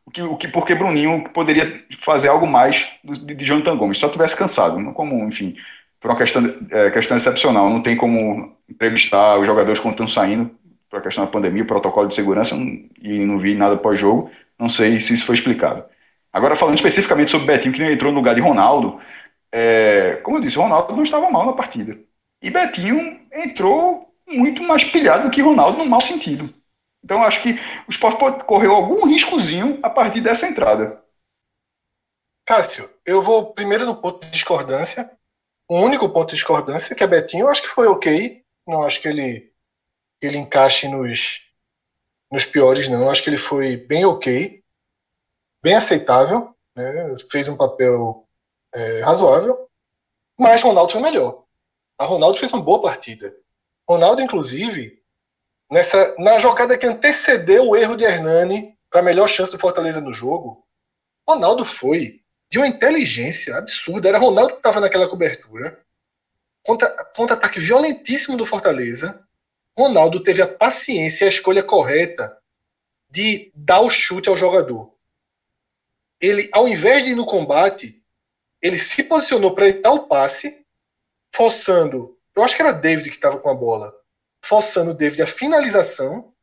[0.06, 4.10] o que, o que porque Bruninho poderia fazer algo mais de, de Jonathan Gomes, só
[4.10, 5.56] tivesse cansado, não como, enfim,
[6.00, 10.52] por uma questão, é, questão excepcional, não tem como entrevistar os jogadores quando estão saindo,
[10.90, 12.56] por questão da pandemia, protocolo de segurança,
[13.02, 15.84] e não vi nada pós-jogo, não sei se isso foi explicado.
[16.32, 19.00] Agora, falando especificamente sobre Betinho, que entrou no lugar de Ronaldo,
[19.52, 21.98] é, como eu disse, Ronaldo não estava mal na partida.
[22.42, 26.54] E Betinho entrou muito mais pilhado do que Ronaldo no mau sentido.
[27.04, 27.56] Então acho que
[27.88, 31.04] o esporte correu algum riscozinho a partir dessa entrada.
[32.46, 35.12] Cássio, eu vou primeiro no ponto de discordância.
[35.68, 38.44] O único ponto de discordância que é Betinho, eu acho que foi ok.
[38.66, 39.52] Não acho que ele,
[40.22, 41.50] ele encaixe nos,
[42.32, 43.04] nos piores, não.
[43.04, 44.64] Eu acho que ele foi bem ok,
[45.62, 47.16] bem aceitável, né?
[47.30, 48.28] fez um papel
[48.74, 49.70] é, razoável.
[50.38, 51.44] Mas Ronaldo foi melhor.
[51.98, 53.36] A Ronaldo fez uma boa partida.
[53.88, 55.03] Ronaldo, inclusive,
[55.74, 60.00] nessa na jogada que antecedeu o erro de Hernani para a melhor chance do Fortaleza
[60.00, 60.64] no jogo,
[61.28, 64.08] Ronaldo foi de uma inteligência absurda.
[64.08, 65.84] Era Ronaldo que estava naquela cobertura.
[66.64, 69.20] Contra-ataque violentíssimo do Fortaleza.
[69.76, 72.38] Ronaldo teve a paciência e a escolha correta
[73.10, 74.94] de dar o chute ao jogador.
[76.22, 78.00] Ele, ao invés de ir no combate,
[78.62, 80.64] ele se posicionou para evitar o passe,
[81.34, 82.16] forçando.
[82.36, 84.03] Eu acho que era David que estava com a bola
[84.44, 86.34] forçando o David a finalização,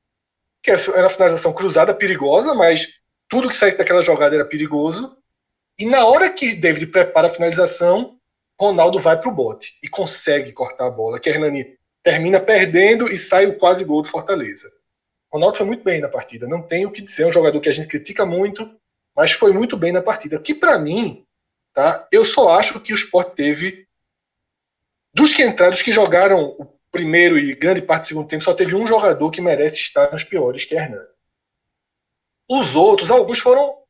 [0.63, 2.99] que era uma finalização cruzada, perigosa, mas
[3.29, 5.17] tudo que saísse daquela jogada era perigoso.
[5.79, 8.19] E na hora que David prepara a finalização,
[8.59, 13.17] Ronaldo vai para o bote e consegue cortar a bola, que Hernani termina perdendo e
[13.17, 14.71] sai o quase gol do Fortaleza.
[15.33, 17.69] Ronaldo foi muito bem na partida, não tenho o que dizer, é um jogador que
[17.69, 18.69] a gente critica muito,
[19.15, 20.39] mas foi muito bem na partida.
[20.39, 21.25] Que para mim,
[21.73, 22.07] tá?
[22.11, 23.87] Eu só acho que o Sport teve
[25.15, 26.57] dos que entraram, dos que jogaram
[26.91, 30.25] primeiro e grande parte do segundo tempo, só teve um jogador que merece estar nos
[30.25, 31.07] piores, que é Hernan.
[32.49, 33.81] Os outros, alguns foram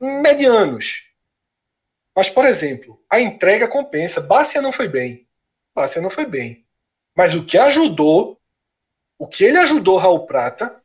[0.00, 1.08] medianos.
[2.14, 4.20] Mas, por exemplo, a entrega compensa.
[4.20, 5.28] Bárcia não foi bem.
[5.74, 6.64] Bárcia não foi bem.
[7.16, 8.40] Mas o que ajudou,
[9.18, 10.82] o que ele ajudou Raul Prata.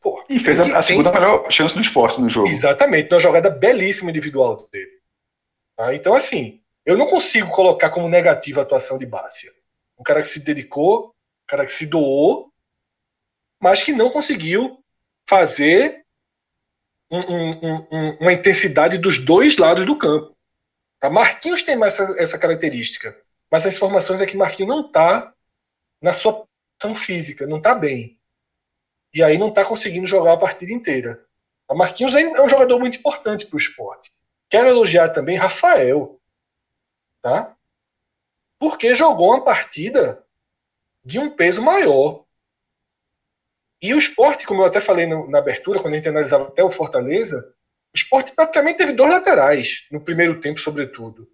[0.00, 2.48] Pô, e fez a, a segunda melhor chance do esporte no jogo.
[2.48, 5.00] Exatamente, uma jogada belíssima individual dele.
[5.76, 5.94] Tá?
[5.94, 9.52] Então, assim, eu não consigo colocar como negativa a atuação de Bárcia.
[10.02, 12.52] Um cara que se dedicou, um cara que se doou,
[13.60, 14.84] mas que não conseguiu
[15.28, 16.04] fazer
[17.08, 20.36] um, um, um, uma intensidade dos dois lados do campo.
[20.98, 21.08] Tá?
[21.08, 23.16] Marquinhos tem mais essa, essa característica,
[23.48, 25.32] mas as informações é que Marquinhos não está
[26.02, 26.48] na sua
[26.80, 28.18] ação física, não está bem.
[29.14, 31.24] E aí não está conseguindo jogar a partida inteira.
[31.68, 34.10] A Marquinhos é um jogador muito importante para o esporte.
[34.50, 36.20] Quero elogiar também Rafael,
[37.22, 37.56] tá?
[38.62, 40.24] Porque jogou uma partida
[41.04, 42.24] de um peso maior.
[43.82, 46.62] E o esporte, como eu até falei no, na abertura, quando a gente analisava até
[46.62, 47.52] o Fortaleza,
[47.92, 51.28] o esporte praticamente teve dois laterais no primeiro tempo, sobretudo.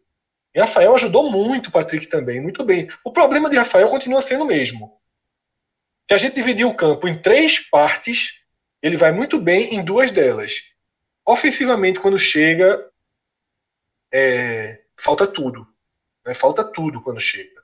[0.54, 2.88] E Rafael ajudou muito o Patrick também, muito bem.
[3.04, 4.98] O problema de Rafael continua sendo o mesmo.
[6.06, 8.40] Se a gente dividir o campo em três partes,
[8.80, 10.62] ele vai muito bem em duas delas.
[11.26, 12.90] Ofensivamente, quando chega,
[14.10, 15.68] é, falta tudo.
[16.26, 16.34] Né?
[16.34, 17.62] Falta tudo quando chega.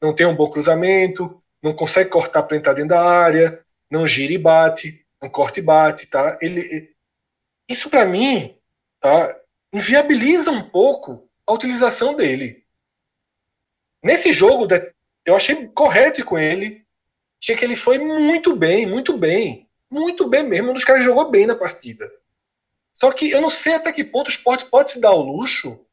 [0.00, 4.32] Não tem um bom cruzamento, não consegue cortar para entrar dentro da área, não gira
[4.32, 6.38] e bate, não corta e bate, tá?
[6.40, 6.94] Ele,
[7.68, 8.56] isso para mim,
[9.00, 9.36] tá?
[9.72, 12.64] Inviabiliza um pouco a utilização dele.
[14.02, 14.66] Nesse jogo,
[15.24, 16.86] eu achei correto com ele.
[17.42, 19.68] Achei que ele foi muito bem, muito bem.
[19.90, 20.70] Muito bem mesmo.
[20.70, 22.10] Um dos caras jogou bem na partida.
[22.94, 25.84] Só que eu não sei até que ponto o esporte pode se dar o luxo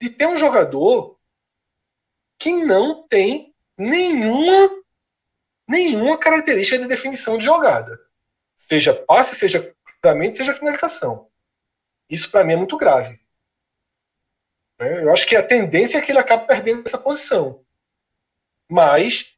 [0.00, 1.18] de ter um jogador
[2.42, 4.82] que não tem nenhuma
[5.68, 7.98] nenhuma característica de definição de jogada.
[8.56, 11.30] Seja passe, seja cruzamento, seja finalização.
[12.10, 13.18] Isso para mim é muito grave.
[14.78, 15.04] Né?
[15.04, 17.64] Eu acho que a tendência é que ele acabe perdendo essa posição.
[18.68, 19.36] Mas,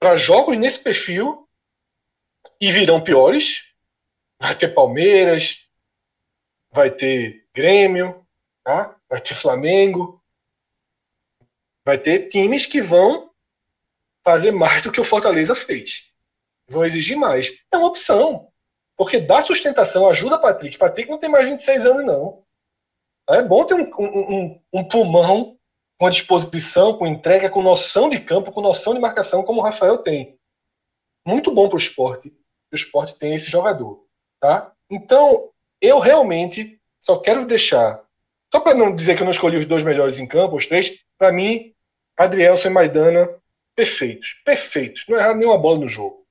[0.00, 1.48] para jogos nesse perfil,
[2.60, 3.68] e virão piores,
[4.40, 5.68] vai ter Palmeiras,
[6.70, 8.26] vai ter Grêmio,
[8.64, 8.96] tá?
[9.08, 10.21] vai ter Flamengo,
[11.84, 13.30] vai ter times que vão
[14.24, 16.10] fazer mais do que o Fortaleza fez.
[16.68, 17.52] Vão exigir mais.
[17.72, 18.48] É uma opção.
[18.96, 20.78] Porque dá sustentação, ajuda Patrick.
[20.78, 22.42] Patrick não tem mais 26 anos, não.
[23.28, 25.56] É bom ter um, um, um pulmão
[25.98, 29.98] com disposição, com entrega, com noção de campo, com noção de marcação, como o Rafael
[29.98, 30.38] tem.
[31.26, 32.32] Muito bom para o esporte.
[32.72, 34.04] O esporte tem esse jogador.
[34.40, 34.72] Tá?
[34.90, 35.50] Então,
[35.80, 38.02] eu realmente só quero deixar.
[38.52, 41.01] Só para não dizer que eu não escolhi os dois melhores em campo, os três,
[41.22, 41.72] para mim,
[42.16, 43.30] Adrielson e Maidana,
[43.76, 44.42] perfeitos.
[44.44, 45.04] Perfeitos.
[45.08, 46.26] Não erraram nenhuma bola no jogo.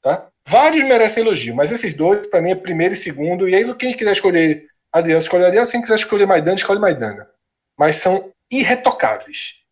[0.00, 0.28] Tá?
[0.46, 3.48] Vários merecem elogio, mas esses dois, para mim, é primeiro e segundo.
[3.48, 5.68] E aí, quem quiser escolher Adriano, escolhe Adriano.
[5.68, 7.28] Quem quiser escolher Maidana, escolhe Maidana.
[7.76, 9.64] Mas são irretocáveis.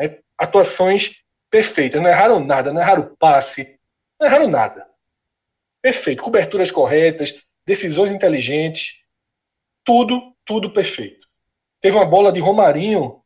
[0.00, 0.16] Né?
[0.38, 2.00] Atuações perfeitas.
[2.00, 3.78] Não erraram nada, não erraram passe,
[4.18, 4.86] não erraram nada.
[5.82, 6.22] Perfeito.
[6.22, 9.02] Coberturas corretas, decisões inteligentes.
[9.84, 11.28] Tudo, tudo perfeito.
[11.82, 13.22] Teve uma bola de Romarinho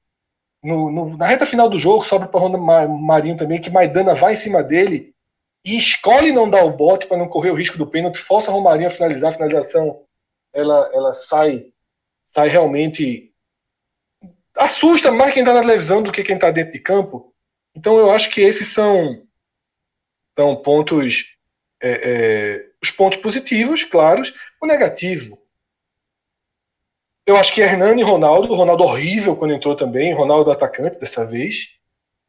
[0.62, 4.36] no, no, na reta final do jogo, sobra para Romarinho também, que Maidana vai em
[4.36, 5.14] cima dele
[5.64, 8.88] e escolhe não dar o bote para não correr o risco do pênalti, força Romarinho
[8.88, 10.04] a finalizar, a finalização
[10.52, 11.72] ela, ela sai,
[12.26, 13.32] sai realmente
[14.56, 17.34] assusta mais quem está na televisão do que quem está dentro de campo.
[17.74, 19.26] Então eu acho que esses são,
[20.38, 21.36] são pontos
[21.82, 25.39] é, é, os pontos positivos, claros, o negativo.
[27.30, 31.78] Eu acho que Hernani e Ronaldo, Ronaldo horrível quando entrou também, Ronaldo atacante dessa vez.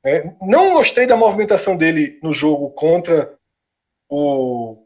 [0.05, 3.35] É, não gostei da movimentação dele no jogo contra
[4.07, 4.85] o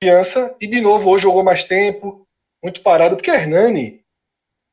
[0.00, 2.26] Criança e de novo hoje jogou mais tempo,
[2.62, 4.02] muito parado, porque Hernani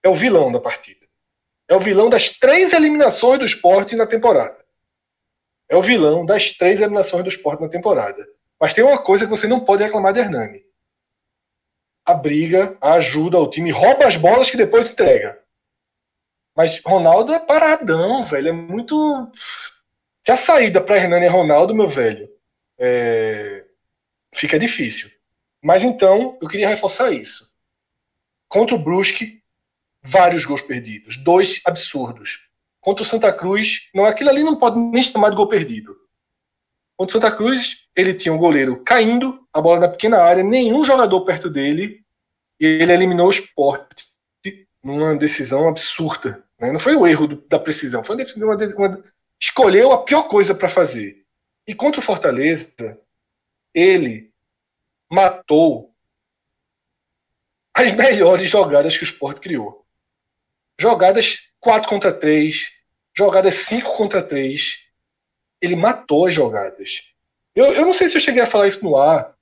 [0.01, 1.05] é o vilão da partida.
[1.67, 4.57] É o vilão das três eliminações do esporte na temporada.
[5.67, 8.25] É o vilão das três eliminações do esporte na temporada.
[8.57, 10.68] Mas tem uma coisa que você não pode reclamar de Hernani.
[12.09, 15.39] A briga, ajuda ao time, rouba as bolas que depois entrega.
[16.57, 18.47] Mas Ronaldo é paradão, velho.
[18.47, 19.31] É muito.
[20.25, 22.27] Se a saída para Hernani é Ronaldo, meu velho,
[22.79, 23.63] é...
[24.33, 25.07] fica difícil.
[25.63, 27.47] Mas então, eu queria reforçar isso.
[28.47, 29.43] Contra o Brusque,
[30.01, 31.15] vários gols perdidos.
[31.17, 32.49] Dois absurdos.
[32.81, 35.95] Contra o Santa Cruz, não, aquilo ali não pode nem chamar de gol perdido.
[36.97, 40.85] Contra o Santa Cruz, ele tinha um goleiro caindo, a bola na pequena área, nenhum
[40.85, 42.03] jogador perto dele,
[42.59, 44.07] e ele eliminou o esporte
[44.83, 46.43] numa decisão absurda.
[46.57, 46.71] Né?
[46.71, 49.03] Não foi o erro do, da precisão, foi uma, uma,
[49.39, 51.25] escolheu a pior coisa para fazer.
[51.67, 52.97] E contra o Fortaleza,
[53.73, 54.31] ele
[55.09, 55.93] matou
[57.73, 59.85] as melhores jogadas que o esporte criou.
[60.79, 62.71] Jogadas 4 contra 3,
[63.15, 64.79] jogadas 5 contra 3.
[65.61, 67.08] Ele matou as jogadas.
[67.59, 69.35] Eu, eu não sei se eu cheguei a falar isso no ar,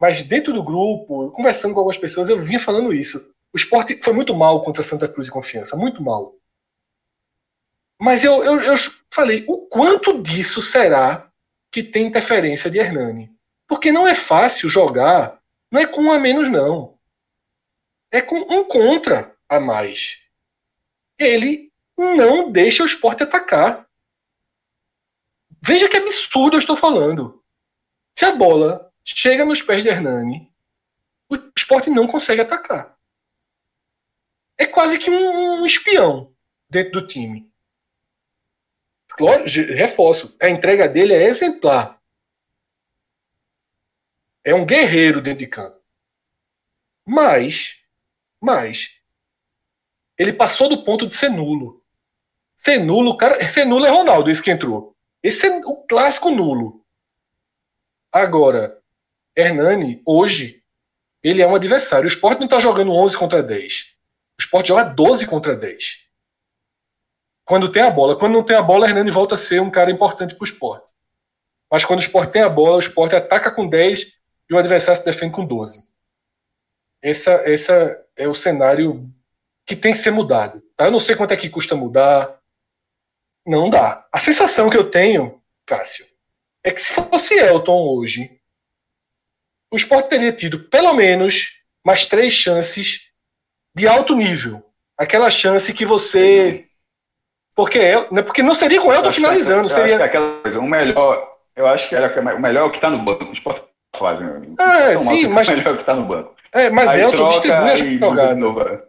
[0.00, 3.34] mas dentro do grupo, conversando com algumas pessoas, eu vinha falando isso.
[3.52, 6.36] O esporte foi muito mal contra Santa Cruz e Confiança, muito mal.
[8.00, 8.74] Mas eu, eu, eu
[9.12, 11.28] falei, o quanto disso será
[11.72, 13.36] que tem interferência de Hernani?
[13.66, 16.96] Porque não é fácil jogar, não é com um a menos, não.
[18.08, 20.20] É com um contra a mais.
[21.18, 23.84] Ele não deixa o esporte atacar.
[25.60, 27.43] Veja que absurdo eu estou falando.
[28.14, 30.52] Se a bola chega nos pés de Hernani,
[31.28, 32.96] o esporte não consegue atacar.
[34.56, 36.32] É quase que um espião
[36.70, 37.52] dentro do time.
[39.76, 42.00] Reforço, a entrega dele é exemplar.
[44.44, 45.80] É um guerreiro dentro de campo.
[47.06, 47.80] Mas,
[48.40, 49.00] mas,
[50.16, 51.84] ele passou do ponto de ser nulo.
[52.56, 54.96] Ser nulo, cara, ser nulo é Ronaldo, esse que entrou.
[55.22, 56.83] Esse é o clássico nulo.
[58.14, 58.78] Agora,
[59.36, 60.62] Hernani, hoje,
[61.20, 62.04] ele é um adversário.
[62.04, 63.92] O esporte não está jogando 11 contra 10.
[64.38, 66.04] O esporte joga 12 contra 10.
[67.44, 68.16] Quando tem a bola.
[68.16, 70.92] Quando não tem a bola, Hernani volta a ser um cara importante para o esporte.
[71.68, 74.12] Mas quando o esporte tem a bola, o esporte ataca com 10
[74.48, 75.82] e o adversário se defende com 12.
[77.02, 79.12] Essa, essa é o cenário
[79.66, 80.62] que tem que ser mudado.
[80.76, 80.84] Tá?
[80.84, 82.38] Eu não sei quanto é que custa mudar.
[83.44, 84.06] Não dá.
[84.12, 86.13] A sensação que eu tenho, Cássio,
[86.64, 88.40] é que se fosse Elton hoje,
[89.70, 93.08] o esporte teria tido pelo menos mais três chances
[93.76, 94.64] de alto nível.
[94.96, 96.66] Aquela chance que você.
[97.54, 97.78] Porque,
[98.10, 99.68] né, porque não seria com o Elton finalizando.
[99.68, 100.02] Que, seria...
[100.02, 101.34] aquela coisa, o melhor.
[101.54, 103.24] Eu acho que o melhor é o que está no banco.
[103.24, 103.62] O esporte
[103.96, 104.60] faz, meu amigo.
[104.60, 105.48] É, sim, mas.
[105.48, 106.34] O melhor é que está no banco.
[106.52, 108.88] É, mas aí Elton distribui a jogada.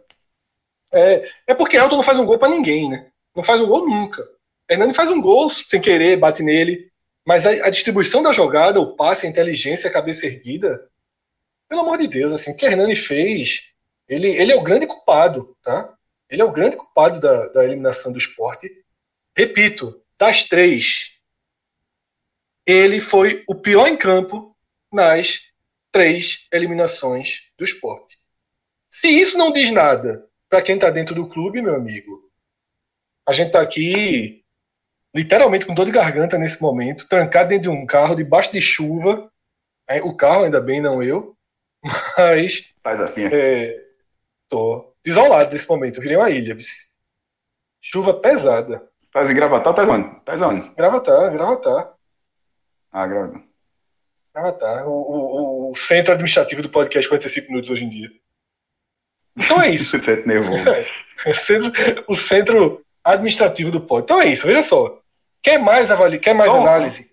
[0.92, 3.06] É, é porque Elton não faz um gol para ninguém, né?
[3.34, 4.24] Não faz um gol nunca.
[4.68, 6.90] Hernani faz um gol sem querer, bate nele.
[7.26, 10.88] Mas a, a, distribuição da jogada, o passe, a inteligência, a cabeça erguida,
[11.68, 13.72] pelo amor de Deus, assim, o que Hernani fez,
[14.08, 15.92] ele, ele é o grande culpado, tá?
[16.30, 18.70] Ele é o grande culpado da, da eliminação do esporte.
[19.36, 21.18] Repito, das três,
[22.64, 24.56] ele foi o pior em campo
[24.92, 25.40] nas
[25.90, 28.16] três eliminações do esporte.
[28.88, 32.30] Se isso não diz nada para quem está dentro do clube, meu amigo,
[33.26, 34.44] a gente está aqui
[35.16, 39.30] literalmente com dor de garganta nesse momento, trancado dentro de um carro, debaixo de chuva.
[39.88, 41.34] É, o carro, ainda bem, não eu.
[41.82, 42.74] Mas.
[42.82, 43.24] Faz assim.
[43.24, 43.82] É,
[44.48, 45.96] tô isolado nesse momento.
[45.96, 46.54] Eu virei uma ilha.
[47.80, 48.86] Chuva pesada.
[49.10, 50.20] Faz em Gravatar, tá onde?
[50.20, 50.74] Tá onde?
[50.74, 51.94] Gravatar, Gravatar.
[52.92, 53.42] Ah, Gravatar.
[54.34, 54.88] Gravatar.
[54.88, 58.10] O, o, o, centro administrativo do podcast 45 minutos hoje em dia.
[59.34, 59.96] Então é isso.
[60.02, 60.62] centro nervoso.
[61.24, 61.72] É, centro,
[62.06, 64.02] o centro administrativo do pod.
[64.02, 65.00] Então é isso, veja só.
[65.46, 67.08] Quer mais avalia, quer mais análise?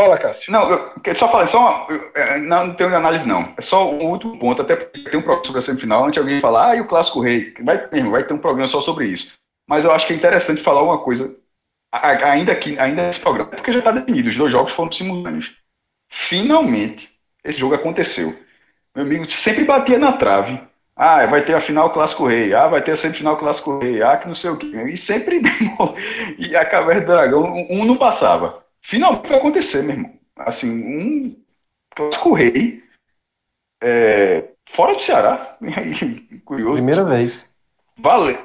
[0.00, 0.52] Fala, Cássio.
[0.52, 3.52] Não, eu só falar, só, é, não, não tem análise não.
[3.56, 6.40] É só um último ponto, até porque tem um programa sobre a semifinal, antes alguém
[6.40, 7.52] falar, ah, e o Clássico Rei?
[7.60, 9.36] Vai, mesmo, vai ter um programa só sobre isso.
[9.66, 11.36] Mas eu acho que é interessante falar uma coisa,
[11.90, 15.52] ainda aqui, ainda nesse programa, porque já está definido, os dois jogos foram simultâneos.
[16.08, 17.10] Finalmente,
[17.42, 18.38] esse jogo aconteceu.
[18.94, 20.60] Meu amigo sempre batia na trave,
[20.98, 22.52] ah, vai ter a final Clássico Rei.
[22.52, 24.02] Ah, vai ter a semifinal Clássico Rei.
[24.02, 24.66] Ah, que não sei o quê.
[24.66, 25.40] E sempre.
[26.36, 28.64] e a Caverna do Dragão, um não passava.
[28.82, 30.12] Finalmente vai acontecer, meu irmão.
[30.36, 31.36] Assim, um
[31.94, 32.82] Clássico Rei.
[33.80, 35.56] É, fora do Ceará.
[36.44, 36.74] Curioso.
[36.74, 37.48] Primeira vez.
[37.96, 38.36] Vale.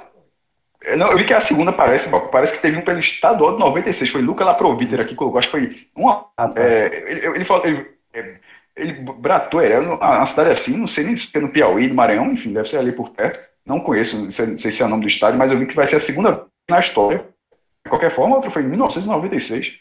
[0.84, 3.60] É, não, eu vi que a segunda parece, parece que teve um pelo estadual de
[3.62, 4.12] 96.
[4.12, 5.40] Foi Luca Laproviter aqui colocou.
[5.40, 5.88] Acho que foi.
[5.96, 6.62] Uma, ah, tá.
[6.62, 7.66] é, ele, ele falou.
[7.66, 8.36] Ele, é,
[8.76, 12.54] ele, Bratoeira, uma cidade assim, não sei nem se é no Piauí, no Maranhão, enfim,
[12.54, 13.40] deve ser ali por perto.
[13.66, 15.88] Não conheço, não sei, se é o nome do estádio, mas eu vi que vai
[15.88, 17.26] ser a segunda na história.
[17.84, 19.80] De qualquer forma, outra foi em 1996.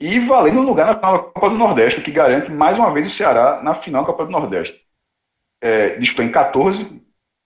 [0.00, 3.62] E valendo um lugar na Copa do Nordeste, que garante mais uma vez o Ceará
[3.62, 4.80] na final da Copa do Nordeste.
[5.60, 7.02] É, disputou em 14,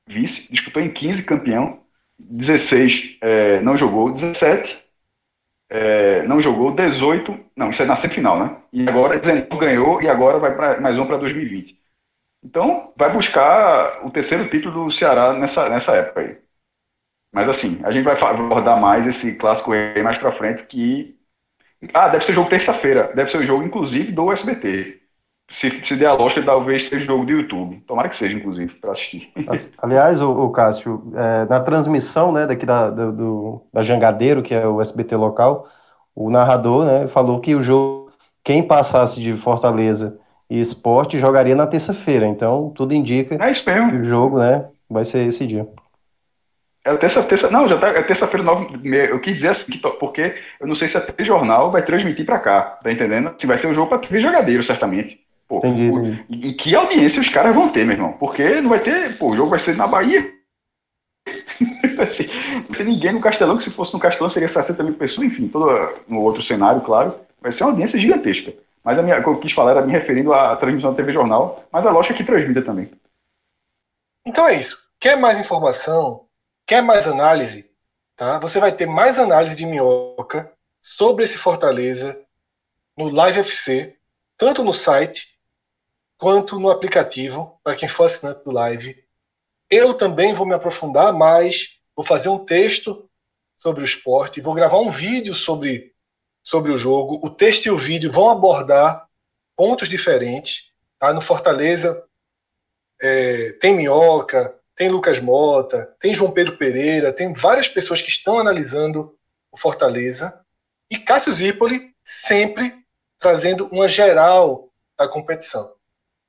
[0.07, 1.81] vice, disputou em 15, campeão.
[2.17, 4.84] 16 é, não jogou, 17
[5.71, 8.57] é, não jogou, 18, não, isso é na semifinal, né?
[8.73, 11.79] E agora 19 ganhou e agora vai para mais um para 2020.
[12.45, 16.39] Então, vai buscar o terceiro título do Ceará nessa, nessa época aí.
[17.33, 21.19] Mas assim, a gente vai abordar mais esse clássico aí mais para frente que
[21.93, 25.04] ah, deve ser jogo terça-feira, deve ser o jogo inclusive do SBT.
[25.51, 27.83] Se, se der a lógica, talvez seja jogo do YouTube.
[27.87, 29.31] Tomara que seja, inclusive, para assistir.
[29.79, 34.67] Aliás, o, o Cássio, é, na transmissão né, daqui da, do, da Jangadeiro, que é
[34.67, 35.69] o SBT local,
[36.15, 38.11] o narrador né, falou que o jogo,
[38.43, 40.19] quem passasse de Fortaleza
[40.49, 42.27] e Esporte, jogaria na terça-feira.
[42.27, 45.69] Então, tudo indica é que o jogo né, vai ser esse dia.
[46.87, 50.67] É terça, terça, não, já tá, é terça-feira, nove, eu quis dizer assim, porque eu
[50.67, 53.35] não sei se a TV Jornal vai transmitir para cá, tá entendendo?
[53.39, 55.24] Se vai ser um jogo para TV Jogadeiro, certamente.
[55.49, 56.49] Pô, entendi, entendi.
[56.49, 58.13] E que audiência os caras vão ter, meu irmão?
[58.13, 59.17] Porque não vai ter.
[59.19, 60.33] Pô, o jogo vai ser na Bahia.
[62.03, 65.27] assim, não tem ninguém no Castelão, que se fosse no Castelão seria 60 mil pessoas,
[65.27, 67.15] enfim, todo no outro cenário, claro.
[67.41, 68.55] Vai ser uma audiência gigantesca.
[68.83, 71.13] Mas a minha, o que eu quis falar era me referindo à transmissão da TV
[71.13, 72.91] Jornal, mas a lógica que transmite também.
[74.27, 74.85] Então é isso.
[75.01, 76.27] Quer mais informação?
[76.67, 77.71] Quer mais análise?
[78.17, 78.39] Tá?
[78.39, 82.19] Você vai ter mais análise de minhoca sobre esse Fortaleza
[82.97, 83.97] no Live FC,
[84.37, 85.34] tanto no site
[86.25, 88.97] quanto no aplicativo, para quem for assinante do Live.
[89.69, 93.11] Eu também vou me aprofundar mais, vou fazer um texto
[93.59, 95.93] sobre o esporte, vou gravar um vídeo sobre,
[96.43, 97.21] sobre o jogo.
[97.23, 99.07] O texto e o vídeo vão abordar
[99.55, 100.73] pontos diferentes.
[100.99, 101.13] Tá?
[101.13, 102.03] No Fortaleza
[103.03, 108.39] é, tem Minhoca, tem Lucas Mota, tem João Pedro Pereira, tem várias pessoas que estão
[108.39, 109.15] analisando
[109.53, 110.41] o Fortaleza.
[110.91, 112.83] E Cássio Zipoli sempre
[113.19, 115.74] trazendo uma geral da competição.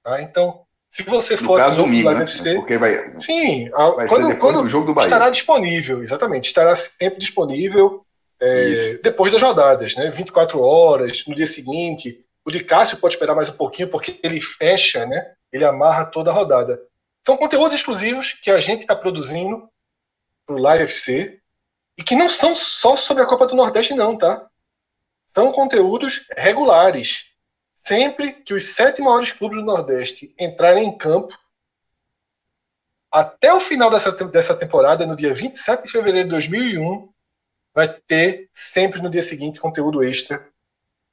[0.05, 0.21] Tá?
[0.21, 2.25] Então, se você for no domingo, Live né?
[2.25, 5.07] FC, porque vai, sim, vai quando, quando jogo do Bahia.
[5.07, 8.05] estará disponível, exatamente, estará sempre disponível
[8.39, 10.11] é, depois das rodadas, né?
[10.11, 12.23] 24 horas, no dia seguinte.
[12.45, 15.33] O de Cássio pode esperar mais um pouquinho, porque ele fecha, né?
[15.51, 16.79] Ele amarra toda a rodada.
[17.25, 19.67] São conteúdos exclusivos que a gente está produzindo
[20.45, 21.39] para o Live FC
[21.97, 24.47] e que não são só sobre a Copa do Nordeste, não, tá?
[25.25, 27.25] São conteúdos regulares.
[27.85, 31.37] Sempre que os sete maiores clubes do Nordeste entrarem em campo,
[33.11, 37.09] até o final dessa, dessa temporada, no dia 27 de fevereiro de 2001,
[37.75, 40.49] vai ter sempre no dia seguinte conteúdo extra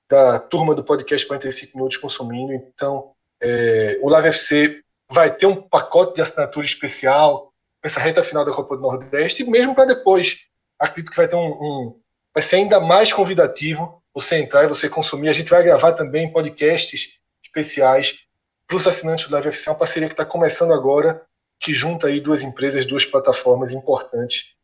[0.09, 2.53] da turma do podcast 45 Minutos Consumindo.
[2.55, 7.53] Então, é, o Live FC vai ter um pacote de assinatura especial
[7.85, 10.39] nessa reta final da Copa do Nordeste, e mesmo para depois.
[10.79, 12.01] Acredito que vai ter um, um,
[12.33, 15.29] vai ser ainda mais convidativo você entrar e você consumir.
[15.29, 18.27] A gente vai gravar também podcasts especiais
[18.67, 21.23] para os assinantes do Live FC, uma parceria que está começando agora,
[21.59, 24.55] que junta aí duas empresas, duas plataformas importantes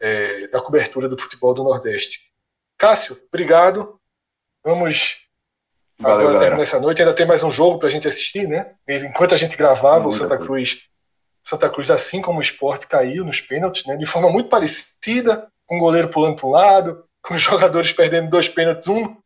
[0.00, 2.30] é, da cobertura do futebol do Nordeste.
[2.78, 3.98] Cássio, obrigado.
[4.62, 5.26] Vamos
[5.98, 7.00] Valeu, agora terminar essa noite.
[7.00, 8.74] Ainda tem mais um jogo para a gente assistir, né?
[8.88, 10.88] Enquanto a gente gravava, muito o Santa Cruz,
[11.42, 13.96] Santa Cruz, assim como o esporte, caiu nos pênaltis, né?
[13.96, 18.30] De forma muito parecida, com o goleiro pulando para um lado, com os jogadores perdendo
[18.30, 19.16] dois pênaltis, um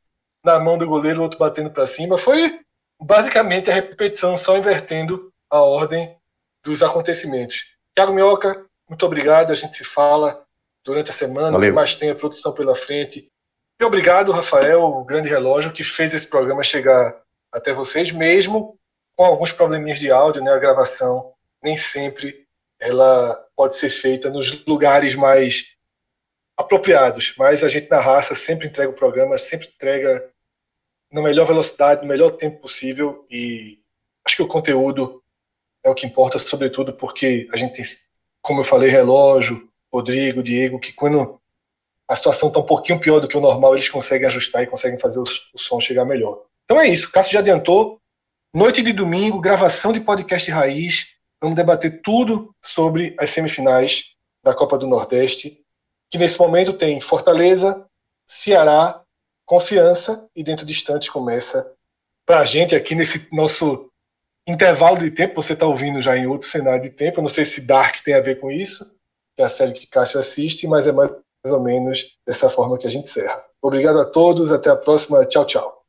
[0.42, 2.16] na mão do goleiro, o outro batendo para cima.
[2.16, 2.60] Foi
[3.00, 6.16] basicamente a repetição, só invertendo a ordem
[6.64, 7.64] dos acontecimentos.
[7.94, 9.52] Tiago Minhoca, muito obrigado.
[9.52, 10.42] A gente se fala
[10.84, 11.68] durante a semana, Valeu.
[11.68, 13.28] que mais tem a produção pela frente.
[13.78, 17.20] E obrigado, Rafael, o grande relógio, que fez esse programa chegar
[17.52, 18.78] até vocês, mesmo
[19.16, 20.52] com alguns probleminhas de áudio, né?
[20.52, 22.46] A gravação nem sempre
[22.78, 25.76] ela pode ser feita nos lugares mais
[26.60, 30.30] apropriados, mas a gente na raça sempre entrega o programa, sempre entrega
[31.10, 33.78] na melhor velocidade, no melhor tempo possível e
[34.24, 35.22] acho que o conteúdo
[35.82, 37.84] é o que importa, sobretudo porque a gente tem,
[38.42, 41.40] como eu falei, relógio, Rodrigo, Diego, que quando
[42.06, 44.98] a situação está um pouquinho pior do que o normal, eles conseguem ajustar e conseguem
[44.98, 45.24] fazer o,
[45.56, 46.42] som chegar melhor.
[46.64, 47.98] Então é isso, o Cássio já adiantou.
[48.54, 51.14] Noite de domingo, gravação de podcast raiz.
[51.40, 55.59] Vamos debater tudo sobre as semifinais da Copa do Nordeste
[56.10, 57.86] que nesse momento tem Fortaleza,
[58.28, 59.02] Ceará,
[59.46, 61.74] Confiança e dentro de instantes começa
[62.26, 63.90] para a gente aqui nesse nosso
[64.46, 65.42] intervalo de tempo.
[65.42, 67.18] Você está ouvindo já em outro cenário de tempo.
[67.18, 68.84] Eu não sei se Dark tem a ver com isso,
[69.36, 71.10] que é a série que Cássio assiste, mas é mais
[71.46, 73.44] ou menos dessa forma que a gente encerra.
[73.62, 75.24] Obrigado a todos, até a próxima.
[75.26, 75.79] Tchau, tchau.